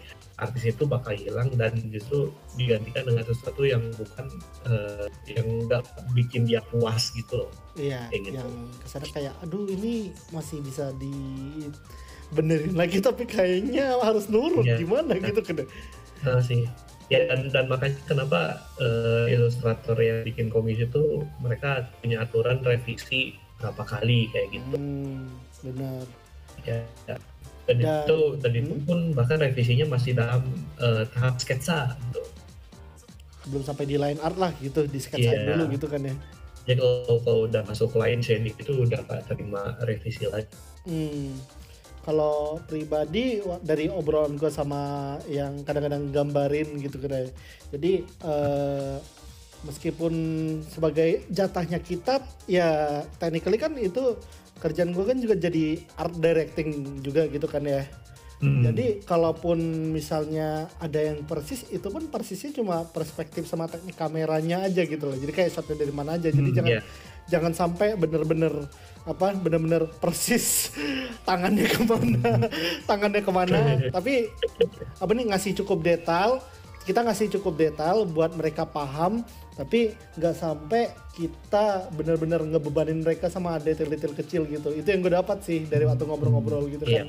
artis 0.40 0.72
itu 0.72 0.88
bakal 0.88 1.12
hilang 1.12 1.50
dan 1.58 1.74
justru 1.92 2.30
digantikan 2.56 3.04
dengan 3.04 3.26
sesuatu 3.26 3.60
yang 3.66 3.82
bukan 3.92 4.26
eh, 4.70 5.06
yang 5.28 5.46
nggak 5.68 5.82
bikin 6.16 6.48
dia 6.48 6.62
puas 6.72 7.12
gitu 7.12 7.44
loh. 7.44 7.50
Iya, 7.76 8.08
Kayak 8.08 8.22
gitu. 8.24 8.36
yang 8.40 8.52
ke 8.80 8.86
sana 8.88 9.06
kayak, 9.12 9.34
aduh 9.44 9.66
ini 9.68 10.14
masih 10.32 10.62
bisa 10.64 10.94
di 10.96 11.12
benerin 12.30 12.72
lagi 12.78 13.02
tapi 13.02 13.26
kayaknya 13.26 13.98
harus 14.00 14.30
nurut 14.30 14.62
Iya. 14.64 14.78
gimana 14.80 15.18
gitu 15.18 15.42
kan? 15.42 15.66
Nah, 16.24 16.40
sih 16.40 16.64
ya 17.10 17.26
dan, 17.26 17.50
dan 17.50 17.66
makanya 17.66 17.98
kenapa 18.06 18.40
eh, 18.78 19.34
ilustrator 19.34 19.98
yang 19.98 20.22
bikin 20.22 20.46
komisi 20.46 20.86
itu 20.86 21.26
mereka 21.38 21.90
punya 21.98 22.22
aturan 22.22 22.62
revisi 22.62 23.34
berapa 23.58 23.82
kali 23.84 24.30
kayak 24.30 24.48
gitu 24.54 24.76
Hmm, 24.78 25.26
benar. 25.60 26.06
ya, 26.62 26.78
ya. 27.04 27.16
dan, 27.66 27.76
Dan- 27.76 28.06
itu 28.06 28.18
dan 28.38 28.52
itu 28.54 28.72
hmm. 28.72 28.86
pun 28.86 28.98
bahkan 29.12 29.36
revisinya 29.36 29.86
masih 29.90 30.14
dalam 30.14 30.42
eh, 30.78 31.04
tahap 31.10 31.36
sketsa 31.36 31.98
gitu. 32.08 32.22
belum 33.50 33.62
sampai 33.64 33.84
di 33.84 33.96
line 33.98 34.20
art 34.20 34.38
lah 34.38 34.54
gitu 34.58 34.86
di 34.86 34.96
sketsain 34.96 35.34
Iya. 35.44 35.58
dulu 35.58 35.64
gitu 35.74 35.86
kan 35.86 36.00
ya 36.00 36.14
Jadi 36.60 36.76
kalau, 36.78 37.18
kalau 37.24 37.40
udah 37.48 37.62
masuk 37.64 37.90
line 37.96 38.20
shading 38.20 38.54
itu 38.54 38.84
udah 38.84 39.00
gak 39.02 39.24
terima 39.26 39.74
revisi 39.82 40.28
lagi. 40.28 40.46
Hmm. 40.84 41.34
Kalau 42.00 42.58
pribadi 42.64 43.44
dari 43.60 43.92
obrolan 43.92 44.40
gue 44.40 44.48
sama 44.48 45.14
yang 45.28 45.60
kadang-kadang 45.62 46.08
gambarin 46.10 46.80
gitu 46.80 46.96
kan 46.96 47.12
ya. 47.12 47.22
Jadi 47.76 47.92
eh, 48.06 48.96
meskipun 49.64 50.14
sebagai 50.64 51.28
jatahnya 51.28 51.78
kita 51.84 52.24
ya 52.48 53.02
technically 53.20 53.60
kan 53.60 53.76
itu 53.76 54.16
kerjaan 54.60 54.92
gue 54.92 55.04
kan 55.04 55.16
juga 55.20 55.34
jadi 55.36 55.80
art 55.96 56.16
directing 56.16 57.00
juga 57.04 57.28
gitu 57.28 57.48
kan 57.48 57.64
ya. 57.64 57.84
Hmm. 58.40 58.64
Jadi 58.64 59.04
kalaupun 59.04 59.60
misalnya 59.92 60.64
ada 60.80 60.96
yang 60.96 61.28
persis 61.28 61.68
itu 61.68 61.84
pun 61.92 62.08
persisnya 62.08 62.56
cuma 62.56 62.88
perspektif 62.88 63.44
sama 63.44 63.68
teknik 63.68 64.00
kameranya 64.00 64.64
aja 64.64 64.80
gitu 64.88 65.04
loh. 65.04 65.16
Jadi 65.16 65.32
kayak 65.32 65.52
shotnya 65.52 65.76
dari 65.76 65.92
mana 65.92 66.16
aja. 66.16 66.32
Jadi 66.32 66.48
Hmm, 66.48 66.56
jangan 66.56 66.72
iya. 66.72 66.82
Jangan 67.30 67.54
sampai 67.54 67.94
bener-bener 67.94 68.52
apa 69.00 69.32
bener-bener 69.32 69.88
persis 69.96 70.74
tangannya 71.28 71.64
ke 71.64 71.80
mana 71.80 72.30
tangannya 72.90 73.22
ke 73.22 73.32
mana. 73.32 73.58
Tapi 73.88 74.28
apa 74.98 75.10
nih 75.10 75.26
ngasih 75.30 75.52
cukup 75.62 75.80
detail. 75.80 76.42
Kita 76.80 77.04
ngasih 77.04 77.28
cukup 77.38 77.54
detail 77.56 78.04
buat 78.04 78.34
mereka 78.34 78.66
paham. 78.66 79.22
Tapi 79.54 79.92
nggak 80.16 80.34
sampai 80.34 80.88
kita 81.12 81.92
bener-bener 81.92 82.40
ngebebanin 82.40 83.04
mereka 83.04 83.28
sama 83.28 83.56
detail-detail 83.56 84.16
kecil 84.16 84.42
gitu. 84.44 84.72
Itu 84.72 84.88
yang 84.88 85.00
gue 85.00 85.12
dapat 85.12 85.44
sih 85.44 85.64
dari 85.64 85.84
waktu 85.84 86.04
ngobrol-ngobrol 86.04 86.64
gitu 86.66 86.84
Iya. 86.84 87.04
kan. 87.04 87.08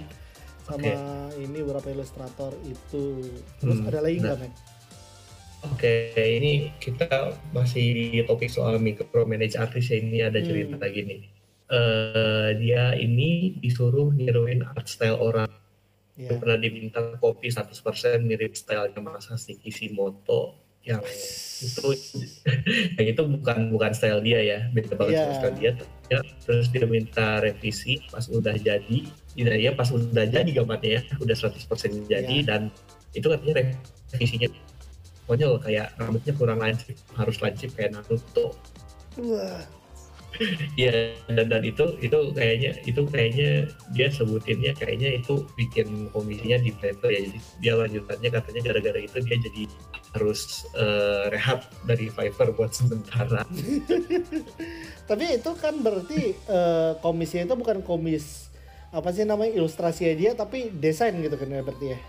Sama 0.61 0.91
ini 1.35 1.57
beberapa 1.63 1.87
ilustrator 1.89 2.51
itu. 2.63 3.23
Terus 3.57 3.77
Hmm, 3.79 3.87
ada 3.87 3.99
lagi 3.99 4.15
nggak 4.19 4.35
nah. 4.35 4.43
men? 4.43 4.51
Oke, 5.61 5.93
ini 6.17 6.73
kita 6.81 7.07
masih 7.53 7.85
di 7.93 8.05
topik 8.25 8.49
soal 8.49 8.81
micromanage 8.81 9.53
artis 9.55 9.93
ya. 9.93 10.01
Ini 10.01 10.19
ada 10.33 10.39
cerita 10.41 10.73
Hmm. 10.73 10.81
lagi 10.81 11.01
nih. 11.05 11.21
Eh, 11.71 12.49
dia 12.57 12.97
ini 12.97 13.55
disuruh 13.61 14.09
niruin 14.11 14.65
art 14.65 14.89
style 14.89 15.21
orang. 15.21 15.47
Ya. 16.17 16.33
Dia 16.33 16.41
pernah 16.41 16.57
diminta 16.59 16.99
copy 17.15 17.47
100% 17.47 18.19
mirip 18.19 18.57
stylenya 18.57 18.99
Masashi 18.99 19.55
Kishimoto 19.55 20.57
yang 20.81 20.99
itu 21.61 21.87
yang 22.97 23.07
itu 23.13 23.21
bukan 23.21 23.69
bukan 23.69 23.93
style 23.93 24.17
dia 24.19 24.41
ya 24.41 24.59
beda 24.73 24.97
banget 24.97 25.13
sama 25.13 25.33
style 25.37 25.57
dia 25.61 25.71
ya, 26.09 26.19
terus 26.41 26.73
dia 26.73 26.89
minta 26.89 27.37
revisi 27.37 28.01
pas 28.09 28.25
udah 28.25 28.57
jadi 28.57 29.05
ya, 29.37 29.53
ya 29.61 29.71
pas 29.77 29.93
udah 29.93 30.25
jadi 30.25 30.49
gambarnya 30.49 30.89
ya 30.97 31.01
udah 31.21 31.37
100% 31.37 32.09
jadi 32.09 32.25
Iya. 32.41 32.49
dan 32.49 32.61
itu 33.13 33.29
katanya 33.29 33.77
revisinya 34.09 34.49
konyol 35.31 35.55
kayak 35.63 35.95
rambutnya 35.95 36.35
kurang 36.35 36.59
lancip 36.59 36.99
harus 37.15 37.39
lancip 37.39 37.71
kayak 37.71 37.95
Naruto 37.95 38.51
Wah, 39.19 39.63
Iya 40.79 41.11
dan, 41.27 41.51
dan 41.51 41.61
itu 41.67 41.99
itu 41.99 42.17
kayaknya 42.31 42.71
itu 42.87 43.01
kayaknya 43.11 43.67
dia 43.91 44.07
sebutinnya 44.07 44.71
kayaknya 44.73 45.19
itu 45.19 45.43
bikin 45.59 46.07
komisinya 46.15 46.57
di 46.63 46.71
Twitter 46.71 47.09
ya 47.11 47.21
jadi 47.27 47.39
dia 47.59 47.73
lanjutannya 47.75 48.29
katanya 48.31 48.61
gara-gara 48.71 48.99
itu 49.03 49.17
dia 49.27 49.37
jadi 49.37 49.63
harus 50.15 50.67
eh, 50.75 51.23
rehat 51.31 51.67
dari 51.87 52.11
Fiverr 52.11 52.51
buat 52.55 52.71
sementara. 52.75 53.47
Tapi 55.09 55.25
itu 55.35 55.51
kan 55.59 55.75
berarti 55.83 56.35
eh, 56.35 56.91
komisinya 57.03 57.51
itu 57.51 57.55
bukan 57.59 57.79
komis 57.83 58.51
apa 58.91 59.11
sih 59.15 59.23
namanya 59.23 59.55
ilustrasi 59.55 60.03
dia 60.19 60.35
tapi 60.35 60.67
desain 60.67 61.15
gitu 61.19 61.35
kan 61.39 61.47
ya 61.47 61.63
berarti 61.63 61.87
ya. 61.95 61.99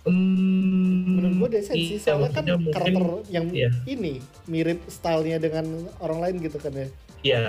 Hmm, 0.00 1.04
Menurut 1.20 1.34
gua 1.36 1.48
desain 1.52 1.76
sih 1.76 1.96
iya, 1.96 2.00
soalnya 2.00 2.32
kan 2.32 2.44
mungkin- 2.48 2.72
karakter 2.72 3.04
yang 3.28 3.46
iya. 3.52 3.68
ini 3.84 4.16
mirip 4.48 4.80
stylenya 4.88 5.36
dengan 5.36 5.66
orang 6.00 6.18
lain 6.24 6.36
gitu 6.40 6.56
kan 6.56 6.72
ya. 6.72 6.88
ya 7.20 7.42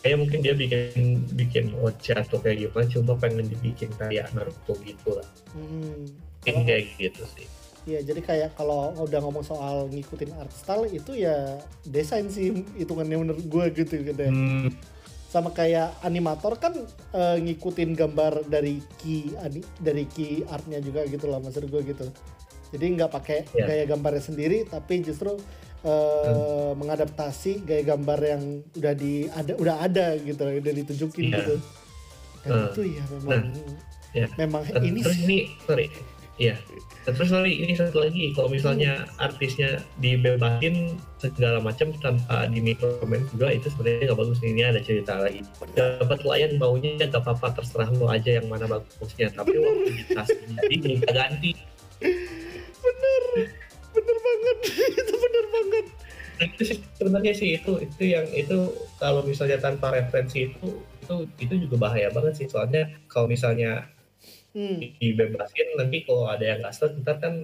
kayak 0.00 0.22
mungkin 0.22 0.38
dia 0.38 0.54
bikin 0.54 1.26
bikin 1.34 1.74
ocha 1.82 2.22
atau 2.22 2.38
kayak 2.38 2.70
gimana 2.70 2.86
coba 2.86 3.12
pengen 3.18 3.50
dibikin 3.50 3.90
kayak 3.98 4.30
Naruto 4.30 4.78
gitu 4.86 5.18
lah. 5.18 5.26
Hmm. 5.50 6.06
Mungkin 6.46 6.62
kayak 6.62 6.94
gitu 6.94 7.26
sih. 7.34 7.46
Iya, 7.88 8.06
jadi 8.06 8.20
kayak 8.22 8.50
kalau 8.54 8.92
udah 8.94 9.18
ngomong 9.18 9.42
soal 9.42 9.88
ngikutin 9.90 10.30
art 10.36 10.52
style 10.52 10.86
itu 10.86 11.16
ya 11.16 11.58
desain 11.82 12.28
sih 12.30 12.62
hitungannya 12.76 13.18
menurut 13.18 13.42
gue 13.42 13.64
gitu 13.82 13.98
gitu 14.04 14.20
ya. 14.20 14.30
Hmm, 14.30 14.68
Sama 15.30 15.50
kayak 15.50 16.02
animator 16.02 16.58
kan 16.58 16.74
eh, 17.12 17.36
ngikutin 17.38 17.94
gambar 17.94 18.44
dari 18.44 18.82
key 18.98 19.30
ani- 19.38 19.62
dari 19.78 20.02
key 20.04 20.42
artnya 20.44 20.78
juga 20.78 21.06
gitu 21.06 21.24
lah 21.24 21.38
maksud 21.38 21.64
gue 21.64 21.82
gitu. 21.86 22.10
Jadi 22.70 22.84
nggak 22.92 23.10
pakai 23.10 23.38
Iya. 23.48 23.64
gaya 23.64 23.84
gambarnya 23.86 24.22
sendiri 24.24 24.62
tapi 24.64 25.00
justru 25.00 25.38
eh, 25.80 26.70
mengadaptasi 26.74 27.62
gaya 27.62 27.86
gambar 27.88 28.18
yang 28.20 28.42
udah 28.74 28.92
di 28.92 29.24
ada 29.26 29.52
udah 29.54 29.76
ada 29.80 30.06
gitu 30.18 30.42
udah 30.42 30.72
ditunjukin 30.76 31.24
Iya. 31.24 31.34
gitu. 31.36 31.54
Dan 32.40 32.50
Nah. 32.50 32.66
itu 32.66 32.82
ya 32.90 33.04
memang 33.08 33.42
ya. 34.12 34.26
memang 34.36 34.62
Dan 34.66 34.82
ini 34.82 35.00
terus 35.00 35.14
sih- 35.14 35.24
ini 35.24 35.38
sorry 35.62 35.86
iya. 36.40 36.56
Dan 37.04 37.12
terus 37.16 37.32
sorry 37.32 37.52
ini 37.60 37.76
satu 37.76 38.00
lagi 38.00 38.32
kalau 38.32 38.48
misalnya 38.48 39.04
artisnya 39.20 39.84
dibebasin 40.00 40.96
segala 41.20 41.60
macam 41.60 41.92
tanpa 42.00 42.48
di 42.48 42.60
micromanage 42.64 43.28
juga 43.32 43.52
itu 43.52 43.66
sebenarnya 43.72 44.12
nggak 44.12 44.20
bagus. 44.20 44.38
Ini 44.40 44.62
ada 44.72 44.80
cerita 44.80 45.12
lagi. 45.20 45.40
Dapat 45.76 46.18
klien 46.24 46.56
maunya 46.56 46.96
nggak 46.96 47.20
apa-apa 47.20 47.60
terserah 47.60 47.92
lo 47.92 48.08
aja 48.08 48.40
yang 48.40 48.48
mana 48.48 48.64
bagusnya. 48.64 49.28
Tapi 49.32 49.52
waktu 49.60 49.90
dikasih 50.08 50.36
jadi 50.48 50.76
minta 50.80 51.10
ganti. 51.12 51.50
Bener 52.80 53.22
bener 53.92 54.16
banget. 54.24 54.56
Itu 55.00 55.14
bener 55.14 55.46
banget. 55.52 55.86
Nah, 56.40 56.48
itu 56.48 56.62
sih 56.72 56.78
sebenarnya 56.96 57.36
sih 57.36 57.60
itu 57.60 57.84
itu 57.84 58.16
yang 58.16 58.24
itu 58.32 58.72
kalau 58.96 59.20
misalnya 59.20 59.60
tanpa 59.60 59.92
referensi 59.92 60.48
itu 60.48 60.80
itu 61.04 61.14
itu 61.36 61.54
juga 61.68 61.76
bahaya 61.84 62.08
banget 62.08 62.32
sih. 62.40 62.46
Soalnya 62.48 62.88
kalau 63.12 63.28
misalnya 63.28 63.92
hmm. 64.52 64.78
dibebasin 64.98 65.68
nanti 65.76 65.98
kalau 66.02 66.26
ada 66.26 66.44
yang 66.44 66.58
nggak 66.60 66.74
setuju 66.74 67.00
ntar 67.02 67.16
kan 67.18 67.34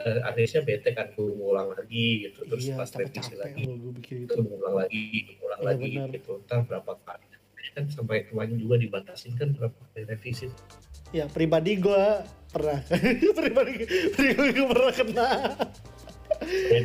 eh, 0.00 0.20
artisnya 0.22 0.62
bete 0.62 0.90
kan 0.92 1.12
tuh 1.12 1.30
ngulang 1.30 1.72
lagi 1.72 2.28
gitu. 2.28 2.44
Terus 2.46 2.64
iya 2.64 2.76
pas 2.76 2.90
revisi 2.90 3.34
lagi 3.34 3.62
gue 3.64 3.92
itu. 4.00 4.34
ngulang 4.38 4.74
lagi 4.76 5.02
ngulang 5.36 5.60
Iya, 5.60 5.66
lagi 5.66 5.88
benar. 5.92 6.08
gitu. 6.12 6.30
Ntar 6.44 6.58
berapa 6.64 6.92
kali 7.00 7.26
kan 7.74 7.84
sampai 7.88 8.28
kemarin 8.28 8.54
juga 8.54 8.76
dibatasin 8.76 9.34
kan 9.34 9.50
berapa 9.52 9.74
kali 9.90 10.02
revisi. 10.06 10.46
Ya 11.10 11.26
pribadi 11.26 11.78
gue 11.78 12.04
pernah. 12.50 12.78
Pribadi 13.38 13.72
pribadi 14.12 14.50
gue 14.52 14.66
pernah 14.68 14.92
kena. 14.92 15.28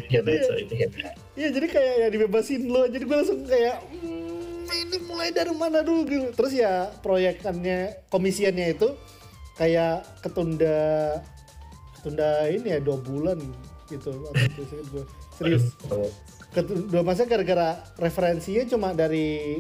Ya 0.10 0.22
so 0.44 0.54
itu 0.56 0.74
ya. 0.78 0.88
Iya 1.36 1.48
jadi 1.52 1.68
kayak 1.68 1.94
ya 1.98 2.08
dibebasin 2.10 2.70
lo 2.70 2.86
jadi 2.86 3.04
gue 3.04 3.18
langsung 3.18 3.42
kayak 3.44 3.82
"Hmm, 3.90 4.66
ini 4.70 4.98
mulai 5.04 5.30
dari 5.30 5.52
mana 5.52 5.82
dulu? 5.82 6.06
Gitu 6.06 6.28
terus 6.34 6.54
ya 6.54 6.94
proyekannya 7.02 8.06
komisiannya 8.08 8.78
itu 8.78 8.94
kayak 9.60 10.08
ketunda 10.24 11.20
ketunda 12.00 12.48
ini 12.48 12.68
ya 12.72 12.80
dua 12.80 12.96
bulan 13.04 13.44
gitu. 13.92 14.16
Serius. 15.36 15.76
Kedua 16.56 17.04
masa 17.04 17.28
gara-gara 17.28 17.76
referensinya 18.00 18.64
cuma 18.72 18.96
dari 18.96 19.60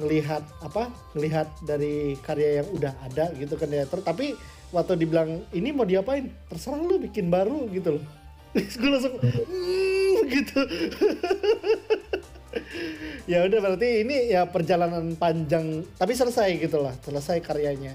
ngelihat 0.00 0.42
apa 0.64 0.90
ngelihat 1.14 1.48
dari 1.62 2.18
karya 2.24 2.64
yang 2.64 2.68
udah 2.74 2.92
ada 3.06 3.30
gitu 3.38 3.54
kan 3.54 3.70
ya. 3.70 3.86
Tapi 3.86 4.34
waktu 4.74 4.98
dibilang 4.98 5.46
ini 5.54 5.70
mau 5.70 5.86
diapain? 5.86 6.26
Terserah 6.50 6.82
lu 6.82 6.98
bikin 6.98 7.30
baru 7.30 7.70
gitu 7.70 8.02
loh. 8.02 8.04
Gue 8.80 8.90
langsung 8.90 9.16
"Hmm," 9.22 10.18
gitu. 10.26 10.60
Ya 13.24 13.46
udah 13.46 13.58
berarti 13.64 14.04
ini 14.04 14.34
ya 14.34 14.44
perjalanan 14.44 15.16
panjang 15.16 15.86
tapi 15.96 16.12
selesai 16.12 16.58
gitu 16.58 16.82
lah 16.82 16.92
selesai 17.00 17.40
karyanya 17.40 17.94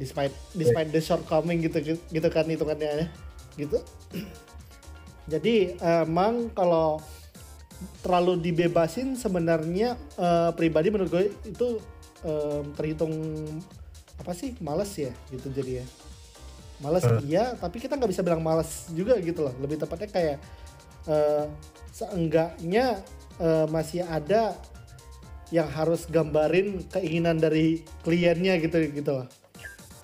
despite 0.00 0.32
despite 0.56 0.88
the 0.88 1.00
shortcoming 1.04 1.60
gitu 1.60 2.00
gitu 2.08 2.28
kan 2.32 2.48
hitungannya 2.48 3.04
ya. 3.04 3.06
Gitu. 3.60 3.76
Jadi 5.28 5.76
emang 5.84 6.48
kalau 6.56 6.98
terlalu 8.00 8.40
dibebasin 8.40 9.16
sebenarnya 9.16 10.00
eh, 10.16 10.50
pribadi 10.56 10.88
menurut 10.88 11.12
gue 11.12 11.24
itu 11.48 11.80
em, 12.24 12.64
terhitung 12.76 13.12
apa 14.16 14.32
sih? 14.32 14.56
Males 14.60 14.92
ya 14.96 15.12
gitu 15.28 15.52
jadi 15.52 15.84
ya. 15.84 15.86
Males 16.80 17.04
Eh. 17.04 17.20
iya 17.28 17.52
tapi 17.56 17.76
kita 17.76 17.96
nggak 18.00 18.10
bisa 18.10 18.24
bilang 18.24 18.40
males 18.40 18.88
juga 18.96 19.20
gitu 19.20 19.44
loh. 19.48 19.54
Lebih 19.60 19.84
tepatnya 19.84 20.08
kayak 20.08 20.36
eh, 21.08 21.44
seenggaknya 21.92 23.04
eh, 23.40 23.66
masih 23.68 24.04
ada 24.08 24.56
yang 25.50 25.66
harus 25.66 26.06
gambarin 26.06 26.86
keinginan 26.94 27.36
dari 27.36 27.82
kliennya 28.06 28.54
gitu 28.62 28.76
gitu 28.94 29.10
loh 29.10 29.26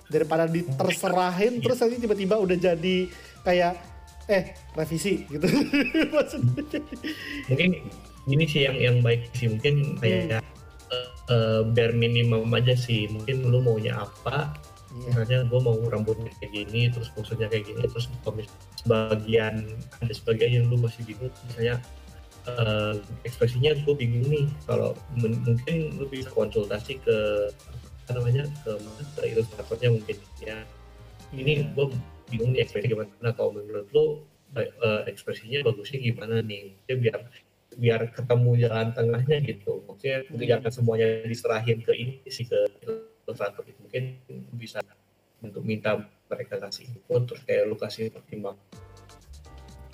daripada 0.07 0.47
diterserahin 0.47 1.59
terus 1.59 1.79
nanti 1.83 1.99
tiba-tiba 1.99 2.39
udah 2.39 2.57
jadi 2.57 2.97
kayak 3.43 3.73
eh 4.27 4.55
revisi 4.75 5.23
gitu. 5.27 5.47
Maksudnya. 6.15 6.79
Mungkin 7.47 7.69
ini 8.27 8.43
sih 8.43 8.67
yang 8.67 8.75
yang 8.75 8.97
baik 8.99 9.31
sih 9.31 9.47
mungkin 9.47 9.95
kayak 10.03 10.43
eh, 10.91 11.09
eh, 11.31 11.61
bare 11.63 11.95
minimum 11.95 12.47
aja 12.51 12.75
sih. 12.75 13.07
Mungkin 13.07 13.47
lu 13.47 13.63
maunya 13.63 14.03
apa 14.03 14.51
Iya. 14.87 15.07
misalnya 15.13 15.39
gue 15.51 15.59
mau 15.59 15.77
rambutnya 15.91 16.31
kayak 16.39 16.51
gini 16.51 16.87
terus 16.89 17.11
maksudnya 17.13 17.51
kayak 17.51 17.67
gini 17.67 17.83
terus 17.85 18.07
komis 18.23 18.47
sebagian 18.79 19.67
ada 19.99 20.13
sebagian 20.15 20.51
yang 20.63 20.65
lu 20.71 20.79
masih 20.79 21.03
bingung 21.03 21.33
misalnya 21.51 21.75
eh, 22.47 22.93
ekspresinya 23.27 23.75
gue 23.83 23.95
bingung 23.99 24.25
nih. 24.31 24.47
Kalau 24.63 24.95
mungkin 25.19 25.99
lu 25.99 26.07
bisa 26.07 26.31
konsultasi 26.31 27.03
ke 27.03 27.51
apa 28.07 28.15
namanya 28.15 28.47
ke 28.63 28.71
mana 28.71 29.03
ke 29.03 29.21
ilustratornya 29.27 29.89
mungkin 29.91 30.15
ya 30.39 30.63
ini 31.35 31.59
Iya. 31.59 31.75
gue 31.75 31.85
bingung 32.27 32.55
nih 32.55 32.63
ekspresi 32.63 32.87
gimana 32.87 33.29
kalau 33.35 33.51
menurut 33.51 33.87
lu 33.91 34.23
ba- 34.49 34.63
eh, 34.63 35.01
ekspresinya 35.11 35.59
bagusnya 35.61 35.99
gimana 35.99 36.39
nih 36.39 36.71
Maksudnya 36.71 36.95
biar 36.97 37.19
biar 37.77 38.01
ketemu 38.09 38.51
jalan 38.57 38.87
tengahnya 38.89 39.37
gitu 39.43 39.83
maksudnya 39.83 40.23
Hmm. 40.23 40.39
jangan 40.39 40.71
semuanya 40.71 41.07
diserahin 41.21 41.83
ke 41.83 41.91
ini 41.91 42.13
sih 42.25 42.47
ke 42.47 42.55
ilustrator 43.27 43.67
mungkin 43.77 44.23
bisa 44.55 44.79
untuk 45.37 45.61
minta 45.61 45.99
mereka 46.25 46.57
kasih 46.57 46.87
input 46.87 47.27
terus 47.27 47.43
kayak 47.43 47.67
lu 47.67 47.75
kasih 47.75 48.07
pertimbang 48.07 48.55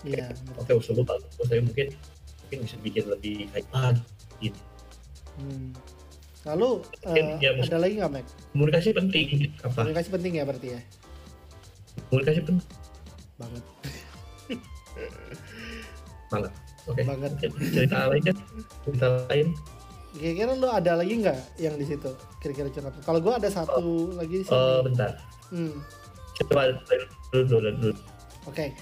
Iya. 0.05 0.29
oke 0.53 0.69
usul 0.71 0.99
lu 0.99 1.03
bagus 1.03 1.33
tapi 1.33 1.59
mungkin 1.59 1.97
mungkin 2.45 2.57
bisa 2.61 2.77
bikin 2.77 3.09
lebih 3.09 3.49
ah 3.73 3.97
gitu 4.37 4.61
Hmm. 5.33 5.73
Lalu 6.43 6.69
eh, 7.07 7.39
ya, 7.39 7.51
ada 7.55 7.77
lagi 7.79 7.93
nggak 7.95 8.11
Mac? 8.11 8.25
komunikasi 8.51 8.91
penting 8.91 9.27
apa 9.59 9.79
Komunikasi 9.79 10.09
penting 10.11 10.31
ya 10.35 10.43
berarti 10.43 10.67
ya. 10.71 10.79
komunikasi 12.09 12.39
penting 12.41 12.67
Banget. 13.33 13.63
oke 16.83 17.01
Banget. 17.01 17.31
Mungkin 17.31 17.51
cerita 17.71 17.97
lain 18.07 18.21
kan 18.23 18.37
cerita 18.83 19.07
lain 19.29 19.47
Kira-kira 20.13 20.53
lu 20.53 20.69
ada 20.69 20.91
lagi 20.93 21.13
nggak 21.17 21.39
yang 21.57 21.73
di 21.73 21.85
situ? 21.87 22.11
Kira-kira 22.37 22.69
curhat. 22.69 22.93
Kalau 23.01 23.17
gua 23.17 23.41
ada 23.41 23.49
satu 23.49 24.13
lagi 24.13 24.41
di 24.41 24.45
sini. 24.45 24.53
oh 24.53 24.79
bentar 24.83 25.11
Hmm. 25.47 25.79
coba 26.35 26.65
dulu 27.29 27.45
dulu 27.45 27.69
dulu 27.77 27.93
Oke, 28.43 28.73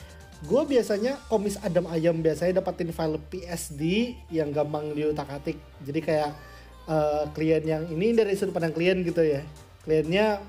gue 0.41 0.61
biasanya 0.65 1.19
komis 1.27 1.59
Adam 1.59 1.83
Ayam 1.85 2.17
biasanya 2.17 2.57
dapatin 2.57 2.89
file 2.89 3.19
PSD 3.27 3.81
yang 4.31 4.49
gampang 4.49 4.95
diutak-atik. 4.95 5.59
Jadi 5.83 5.99
kayak 5.99 6.31
eh, 6.87 7.23
klien 7.35 7.63
yang 7.65 7.83
ini 7.89 8.13
dari 8.15 8.33
sudut 8.33 8.55
pandang 8.55 8.73
klien 8.73 9.01
gitu 9.01 9.21
ya. 9.21 9.41
Kliennya 9.85 10.41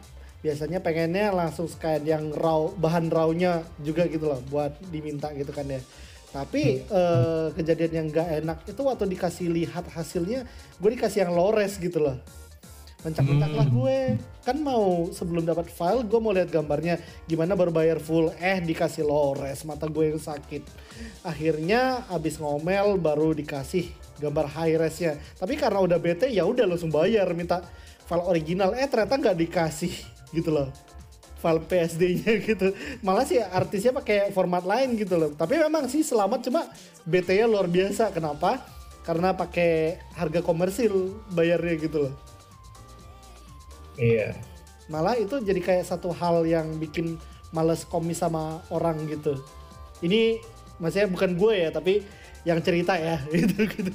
biasanya 0.42 0.82
pengennya 0.82 1.30
langsung 1.30 1.70
scan 1.70 2.02
yang 2.02 2.34
raw 2.34 2.66
bahan 2.74 3.08
rawnya 3.08 3.62
juga 3.78 4.10
gitu 4.10 4.26
loh 4.26 4.42
buat 4.50 4.74
diminta 4.90 5.30
gitu 5.32 5.54
kan 5.54 5.66
ya. 5.68 5.80
Tapi 6.32 6.82
eh, 6.88 7.46
kejadian 7.52 7.92
yang 7.92 8.06
gak 8.08 8.28
enak 8.40 8.58
itu 8.64 8.80
waktu 8.80 9.04
dikasih 9.04 9.52
lihat 9.52 9.84
hasilnya, 9.92 10.48
gue 10.80 10.90
dikasih 10.96 11.28
yang 11.28 11.32
low 11.36 11.52
res 11.52 11.76
gitu 11.76 12.00
loh. 12.00 12.16
Mencak-mencak 13.02 13.50
lah 13.52 13.66
Hmm. 13.66 13.76
gue 13.82 13.98
kan 14.46 14.58
mau 14.62 15.10
sebelum 15.10 15.42
dapat 15.42 15.70
file 15.70 16.06
gue 16.06 16.18
mau 16.22 16.30
lihat 16.30 16.50
gambarnya 16.50 16.98
gimana 17.26 17.54
baru 17.54 17.70
bayar 17.74 17.98
full 17.98 18.30
eh 18.38 18.58
dikasih 18.62 19.06
low 19.06 19.34
res 19.38 19.66
mata 19.66 19.86
gue 19.90 20.14
yang 20.14 20.22
sakit 20.22 20.62
akhirnya 21.26 22.06
abis 22.10 22.38
ngomel 22.38 22.98
baru 22.98 23.34
dikasih 23.34 23.90
gambar 24.22 24.46
high 24.46 24.78
resnya. 24.78 25.18
Tapi 25.34 25.58
karena 25.58 25.82
udah 25.82 25.98
bete 25.98 26.30
ya 26.30 26.46
udah 26.46 26.62
langsung 26.64 26.94
bayar 26.94 27.26
minta 27.34 27.66
file 28.06 28.24
original. 28.30 28.78
Eh 28.78 28.86
ternyata 28.86 29.18
nggak 29.18 29.36
dikasih 29.42 29.92
gitu 30.30 30.54
loh. 30.54 30.70
File 31.42 31.58
PSD-nya 31.66 32.38
gitu. 32.48 32.70
Malah 33.02 33.26
sih 33.26 33.42
artisnya 33.42 33.90
pakai 33.90 34.30
format 34.30 34.62
lain 34.62 34.94
gitu 34.94 35.18
loh. 35.18 35.34
Tapi 35.34 35.58
memang 35.58 35.90
sih 35.90 36.06
selamat 36.06 36.46
cuma 36.46 36.70
BT-nya 37.02 37.50
luar 37.50 37.66
biasa. 37.66 38.14
Kenapa? 38.14 38.62
Karena 39.02 39.34
pakai 39.34 39.98
harga 40.14 40.38
komersil 40.46 41.10
bayarnya 41.34 41.74
gitu 41.82 41.98
loh. 42.06 42.14
Iya. 43.98 44.38
Malah 44.86 45.18
itu 45.18 45.42
jadi 45.42 45.58
kayak 45.58 45.84
satu 45.90 46.14
hal 46.14 46.46
yang 46.46 46.78
bikin 46.78 47.18
males 47.50 47.82
komis 47.82 48.22
sama 48.22 48.62
orang 48.70 49.02
gitu. 49.10 49.34
Ini 50.02 50.38
maksudnya 50.82 51.08
bukan 51.10 51.30
gue 51.38 51.54
ya 51.62 51.70
tapi 51.70 52.02
yang 52.42 52.58
cerita 52.58 52.98
ya 52.98 53.22
gitu 53.34 53.66
gitu 53.70 53.92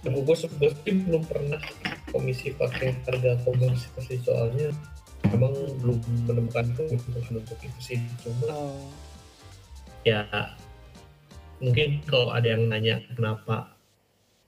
Nah, 0.01 0.17
gue 0.17 0.33
sebetulnya 0.33 0.97
belum 1.13 1.23
pernah 1.29 1.61
komisi 2.09 2.57
pakai 2.57 2.97
harga 3.05 3.37
komersi 3.45 3.85
sih 4.01 4.17
soalnya 4.25 4.73
emang 5.29 5.53
belum 5.85 6.01
menemukan 6.25 6.73
keuntungan 6.73 7.45
untuk 7.45 7.61
itu 7.61 7.81
sih. 7.85 8.01
Cuma 8.25 8.49
oh, 8.49 8.89
ya 10.09 10.25
mungkin 11.61 12.01
kalau 12.09 12.33
ada 12.33 12.57
yang 12.57 12.73
nanya 12.73 13.05
kenapa 13.13 13.77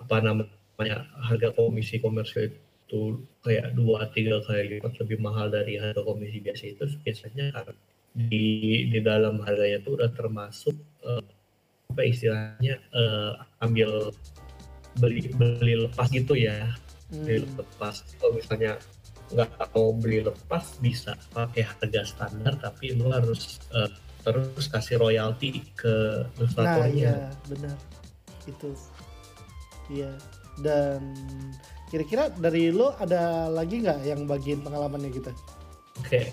apa 0.01 0.17
namanya 0.25 1.05
harga 1.21 1.53
komisi 1.53 2.01
komersil 2.01 2.49
itu 2.49 3.21
kayak 3.45 3.77
dua 3.77 4.09
tiga 4.17 4.41
kali 4.49 4.81
lipat 4.81 4.97
lebih 5.05 5.21
mahal 5.21 5.53
dari 5.53 5.77
harga 5.77 6.01
komisi 6.01 6.41
biasa 6.41 6.65
itu 6.73 6.85
biasanya 7.05 7.53
karena 7.53 7.77
di 8.13 8.49
di 8.89 8.99
dalam 9.05 9.41
harganya 9.45 9.85
itu 9.85 10.01
udah 10.01 10.11
termasuk 10.17 10.77
eh, 11.05 11.25
apa 11.93 12.09
istilahnya 12.09 12.81
eh, 12.81 13.33
ambil 13.61 14.09
beli 14.97 15.29
beli 15.37 15.85
lepas 15.85 16.09
gitu 16.09 16.33
ya. 16.33 16.73
Beli 17.13 17.45
hmm, 17.45 17.61
lepas. 17.61 18.01
Kalau 18.17 18.33
misalnya 18.33 18.81
nggak 19.33 19.49
mau 19.73 19.93
beli 19.97 20.25
lepas 20.25 20.77
bisa 20.81 21.17
pakai 21.33 21.65
harga 21.65 22.05
standar 22.05 22.57
tapi 22.57 22.97
lu 22.97 23.13
harus 23.13 23.61
eh, 23.77 23.93
terus 24.25 24.67
kasih 24.73 24.97
royalti 24.97 25.61
ke 25.77 26.25
nah 26.25 26.33
ilustratornya 26.41 26.93
iya 26.97 27.17
benar. 27.49 27.77
Itu. 28.49 28.73
Iya. 29.93 30.13
Dan 30.61 31.17
kira-kira 31.93 32.33
dari 32.33 32.73
lo 32.73 32.97
ada 32.97 33.53
lagi 33.53 33.85
nggak 33.85 34.01
yang 34.09 34.25
bagian 34.25 34.65
pengalamannya 34.65 35.13
gitu 35.13 35.29
Oke, 36.01 36.33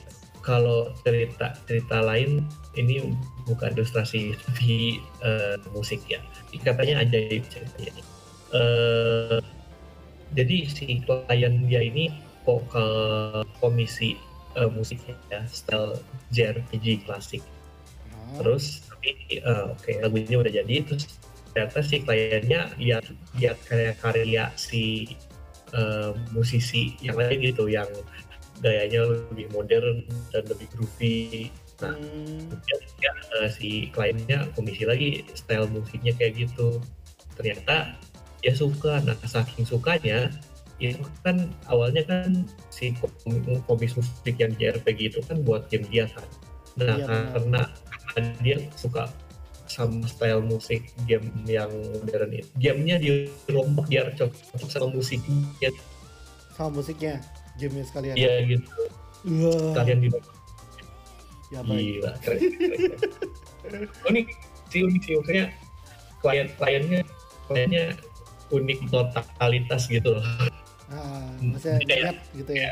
kalau 0.50 0.90
cerita 1.06 1.54
cerita 1.70 2.02
lain 2.02 2.42
ini 2.74 3.14
bukan 3.46 3.78
ilustrasi 3.78 4.34
tapi 4.34 4.98
eh, 5.22 5.62
musik 5.70 6.02
ya. 6.10 6.18
Katanya 6.66 7.06
ajaib 7.06 7.46
ceritanya. 7.54 7.94
ini. 7.94 8.04
Eh, 8.50 9.38
jadi 10.34 10.58
si 10.66 11.06
klien 11.06 11.54
dia 11.70 11.82
ini 11.86 12.10
vokal 12.42 13.46
komisi 13.62 14.18
eh, 14.58 14.70
musiknya 14.74 15.14
ya, 15.30 15.46
style 15.46 16.02
JRPG 16.34 17.06
klasik. 17.06 17.46
Ah, 18.10 18.42
Terus 18.42 18.90
tapi 18.90 19.14
eh, 19.38 19.64
oke 19.70 19.92
lagunya 20.02 20.42
udah 20.42 20.54
jadi 20.54 20.76
terus 20.82 21.06
ternyata 21.54 21.82
si 21.86 22.02
kliennya 22.02 22.74
lihat 22.82 23.06
lihat 23.38 23.58
kayak 23.70 24.02
karya 24.02 24.50
si 24.58 25.14
eh, 25.78 26.12
musisi 26.34 26.98
yang 27.06 27.22
lain 27.22 27.38
gitu 27.54 27.70
yang 27.70 27.90
gayanya 28.60 29.08
lebih 29.08 29.48
modern 29.56 30.04
dan 30.32 30.43
lebih 30.48 30.67
groovy. 30.76 31.50
Nah, 31.80 31.95
hmm, 31.95 32.60
dia, 33.00 33.12
eh, 33.39 33.50
si 33.50 33.88
kliennya 33.95 34.52
komisi 34.54 34.84
lagi 34.84 35.24
style 35.32 35.72
musiknya 35.72 36.12
kayak 36.19 36.48
gitu. 36.48 36.84
Ternyata 37.39 37.95
dia 38.43 38.54
suka. 38.56 39.00
Nah, 39.04 39.15
saking 39.24 39.63
sukanya 39.63 40.28
itu 40.80 41.04
kan 41.28 41.52
awalnya 41.67 42.04
kan 42.08 42.48
si 42.72 42.95
kom- 43.00 43.12
komis 43.67 44.00
musik 44.00 44.36
yang 44.39 44.56
JRPG 44.56 45.00
itu 45.12 45.19
kan 45.28 45.43
buat 45.43 45.67
game 45.67 45.88
dia 45.91 46.08
kan. 46.08 46.28
Nah, 46.80 46.95
Iya, 46.95 47.06
benar. 47.08 47.28
karena, 47.36 47.62
karena 48.15 48.32
dia 48.39 48.58
suka 48.80 49.12
sama 49.69 50.04
style 50.10 50.41
musik 50.43 50.89
game 51.06 51.30
yang 51.45 51.69
modern 52.02 52.32
itu. 52.34 52.50
Gamenya 52.58 52.98
dirombak 53.48 53.86
biar 53.91 54.12
cocok 54.15 54.67
sama 54.67 54.89
musiknya. 54.91 55.72
sama 56.56 56.76
musiknya 56.84 57.24
gamenya 57.60 57.86
sekalian 57.86 58.15
Iya 58.15 58.34
gitu. 58.48 58.69
Wah, 59.43 59.72
Kalian 59.76 60.00
di 60.00 60.08
ya 61.50 61.60
baik 61.62 61.82
Gila, 62.00 62.12
keren, 62.22 62.39
keren. 63.62 63.82
Unik 64.08 64.28
sih, 64.69 64.82
unik 64.86 65.02
sih. 65.04 65.13
Maksudnya 65.17 65.45
klien-kliennya 66.19 67.02
kliennya 67.45 67.86
unik 68.50 68.80
totalitas 68.88 69.86
gitu 69.86 70.17
loh. 70.17 70.26
ah, 70.89 71.30
maksudnya 71.39 71.82
Kayak- 71.84 72.22
gitu 72.34 72.54
ya 72.56 72.72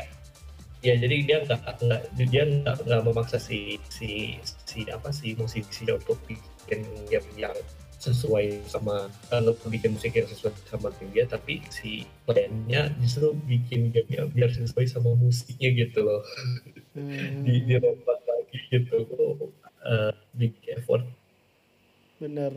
Ya 0.78 0.94
jadi 0.94 1.26
dia 1.26 1.38
nggak 1.42 1.82
nggak 1.82 2.02
dia 2.30 2.42
nggak 2.46 2.76
nggak 2.86 3.00
memaksa 3.02 3.34
si 3.34 3.82
si 3.90 4.38
si 4.62 4.86
apa 4.86 5.10
si 5.10 5.34
musisi 5.34 5.82
untuk 5.90 6.14
bikin 6.22 6.86
game 7.10 7.26
yang 7.34 7.50
sesuai 7.98 8.62
sama 8.70 9.10
kalau 9.26 9.58
bikin 9.66 9.98
musik 9.98 10.14
yang 10.14 10.30
sesuai 10.30 10.54
sama 10.70 10.94
tim 10.94 11.10
dia 11.10 11.26
tapi 11.26 11.58
si 11.66 12.06
kliennya 12.30 12.94
justru 13.02 13.34
bikin 13.42 13.90
game 13.90 14.30
biar 14.30 14.54
sesuai 14.54 14.86
sama 14.86 15.18
musiknya 15.18 15.74
gitu 15.74 16.06
loh. 16.06 16.22
Hmm, 16.94 17.42
di 17.42 17.66
dirobak 17.66 18.22
lagi 18.22 18.58
gitu. 18.70 19.02
Oh, 19.18 19.50
eh, 19.82 20.14
big 20.38 20.54
effort. 20.70 21.02
Bener. 22.22 22.54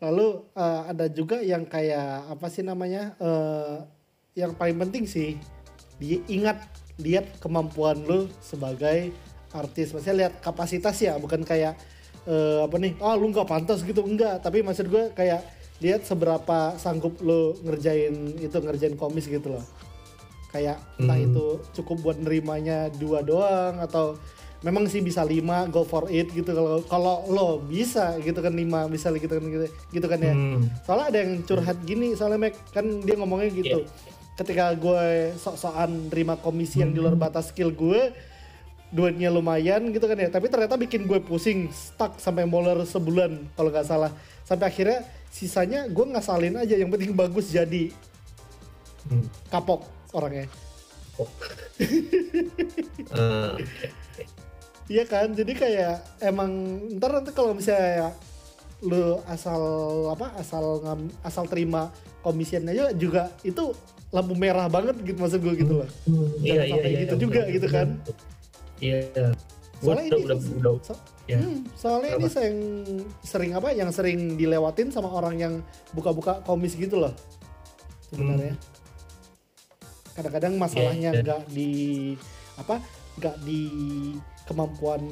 Lalu 0.00 0.26
eh, 0.56 0.82
ada 0.88 1.06
juga 1.12 1.44
yang 1.44 1.68
kayak 1.68 2.32
apa 2.32 2.46
sih 2.48 2.64
namanya 2.64 3.12
eh, 3.20 3.76
yang 4.40 4.56
paling 4.56 4.80
penting 4.88 5.04
sih 5.04 5.36
diingat 6.00 6.64
lihat 6.96 7.28
kemampuan 7.44 8.00
lu 8.08 8.24
sebagai 8.40 9.12
artis. 9.52 9.92
Maksudnya 9.92 10.16
lihat 10.26 10.34
kapasitas 10.40 10.96
ya 10.96 11.20
bukan 11.20 11.44
kayak 11.44 11.76
eh, 12.26 12.64
apa 12.64 12.76
nih 12.80 12.98
ah 12.98 13.14
lu 13.14 13.30
nggak 13.30 13.46
pantas 13.46 13.84
gitu. 13.86 14.02
Enggak 14.02 14.42
tapi 14.42 14.64
maksud 14.64 14.90
gue 14.90 15.12
kayak 15.14 15.44
lihat 15.78 16.02
seberapa 16.02 16.74
sanggup 16.74 17.22
lu 17.22 17.54
ngerjain 17.62 18.34
itu 18.40 18.56
ngerjain 18.58 18.98
komis 18.98 19.30
gitu 19.30 19.54
loh. 19.54 19.64
Kayak 20.50 20.80
entah 20.96 21.14
Hmm. 21.14 21.26
itu 21.28 21.46
cukup 21.76 21.96
buat 22.02 22.16
nerimanya 22.18 22.88
dua 22.96 23.20
doang 23.20 23.78
atau 23.78 24.16
memang 24.58 24.90
sih 24.90 24.98
bisa 24.98 25.22
lima 25.22 25.70
go 25.70 25.86
for 25.86 26.10
it 26.10 26.26
gitu. 26.34 26.50
Kalau 26.50 26.82
kalau 26.88 27.16
lo 27.30 27.48
bisa 27.62 28.18
gitu 28.18 28.42
kan 28.42 28.50
lima 28.50 28.88
misalnya 28.90 29.22
gitu 29.22 29.38
kan 29.38 29.44
gitu, 29.46 29.66
gitu 29.92 30.06
kan 30.08 30.18
ya. 30.18 30.34
Hmm. 30.34 30.66
soalnya 30.82 31.06
ada 31.14 31.18
yang 31.22 31.32
curhat 31.46 31.78
gini 31.84 32.16
soalnya 32.18 32.48
Mac 32.48 32.54
kan 32.74 32.82
dia 33.04 33.14
ngomongnya 33.14 33.52
gitu. 33.54 33.86
Ketika 34.34 34.70
gue 34.74 35.34
sok-sokan 35.34 36.10
terima 36.10 36.34
komisi 36.38 36.78
yang 36.78 36.90
di 36.90 36.98
luar 36.98 37.14
batas 37.14 37.50
skill 37.50 37.70
gue 37.70 38.10
duitnya 38.88 39.28
lumayan 39.28 39.92
gitu 39.92 40.04
kan 40.04 40.16
ya 40.16 40.28
tapi 40.28 40.48
ternyata 40.48 40.74
bikin 40.74 41.04
gue 41.04 41.20
pusing 41.20 41.68
stuck 41.68 42.16
sampai 42.16 42.48
molor 42.48 42.82
sebulan 42.82 43.36
kalau 43.52 43.68
nggak 43.68 43.84
salah 43.84 44.10
sampai 44.42 44.66
akhirnya 44.66 44.98
sisanya 45.28 45.84
gue 45.86 46.04
ngasalin 46.08 46.56
aja 46.56 46.74
yang 46.74 46.88
penting 46.88 47.12
bagus 47.12 47.48
jadi 47.48 47.92
Hmm. 49.08 49.24
kapok 49.48 49.88
orangnya 50.12 50.44
Ah, 53.10 53.56
Iya 54.88 55.04
kan, 55.04 55.36
jadi 55.36 55.52
kayak 55.52 55.94
emang 56.22 56.50
ntar 56.96 57.12
nanti 57.12 57.32
kalau 57.32 57.52
misalnya 57.52 58.16
lu 58.80 59.20
asal 59.28 59.60
apa 60.08 60.32
asal 60.36 60.80
ngam, 60.80 61.00
asal 61.20 61.44
terima 61.44 61.92
komisian 62.20 62.64
aja 62.64 62.88
juga 62.92 63.28
itu 63.44 63.76
lampu 64.08 64.32
merah 64.32 64.64
banget 64.64 64.96
gitu 65.04 65.18
maksud 65.20 65.44
gue 65.44 65.54
gitu 65.60 65.72
loh. 65.84 65.88
Hmm, 66.08 66.32
iya 66.40 66.64
iya 66.64 66.72
sampai 66.72 66.88
iya 66.88 67.00
gitu 67.04 67.14
iya, 67.14 67.20
juga 67.20 67.40
benar, 67.44 67.52
gitu 67.52 67.66
benar. 67.68 67.76
kan. 67.76 67.88
Iya. 67.92 68.12
Gua 69.78 69.94
Soalnya 69.94 70.04
ini 70.10 70.22
udah 70.26 70.38
udah 70.58 70.72
so- 70.82 71.02
ya. 71.30 71.38
hmm, 71.38 71.58
soalnya 71.78 72.10
ini 72.14 72.26
Apa? 72.26 72.34
sering 72.34 72.56
sering 73.22 73.50
apa 73.54 73.68
yang 73.70 73.90
sering 73.94 74.34
dilewatin 74.34 74.90
sama 74.90 75.06
orang 75.06 75.38
yang 75.38 75.54
buka-buka 75.94 76.42
komis 76.42 76.74
gitu 76.74 76.98
loh 76.98 77.14
sebenarnya. 78.10 78.58
Kadang-kadang 80.14 80.58
masalahnya 80.58 81.14
Iya, 81.14 81.18
iya. 81.18 81.22
nggak 81.22 81.42
di 81.48 81.70
apa 82.58 82.82
nggak 83.18 83.36
di 83.42 83.62
kemampuan 84.50 85.02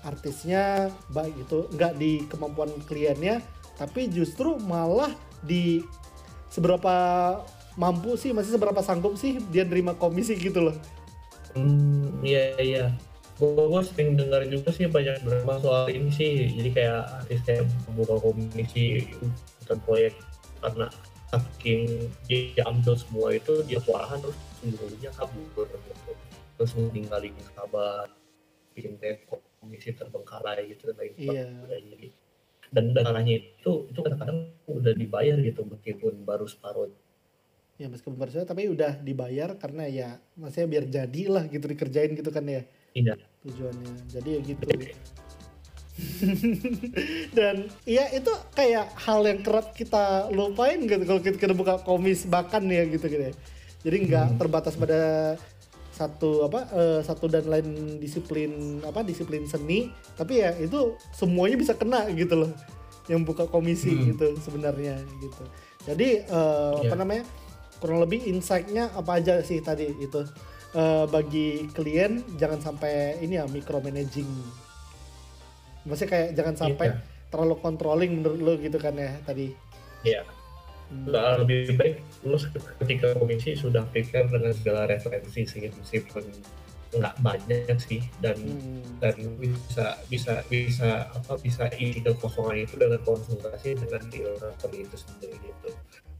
artisnya 0.00 0.88
baik 1.12 1.36
itu 1.38 1.68
nggak 1.68 1.92
di 1.94 2.24
kemampuan 2.24 2.72
kliennya 2.84 3.44
tapi 3.76 4.08
justru 4.08 4.56
malah 4.56 5.12
di 5.42 5.84
seberapa 6.48 6.94
mampu 7.74 8.14
sih 8.14 8.30
masih 8.30 8.54
seberapa 8.54 8.80
sanggup 8.80 9.18
sih 9.18 9.36
dia 9.50 9.66
nerima 9.66 9.92
komisi 9.92 10.32
gitu 10.34 10.64
loh 10.64 10.76
Hmm, 11.54 12.18
iya 12.18 12.50
iya. 12.58 12.84
Gue 12.90 13.13
gue 13.34 13.82
sering 13.82 14.14
dengar 14.14 14.46
juga 14.46 14.70
sih 14.70 14.86
banyak 14.86 15.22
drama 15.22 15.58
soal 15.58 15.90
ini 15.90 16.10
sih. 16.10 16.46
Jadi 16.54 16.70
kayak 16.70 17.02
artisnya 17.22 17.66
membuka 17.90 18.22
komisi 18.22 19.10
bukan 19.64 19.78
proyek 19.82 20.14
karena 20.62 20.86
saking 21.28 22.08
dia 22.30 22.62
ambil 22.62 22.94
semua 22.94 23.34
itu 23.34 23.64
dia 23.66 23.82
kewalahan 23.82 24.22
terus 24.22 24.38
seluruhnya 24.62 25.10
kabur 25.18 25.66
terus 26.54 26.70
meninggalin 26.78 27.34
sahabat 27.58 28.08
bikin 28.74 28.94
kayak 29.02 29.26
komisi 29.58 29.90
terbengkalai 29.90 30.70
gitu 30.70 30.94
dan 30.94 30.96
lain 31.02 31.12
Iya. 31.18 31.44
sebagainya 31.50 31.94
gitu. 31.98 32.18
Dan 32.70 32.84
dan 32.94 33.02
salahnya 33.06 33.34
itu 33.38 33.72
itu 33.90 33.98
kadang-kadang 33.98 34.38
udah 34.66 34.94
dibayar 34.94 35.36
gitu 35.38 35.62
meskipun 35.66 36.22
baru 36.22 36.46
separuh 36.46 36.90
ya 37.74 37.90
meskipun 37.90 38.14
bersama 38.14 38.46
tapi 38.46 38.70
udah 38.70 39.02
dibayar 39.02 39.50
karena 39.58 39.90
ya 39.90 40.08
maksudnya 40.38 40.68
biar 40.70 40.84
jadi 40.86 41.22
lah 41.26 41.44
gitu 41.50 41.66
dikerjain 41.66 42.14
gitu 42.14 42.30
kan 42.30 42.46
ya 42.46 42.62
Iya. 42.94 43.14
tujuannya 43.42 43.92
jadi 44.08 44.28
ya 44.30 44.40
gitu 44.40 44.64
dan 47.38 47.56
ya 47.86 48.04
itu 48.10 48.32
kayak 48.52 48.90
hal 48.98 49.22
yang 49.22 49.40
kerap 49.42 49.74
kita 49.74 50.26
lupain 50.30 50.82
gitu 50.82 51.02
kalau 51.04 51.20
kita, 51.22 51.36
kita 51.38 51.54
buka 51.54 51.78
komis 51.82 52.26
bahkan 52.26 52.62
ya 52.66 52.82
gitu 52.86 53.06
gitu 53.06 53.30
ya. 53.30 53.34
jadi 53.82 53.96
nggak 54.02 54.26
terbatas 54.38 54.74
pada 54.74 55.34
satu 55.94 56.50
apa 56.50 56.66
eh, 56.74 57.00
satu 57.06 57.30
dan 57.30 57.46
lain 57.46 57.66
disiplin 58.02 58.82
apa 58.82 59.06
disiplin 59.06 59.46
seni 59.46 59.86
tapi 60.18 60.42
ya 60.42 60.50
itu 60.58 60.98
semuanya 61.14 61.54
bisa 61.54 61.78
kena 61.78 62.10
gitu 62.10 62.42
loh 62.42 62.50
yang 63.06 63.22
buka 63.22 63.46
komisi 63.46 63.94
Hmm. 63.94 64.10
gitu 64.10 64.34
sebenarnya 64.42 64.98
gitu 65.20 65.44
jadi 65.86 66.26
eh, 66.26 66.72
apa 66.82 66.90
Iya. 66.90 66.98
namanya 66.98 67.24
kurang 67.78 68.02
lebih 68.02 68.26
insight-nya 68.26 68.90
apa 68.90 69.22
aja 69.22 69.38
sih 69.46 69.62
tadi 69.62 69.94
itu 69.94 70.26
Eh, 70.74 71.06
bagi 71.06 71.70
klien 71.70 72.18
jangan 72.34 72.58
sampai 72.58 73.22
ini 73.22 73.38
ya 73.38 73.46
micromanaging 73.46 74.26
maksudnya 75.86 76.10
kayak 76.10 76.28
jangan 76.34 76.54
sampai 76.58 76.86
Iya. 76.90 76.98
terlalu 77.30 77.54
controlling 77.62 78.12
menurut 78.18 78.40
lo 78.42 78.52
gitu 78.58 78.74
kan 78.82 78.98
ya 78.98 79.14
tadi 79.22 79.54
Iya. 80.02 80.26
Hmm. 80.90 81.06
Nggak 81.06 81.26
lebih 81.46 81.60
baik 81.78 81.96
lu 82.26 82.36
ketika 82.82 83.14
komisi 83.14 83.54
sudah 83.54 83.86
prepare 83.86 84.26
dengan 84.26 84.50
segala 84.50 84.90
referensi 84.90 85.46
sih 85.46 85.70
meskipun 85.70 86.26
nggak 86.94 87.14
banyak 87.22 87.78
sih 87.78 88.02
dan 88.18 88.34
Hmm. 88.34 88.82
dan 88.98 89.14
bisa 89.38 89.86
bisa 90.10 90.42
bisa 90.50 91.06
apa 91.06 91.38
bisa 91.38 91.70
isi 91.78 92.02
kekosongan 92.02 92.66
itu 92.66 92.74
dengan 92.74 92.98
konsultasi 93.06 93.78
dengan 93.78 94.02
developer 94.10 94.70
itu 94.74 94.96
sendiri 94.98 95.38
gitu 95.38 95.70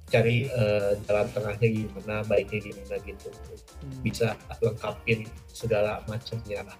cari 0.07 0.47
eh, 0.47 0.93
jalan 1.05 1.27
tengahnya 1.33 1.69
gimana 1.69 2.15
baiknya 2.25 2.59
gimana 2.61 2.97
gitu 3.03 3.29
Hmm. 3.85 4.01
bisa 4.01 4.33
lengkapin 4.65 5.29
segala 5.47 6.01
macamnya 6.09 6.65
lah 6.65 6.79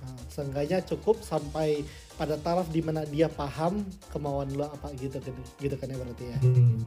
Nah, 0.00 0.16
seenggaknya 0.32 0.80
cukup 0.80 1.20
sampai 1.20 1.84
pada 2.16 2.40
taraf 2.40 2.72
di 2.72 2.80
mana 2.80 3.04
dia 3.04 3.28
paham 3.28 3.84
kemauan 4.08 4.48
lo 4.56 4.64
apa 4.66 4.90
gitu 4.96 5.20
kan 5.20 5.36
gitu 5.60 5.76
kan 5.76 5.86
ya 5.86 5.96
berarti 6.00 6.24
ya 6.26 6.38
Hmm. 6.40 6.80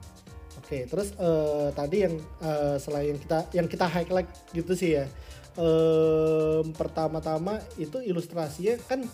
Oke, 0.53 0.85
terus 0.85 1.13
eh, 1.15 1.69
tadi 1.71 1.97
yang 2.03 2.15
eh, 2.41 2.75
selain 2.77 3.13
yang 3.13 3.19
kita 3.21 3.39
yang 3.53 3.67
kita 3.69 3.85
highlight 3.85 4.29
gitu 4.51 4.73
sih 4.73 4.97
ya. 4.97 5.05
Em, 5.53 6.65
pertama-tama 6.73 7.61
itu 7.77 8.01
ilustrasinya 8.01 8.77
kan 8.89 9.05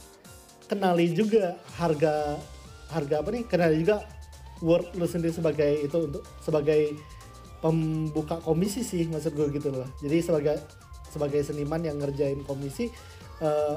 kenali 0.65 1.11
juga 1.11 1.59
harga 1.76 2.39
harga 2.88 3.15
apa 3.20 3.30
nih? 3.36 3.43
Kenali 3.45 3.84
juga 3.84 4.07
word 4.60 4.88
lu 4.95 5.05
sendiri 5.07 5.32
sebagai 5.32 5.88
itu 5.88 5.97
untuk 5.97 6.24
sebagai 6.43 6.95
pembuka 7.60 8.39
komisi 8.39 8.84
sih 8.84 9.07
maksud 9.07 9.36
gue 9.36 9.47
gitu 9.55 9.72
loh. 9.72 9.88
Jadi 9.99 10.18
sebagai 10.24 10.55
sebagai 11.10 11.41
seniman 11.41 11.82
yang 11.82 11.97
ngerjain 11.97 12.39
komisi 12.45 12.88
eh, 13.41 13.76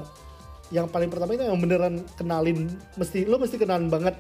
yang 0.72 0.88
paling 0.88 1.12
pertama 1.12 1.36
itu 1.36 1.44
yang 1.44 1.60
beneran 1.60 2.00
kenalin 2.16 2.68
mesti 2.96 3.28
lu 3.28 3.36
mesti 3.36 3.56
kenalin 3.60 3.88
banget 3.92 4.16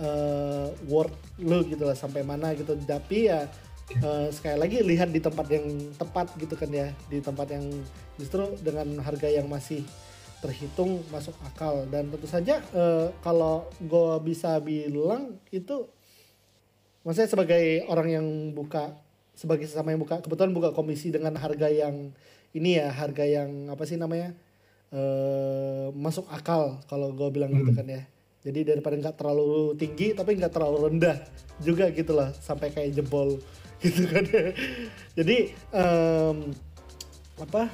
eh 0.00 0.68
word 0.88 1.12
lu 1.44 1.60
gitu 1.68 1.84
lah 1.84 1.92
sampai 1.92 2.24
mana 2.24 2.56
gitu 2.56 2.72
tapi 2.88 3.28
ya 3.28 3.44
eh, 3.92 4.28
sekali 4.32 4.56
lagi 4.56 4.80
lihat 4.80 5.12
di 5.12 5.20
tempat 5.20 5.46
yang 5.52 5.66
tepat 5.96 6.32
gitu 6.40 6.56
kan 6.56 6.72
ya 6.72 6.88
di 7.12 7.20
tempat 7.20 7.52
yang 7.52 7.64
justru 8.16 8.56
dengan 8.64 9.00
harga 9.04 9.28
yang 9.28 9.48
masih 9.48 9.84
terhitung 10.40 11.04
masuk 11.12 11.36
akal. 11.46 11.86
Dan 11.88 12.08
tentu 12.08 12.26
saja 12.26 12.60
eh, 12.74 13.08
kalau 13.24 13.68
gue 13.80 14.12
bisa 14.24 14.56
bilang 14.60 15.36
itu 15.54 15.86
maksudnya 17.06 17.30
sebagai 17.30 17.84
orang 17.88 18.08
yang 18.08 18.26
buka 18.52 18.92
sebagai 19.32 19.64
sesama 19.64 19.96
yang 19.96 20.02
buka 20.04 20.20
kebetulan 20.20 20.52
buka 20.52 20.76
komisi 20.76 21.08
dengan 21.08 21.32
harga 21.40 21.72
yang 21.72 22.12
ini 22.52 22.76
ya 22.76 22.92
harga 22.92 23.24
yang 23.24 23.72
apa 23.72 23.88
sih 23.88 23.96
namanya 23.96 24.36
eh 24.90 25.86
masuk 25.94 26.26
akal 26.28 26.82
kalau 26.90 27.14
gue 27.14 27.28
bilang 27.30 27.54
gitu 27.54 27.72
kan 27.76 27.86
ya. 27.86 28.02
Jadi 28.40 28.64
daripada 28.64 28.96
nggak 28.96 29.16
terlalu 29.20 29.76
tinggi 29.76 30.16
tapi 30.16 30.32
nggak 30.40 30.52
terlalu 30.52 30.88
rendah 30.88 31.20
juga 31.60 31.92
gitu 31.92 32.16
lah 32.16 32.32
sampai 32.32 32.72
kayak 32.72 32.96
jebol 32.96 33.36
gitu 33.80 34.04
kan 34.12 34.24
jadi 35.16 35.56
em, 35.72 36.36
apa 37.40 37.72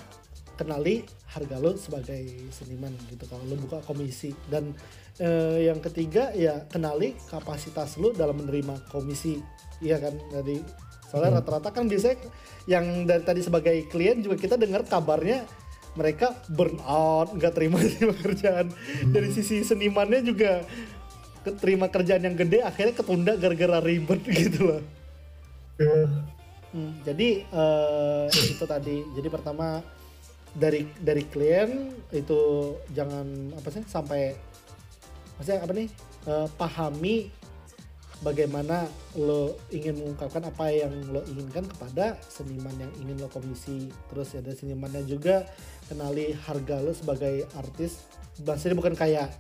kenali 0.55 1.03
harga 1.37 1.57
lo 1.61 1.77
sebagai 1.77 2.49
seniman 2.49 2.97
gitu 3.13 3.29
kalau 3.29 3.45
lo 3.45 3.61
buka 3.61 3.85
komisi. 3.85 4.33
Dan 4.49 4.73
eh, 5.21 5.69
yang 5.69 5.85
ketiga 5.85 6.33
ya 6.33 6.65
kenali 6.65 7.13
kapasitas 7.29 8.01
lo 8.01 8.17
dalam 8.17 8.41
menerima 8.41 8.89
komisi. 8.89 9.37
Iya 9.85 10.01
kan? 10.01 10.17
Jadi 10.33 10.65
soalnya 11.07 11.39
rata-rata 11.39 11.71
kan 11.71 11.87
biasanya 11.87 12.19
yang 12.67 13.05
dari 13.05 13.23
tadi 13.23 13.41
sebagai 13.45 13.77
klien 13.93 14.19
juga 14.25 14.41
kita 14.41 14.57
dengar 14.59 14.83
kabarnya 14.89 15.47
mereka 15.97 16.35
burn 16.53 16.77
out 16.83 17.33
nggak 17.37 17.53
terima 17.53 17.77
terima 17.85 18.17
kerjaan. 18.17 18.73
Dari 19.13 19.29
sisi 19.29 19.61
senimannya 19.61 20.25
juga 20.25 20.65
keterima 21.45 21.93
kerjaan 21.93 22.27
yang 22.27 22.35
gede 22.35 22.65
akhirnya 22.65 22.95
ketunda 22.97 23.33
gara-gara 23.37 23.79
ribet 23.85 24.25
gitu 24.41 24.73
loh. 24.73 24.83
Hmm, 26.73 27.01
jadi 27.05 27.45
eh, 27.45 28.27
itu 28.33 28.65
tadi. 28.65 29.05
Jadi 29.17 29.29
pertama 29.29 29.81
dari 30.57 30.89
dari 30.97 31.25
klien 31.29 31.93
itu 32.11 32.73
jangan 32.97 33.53
apa 33.53 33.69
sih 33.69 33.85
sampai 33.85 34.33
maksudnya 35.37 35.61
apa 35.61 35.73
nih 35.77 35.89
eh, 36.27 36.49
pahami 36.57 37.17
bagaimana 38.25 38.89
lo 39.21 39.61
ingin 39.69 40.01
mengungkapkan 40.01 40.49
apa 40.49 40.73
yang 40.73 40.93
lo 41.13 41.21
inginkan 41.29 41.69
kepada 41.69 42.17
seniman 42.25 42.73
yang 42.81 42.93
ingin 43.05 43.17
lo 43.21 43.29
komisi. 43.29 43.93
Terus 44.09 44.33
ada 44.39 44.53
senimannya 44.57 45.05
juga 45.05 45.45
kenali 45.91 46.33
harga 46.33 46.81
lo 46.81 46.97
sebagai 46.97 47.45
artis. 47.59 48.09
Maksudnya 48.41 48.77
bukan 48.77 48.97
kayak 48.97 49.33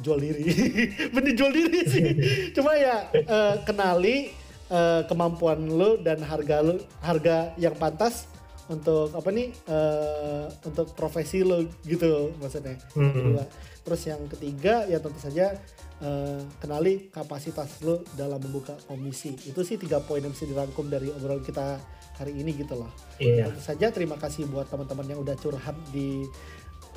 jual 0.00 0.20
diri, 0.20 0.48
bener 1.16 1.32
jual 1.36 1.52
diri 1.52 1.80
sih. 1.88 2.08
Cuma 2.56 2.76
ya 2.76 3.08
eh, 3.12 3.56
kenali 3.64 4.32
eh, 4.68 5.02
kemampuan 5.08 5.64
lo 5.64 5.96
dan 6.00 6.20
harga 6.20 6.60
lo 6.60 6.76
harga 7.00 7.56
yang 7.56 7.76
pantas 7.76 8.28
untuk 8.70 9.10
apa 9.12 9.28
nih 9.28 9.50
uh, 9.66 10.46
untuk 10.62 10.94
profesi 10.94 11.42
lo 11.42 11.58
gitu 11.82 12.30
maksudnya 12.38 12.78
Hmm. 12.94 13.10
kedua 13.10 13.44
terus 13.82 14.00
yang 14.06 14.22
ketiga 14.28 14.86
ya 14.86 14.98
tentu 14.98 15.18
saja 15.18 15.58
uh, 15.98 16.38
kenali 16.56 17.10
kapasitas 17.10 17.82
lo 17.82 18.06
dalam 18.14 18.38
membuka 18.38 18.78
komisi 18.86 19.34
itu 19.42 19.60
sih 19.60 19.74
tiga 19.74 19.98
poin 19.98 20.20
yang 20.20 20.30
bisa 20.30 20.46
dirangkum 20.46 20.86
dari 20.86 21.10
obrolan 21.10 21.42
kita 21.42 21.82
hari 22.14 22.36
ini 22.36 22.54
gitu 22.54 22.76
loh 22.76 22.92
Iya. 23.18 23.50
tentu 23.50 23.60
saja 23.60 23.86
terima 23.90 24.14
kasih 24.14 24.46
buat 24.46 24.68
teman-teman 24.68 25.06
yang 25.08 25.20
udah 25.20 25.34
curhat 25.34 25.74
di 25.90 26.22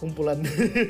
kumpulan 0.03 0.35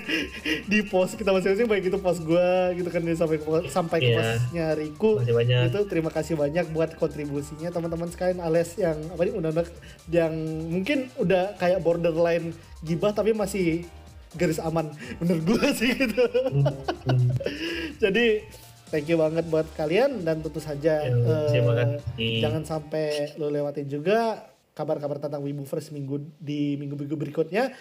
di 0.72 0.80
post 0.84 1.14
kita 1.14 1.30
masing-masing 1.30 1.68
baik 1.68 1.86
itu 1.86 1.97
post 1.97 2.22
gua 2.22 2.41
gitu 2.72 2.89
kan 2.89 3.05
sampai 3.14 3.38
ke 3.38 3.45
sampai 3.70 3.97
ke 3.99 4.05
Iya. 4.05 4.18
postnya 4.18 4.66
Riku 4.74 5.11
itu 5.22 5.80
terima 5.86 6.09
kasih 6.09 6.34
banyak 6.34 6.66
buat 6.70 6.97
kontribusinya 6.97 7.70
teman-teman 7.70 8.09
sekalian 8.09 8.39
alias 8.39 8.74
yang 8.76 8.97
apa 9.07 9.22
nih 9.22 9.34
udah 9.34 9.51
yang 10.09 10.34
mungkin 10.66 11.14
udah 11.16 11.53
kayak 11.55 11.80
borderline 11.80 12.51
gibah 12.82 13.14
tapi 13.14 13.32
masih 13.32 13.86
garis 14.34 14.57
aman 14.57 14.89
menurut 15.22 15.43
gue 15.47 15.66
sih 15.72 15.93
gitu 15.93 16.26
Hmm. 16.43 16.74
jadi 18.03 18.41
thank 18.89 19.05
you 19.05 19.16
banget 19.16 19.45
buat 19.45 19.70
kalian 19.74 20.22
dan 20.22 20.41
tentu 20.41 20.57
saja 20.57 21.05
Ya, 21.05 21.14
kasih. 21.14 22.41
jangan 22.41 22.64
sampai 22.64 23.34
lo 23.38 23.49
lewatin 23.49 23.86
juga 23.86 24.49
kabar-kabar 24.74 25.22
tentang 25.22 25.41
Wibu 25.41 25.64
First 25.64 25.93
minggu 25.93 26.18
di 26.36 26.74
minggu-minggu 26.76 27.14
berikutnya 27.14 27.74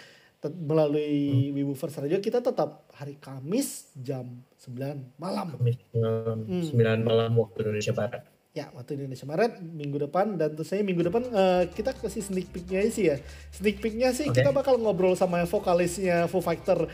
melalui 0.51 1.51
Hmm. 1.51 1.55
Wibu 1.55 1.73
First 1.75 2.01
Radio 2.01 2.19
kita 2.19 2.43
tetap 2.43 2.89
hari 2.91 3.15
Kamis 3.15 3.93
jam 3.95 4.43
9 4.59 5.15
malam 5.15 5.55
Kamis 5.55 5.77
malam, 5.95 6.37
9 6.43 6.99
malam 7.07 7.31
waktu 7.39 7.57
Indonesia 7.63 7.93
Barat. 7.95 8.23
Ya, 8.53 8.69
waktu 8.77 9.01
Indonesia 9.01 9.25
Barat 9.25 9.57
minggu 9.57 9.97
depan 9.97 10.37
dan 10.37 10.53
tentu 10.53 10.61
saja 10.61 10.85
minggu 10.85 11.01
depan 11.01 11.25
eh, 11.25 11.63
kita 11.73 11.89
kasih 11.97 12.21
sneak 12.21 12.53
peeknya 12.53 12.85
sih 12.85 13.09
ya. 13.09 13.17
Sneak 13.49 13.81
peeknya 13.81 14.13
sih 14.13 14.29
Oke. 14.29 14.45
kita 14.45 14.53
bakal 14.53 14.77
ngobrol 14.77 15.17
sama 15.17 15.41
vokalisnya 15.49 16.29
Foo 16.29 16.37
Fighter. 16.37 16.85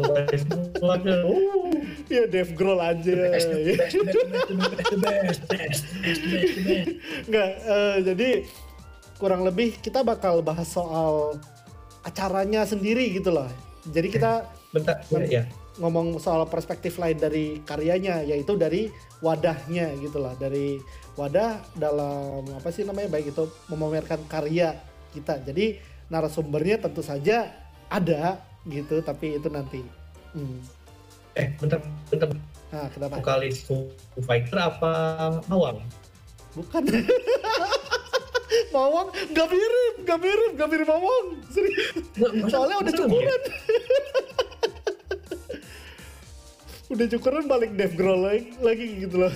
Oh, 0.00 0.16
ya 2.08 2.24
Dave 2.24 2.56
Grohl 2.56 2.80
aja. 2.80 3.36
Enggak, 7.28 7.50
eh, 7.60 7.96
jadi 8.00 8.30
kurang 9.20 9.44
lebih 9.44 9.76
kita 9.84 10.00
bakal 10.00 10.40
bahas 10.40 10.72
soal 10.72 11.36
acaranya 12.02 12.64
sendiri 12.64 13.10
gitu 13.12 13.30
loh. 13.30 13.48
Jadi 13.88 14.08
kita 14.08 14.44
Bentar, 14.70 15.02
ya, 15.10 15.40
ya. 15.40 15.42
ngomong 15.80 16.20
soal 16.20 16.44
perspektif 16.46 17.00
lain 17.00 17.16
dari 17.16 17.58
karyanya 17.64 18.22
yaitu 18.22 18.54
dari 18.54 18.92
wadahnya 19.18 19.90
gitu 19.98 20.20
lah 20.20 20.36
dari 20.36 20.78
wadah 21.16 21.58
dalam 21.74 22.44
apa 22.54 22.68
sih 22.70 22.84
namanya 22.84 23.08
baik 23.10 23.32
itu 23.32 23.44
memamerkan 23.66 24.20
karya 24.28 24.76
kita 25.10 25.42
jadi 25.42 25.80
narasumbernya 26.06 26.78
tentu 26.78 27.02
saja 27.02 27.50
ada 27.88 28.38
gitu 28.64 29.00
tapi 29.00 29.36
itu 29.36 29.48
nanti 29.48 29.80
Hmm. 30.30 30.62
Eh, 31.34 31.50
bentar, 31.58 31.82
bentar. 32.06 32.30
nah 32.70 32.86
kenapa 32.94 33.18
Vokalis 33.18 33.66
Foo 33.66 33.90
Fighter 34.22 34.62
apa 34.62 34.92
Mawang? 35.50 35.82
bukan 36.54 36.82
Mawang 38.70 39.08
gak 39.34 39.48
mirip 39.50 39.94
gak 40.06 40.18
mirip 40.22 40.52
gak 40.54 40.68
mirip 40.70 40.86
Mawang 40.86 41.26
serius. 41.50 41.94
Soalnya 42.48 42.76
udah 42.82 42.92
cukuran. 42.94 43.40
Udah 46.90 47.06
cukuran 47.06 47.46
balik 47.46 47.70
Dave 47.78 47.94
Grohl 47.94 48.18
lagi, 48.26 48.50
lagi 48.58 48.86
gitu 49.06 49.22
loh. 49.22 49.32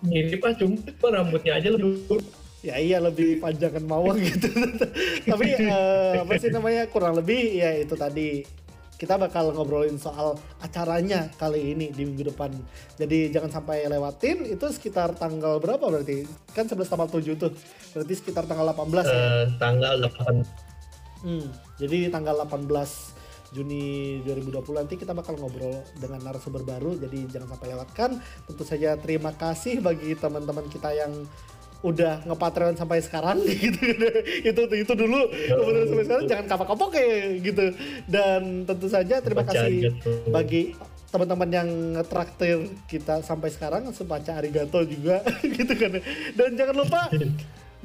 Mirip 0.00 0.40
ah, 0.40 0.56
cuma 0.56 1.08
rambutnya 1.12 1.60
aja 1.60 1.68
lebih 1.68 2.00
ya 2.64 2.80
iya 2.80 2.98
lebih 2.98 3.38
panjang 3.38 3.76
kan 3.76 3.84
mawang 3.84 4.18
gitu. 4.18 4.48
Tapi 5.28 5.46
eh, 5.52 6.24
apa 6.24 6.32
sih 6.40 6.48
namanya 6.48 6.88
kurang 6.88 7.14
lebih 7.14 7.60
ya 7.60 7.76
itu 7.76 7.92
tadi 7.92 8.42
kita 8.96 9.20
bakal 9.20 9.52
ngobrolin 9.52 10.00
soal 10.00 10.40
acaranya 10.64 11.28
kali 11.36 11.76
ini 11.76 11.92
di 11.92 12.02
minggu 12.08 12.32
depan. 12.32 12.48
Jadi 12.96 13.28
jangan 13.28 13.52
sampai 13.52 13.84
lewatin 13.84 14.48
itu 14.48 14.66
sekitar 14.72 15.12
tanggal 15.20 15.60
berapa 15.60 15.84
berarti? 15.84 16.24
Kan 16.56 16.64
11 16.64 16.88
tanggal 16.88 17.08
7 17.12 17.36
tuh. 17.36 17.52
Berarti 17.92 18.14
sekitar 18.16 18.48
tanggal 18.48 18.72
18 18.72 19.04
ya? 19.04 19.16
Eh, 19.16 19.46
tanggal 19.60 19.94
8 20.00 20.66
Hmm, 21.24 21.48
jadi 21.80 22.12
tanggal 22.12 22.44
18 22.44 23.16
Juni 23.54 24.20
2020 24.26 24.74
nanti 24.74 24.94
kita 25.00 25.16
bakal 25.16 25.38
ngobrol 25.38 25.80
dengan 25.96 26.20
narasumber 26.20 26.66
baru. 26.66 26.98
Jadi 26.98 27.30
jangan 27.30 27.56
sampai 27.56 27.68
lewatkan. 27.72 28.10
Tentu 28.48 28.64
saja 28.66 28.98
terima 29.00 29.32
kasih 29.32 29.80
bagi 29.80 30.12
teman-teman 30.18 30.66
kita 30.68 30.92
yang 30.92 31.12
udah 31.84 32.24
ngepatreon 32.24 32.76
sampai 32.76 33.04
sekarang 33.04 33.40
gitu 33.64 33.80
itu 34.42 34.62
itu 34.72 34.92
dulu 34.96 35.28
teman-teman 35.28 35.86
sampai 35.88 36.04
sekarang 36.08 36.24
jangan 36.28 36.46
kapok-kapok 36.48 36.90
ya 36.96 37.08
gitu 37.40 37.64
dan 38.08 38.40
tentu 38.64 38.86
saja 38.88 39.20
terima 39.20 39.44
Baca 39.44 39.52
kasih 39.52 39.92
gitu. 39.92 40.10
bagi 40.32 40.72
teman-teman 41.12 41.48
yang 41.52 41.68
ngetraktir 41.96 42.58
kita 42.90 43.20
sampai 43.22 43.48
sekarang 43.52 43.88
sebaca 43.92 44.36
arigato 44.36 44.82
juga 44.84 45.20
gitu 45.56 45.72
kan 45.76 46.00
dan 46.34 46.50
jangan 46.56 46.76
lupa 46.76 47.00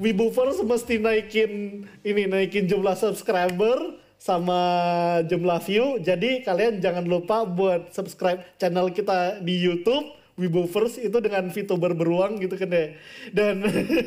Wibufers 0.01 0.63
mesti 0.63 0.97
naikin 0.97 1.83
ini 2.01 2.23
naikin 2.25 2.65
jumlah 2.65 2.95
subscriber 2.95 3.99
sama 4.21 4.61
jumlah 5.25 5.59
view. 5.65 5.97
Jadi 5.99 6.45
kalian 6.45 6.79
jangan 6.79 7.05
lupa 7.05 7.43
buat 7.43 7.91
subscribe 7.91 8.41
channel 8.55 8.93
kita 8.93 9.43
di 9.43 9.57
YouTube 9.57 10.20
Wibufers 10.41 10.97
itu 10.97 11.13
dengan 11.17 11.47
VTuber 11.47 11.91
beruang 11.93 12.35
gitu 12.35 12.55
kan 12.55 12.67
ya. 12.67 12.85
Dan 13.29 13.61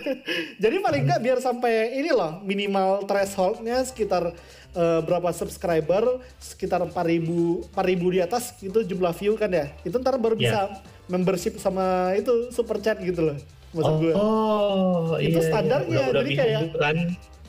jadi 0.63 0.75
paling 0.77 1.03
nggak 1.07 1.21
biar 1.21 1.37
sampai 1.39 1.95
ini 1.95 2.11
loh 2.11 2.41
minimal 2.41 3.07
thresholdnya 3.07 3.81
sekitar 3.81 4.35
eh, 4.73 4.99
berapa 5.01 5.31
subscriber 5.31 6.19
sekitar 6.37 6.83
4000 6.83 7.71
4000 7.71 8.11
di 8.11 8.19
atas 8.19 8.43
itu 8.59 8.83
jumlah 8.83 9.15
view 9.15 9.33
kan 9.35 9.49
ya. 9.49 9.71
Itu 9.81 9.97
ntar 9.97 10.19
baru 10.19 10.35
Ya. 10.35 10.39
bisa 10.43 10.61
membership 11.07 11.55
sama 11.57 12.11
itu 12.13 12.51
super 12.51 12.75
chat 12.79 12.99
gitu 12.99 13.23
loh. 13.23 13.37
Maksud 13.71 13.87
Oh, 13.87 13.99
gue. 13.99 14.13
oh, 14.13 15.15
Itu 15.19 15.39
iya, 15.39 15.47
standarnya, 15.47 15.87
Udah, 15.87 16.05
udah 16.11 16.23
jadi 16.23 16.31
kayak- 16.35 16.75
kan. 16.75 16.97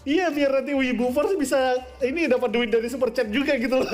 Iya 0.05 0.29
biar 0.29 0.49
nanti 0.55 0.71
Wibufers 0.71 1.33
bisa 1.33 1.57
ini 1.99 2.25
dapat 2.25 2.49
duit 2.53 2.69
dari 2.69 2.85
super 2.85 3.09
chat 3.09 3.25
juga 3.25 3.57
gitu 3.57 3.81
loh. 3.81 3.89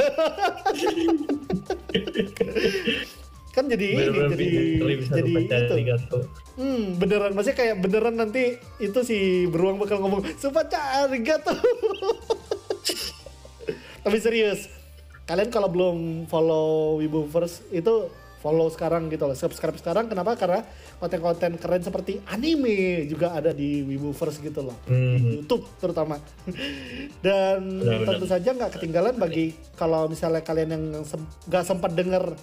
kan 3.51 3.67
jadi 3.67 3.87
ini 3.99 4.19
jadi 4.31 4.47
bingung, 4.79 4.99
bisa 5.03 5.11
jadi 5.19 5.31
baca 5.35 5.75
itu. 5.75 6.19
Hmm, 6.55 6.83
beneran 6.95 7.31
maksudnya 7.35 7.57
kayak 7.59 7.75
beneran 7.83 8.15
nanti 8.15 8.55
itu 8.79 8.99
si 9.03 9.43
beruang 9.51 9.75
bakal 9.75 9.99
ngomong 9.99 10.23
super 10.39 10.63
arigato. 10.71 11.51
Tapi 14.01 14.17
serius, 14.17 14.65
kalian 15.29 15.53
kalau 15.53 15.69
belum 15.69 16.25
follow 16.25 16.97
Wibufers 16.97 17.61
itu 17.69 18.09
follow 18.41 18.73
sekarang 18.73 19.05
gitu 19.13 19.29
loh, 19.29 19.37
subscribe 19.37 19.77
sekarang. 19.77 20.09
Kenapa? 20.09 20.33
Karena 20.33 20.65
konten-konten 20.97 21.61
keren 21.61 21.85
seperti 21.85 22.17
anime 22.25 23.05
juga 23.05 23.37
ada 23.37 23.53
di 23.53 23.85
Wibufers 23.85 24.41
gitu 24.41 24.65
loh. 24.65 24.73
Hmm. 24.89 25.21
Di 25.21 25.37
YouTube 25.37 25.69
terutama. 25.77 26.17
Dan 27.25 27.77
Benar-benar. 27.77 28.07
tentu 28.17 28.25
saja 28.25 28.49
nggak 28.49 28.71
ketinggalan 28.79 29.15
bagi 29.21 29.53
kalau 29.77 30.09
misalnya 30.09 30.41
kalian 30.41 30.69
yang 30.73 30.83
sem- 31.05 31.29
nggak 31.45 31.63
sempat 31.67 31.93
denger 31.93 32.33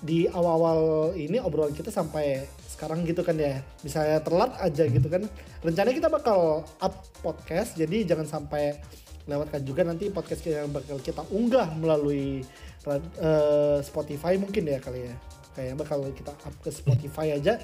di 0.00 0.24
awal-awal 0.32 1.12
ini 1.12 1.36
obrolan 1.36 1.76
kita 1.76 1.92
sampai 1.92 2.48
sekarang 2.64 3.04
gitu 3.04 3.20
kan 3.20 3.36
ya. 3.36 3.60
Misalnya 3.84 4.24
telat 4.24 4.56
aja 4.56 4.84
gitu 4.88 5.08
kan. 5.12 5.28
Rencananya 5.60 5.96
kita 5.96 6.08
bakal 6.08 6.64
up 6.80 6.94
podcast 7.20 7.76
jadi 7.76 8.08
jangan 8.08 8.24
sampai 8.24 8.80
lewatkan 9.28 9.60
juga 9.62 9.84
nanti 9.84 10.08
podcast 10.08 10.40
yang 10.48 10.72
bakal 10.72 10.96
kita 10.98 11.20
unggah 11.28 11.68
melalui 11.76 12.40
eh, 12.88 13.78
Spotify 13.84 14.40
mungkin 14.40 14.64
ya 14.64 14.80
kali 14.80 15.12
ya. 15.12 15.14
Kayaknya 15.52 15.76
bakal 15.76 15.98
kita 16.16 16.32
up 16.32 16.54
ke 16.64 16.70
Spotify 16.72 17.36
aja. 17.36 17.60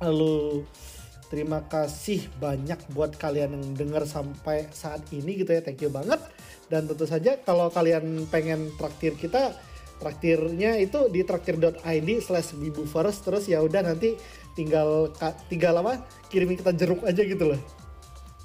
Lalu 0.00 0.64
terima 1.28 1.60
kasih 1.68 2.26
banyak 2.40 2.80
buat 2.96 3.14
kalian 3.20 3.54
yang 3.54 3.66
dengar 3.76 4.08
sampai 4.08 4.72
saat 4.72 5.04
ini 5.12 5.36
gitu 5.36 5.52
ya. 5.52 5.60
Thank 5.60 5.84
you 5.84 5.92
banget. 5.92 6.18
Dan 6.72 6.88
tentu 6.88 7.04
saja 7.04 7.36
kalau 7.44 7.68
kalian 7.68 8.24
pengen 8.32 8.72
traktir 8.80 9.12
kita 9.20 9.52
traktirnya 10.00 10.80
itu 10.80 11.12
di 11.12 11.20
traktir.id 11.20 12.08
slash 12.24 12.56
bibufers 12.56 13.20
terus 13.20 13.44
ya 13.44 13.60
udah 13.60 13.84
nanti 13.84 14.16
tinggal 14.56 15.12
tinggal 15.46 15.76
apa 15.84 16.02
kirimin 16.26 16.56
kita 16.56 16.72
jeruk 16.72 17.04
aja 17.04 17.20
gitu 17.20 17.52
loh 17.52 17.60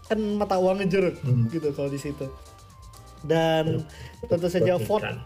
kan 0.06 0.20
mata 0.36 0.60
uangnya 0.60 0.86
jeruk 0.86 1.16
Hmm. 1.24 1.47
gitu 1.47 1.72
kalau 1.72 1.88
di 1.88 1.97
situ 1.97 2.28
dan 3.26 3.82
tentu 4.28 4.47
saja 4.51 4.78
vote 4.78 5.01
Kan. 5.01 5.18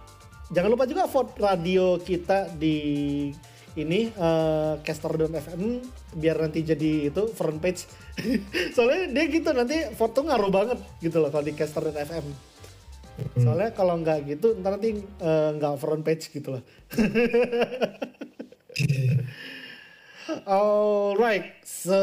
Jangan 0.49 0.69
lupa 0.73 0.89
juga 0.89 1.05
vote 1.05 1.37
radio 1.37 2.01
kita 2.01 2.49
di 2.57 2.77
ini 3.77 4.09
eh, 4.09 4.73
caster.fm 4.81 5.61
biar 6.17 6.41
nanti 6.41 6.65
jadi 6.65 7.13
itu 7.13 7.29
front 7.29 7.61
page. 7.61 7.85
Soalnya 8.73 9.13
dia 9.13 9.29
gitu 9.29 9.53
nanti 9.53 9.93
vote 9.93 10.13
tuh 10.17 10.25
ngaruh 10.25 10.49
banget 10.49 10.81
gitu 11.05 11.21
loh 11.21 11.29
kalau 11.29 11.45
di 11.45 11.53
caster.fm. 11.53 12.25
Soalnya 13.39 13.71
kalau 13.75 13.95
nggak 13.99 14.25
gitu 14.27 14.55
ntar 14.59 14.77
nanti 14.77 15.01
eh, 15.01 15.49
nggak 15.55 15.73
front 15.79 16.03
page 16.05 16.31
gitu 16.31 16.57
loh. 16.57 16.63
Alright, 20.45 21.65
so 21.65 22.01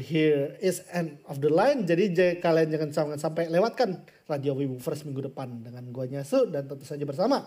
here 0.00 0.56
is 0.64 0.80
end 0.88 1.20
of 1.28 1.44
the 1.44 1.52
line. 1.52 1.84
Jadi 1.84 2.16
kalian 2.40 2.72
jangan 2.72 2.90
sampai, 2.90 3.16
sampai 3.20 3.44
lewatkan 3.52 4.00
Radio 4.24 4.56
Wibu 4.56 4.80
First 4.80 5.04
minggu 5.04 5.28
depan 5.28 5.60
dengan 5.60 5.84
gua 5.92 6.08
Nyasu 6.08 6.48
dan 6.48 6.64
tentu 6.64 6.88
saja 6.88 7.04
bersama 7.04 7.44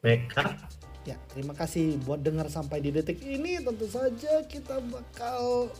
Meka. 0.00 0.54
Ya, 1.02 1.16
terima 1.32 1.56
kasih 1.58 1.98
buat 2.06 2.22
dengar 2.22 2.46
sampai 2.46 2.78
di 2.78 2.94
detik 2.94 3.18
ini. 3.26 3.58
Tentu 3.58 3.90
saja 3.90 4.46
kita 4.46 4.78
bakal 4.88 5.72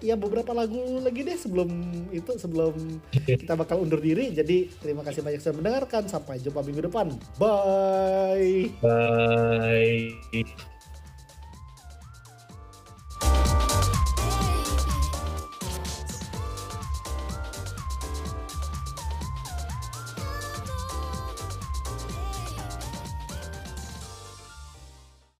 ya 0.00 0.16
beberapa 0.16 0.50
lagu 0.56 0.80
lagi 1.00 1.22
deh 1.22 1.36
sebelum 1.36 1.68
itu 2.10 2.36
sebelum 2.36 2.74
kita 3.40 3.54
bakal 3.54 3.80
undur 3.84 4.00
diri. 4.00 4.32
Jadi 4.32 4.72
terima 4.80 5.04
kasih 5.04 5.20
banyak 5.22 5.40
sudah 5.40 5.56
mendengarkan. 5.60 6.08
Sampai 6.10 6.40
jumpa 6.40 6.64
minggu 6.64 6.88
depan. 6.88 7.12
Bye. 7.38 8.72
Bye. 8.82 10.79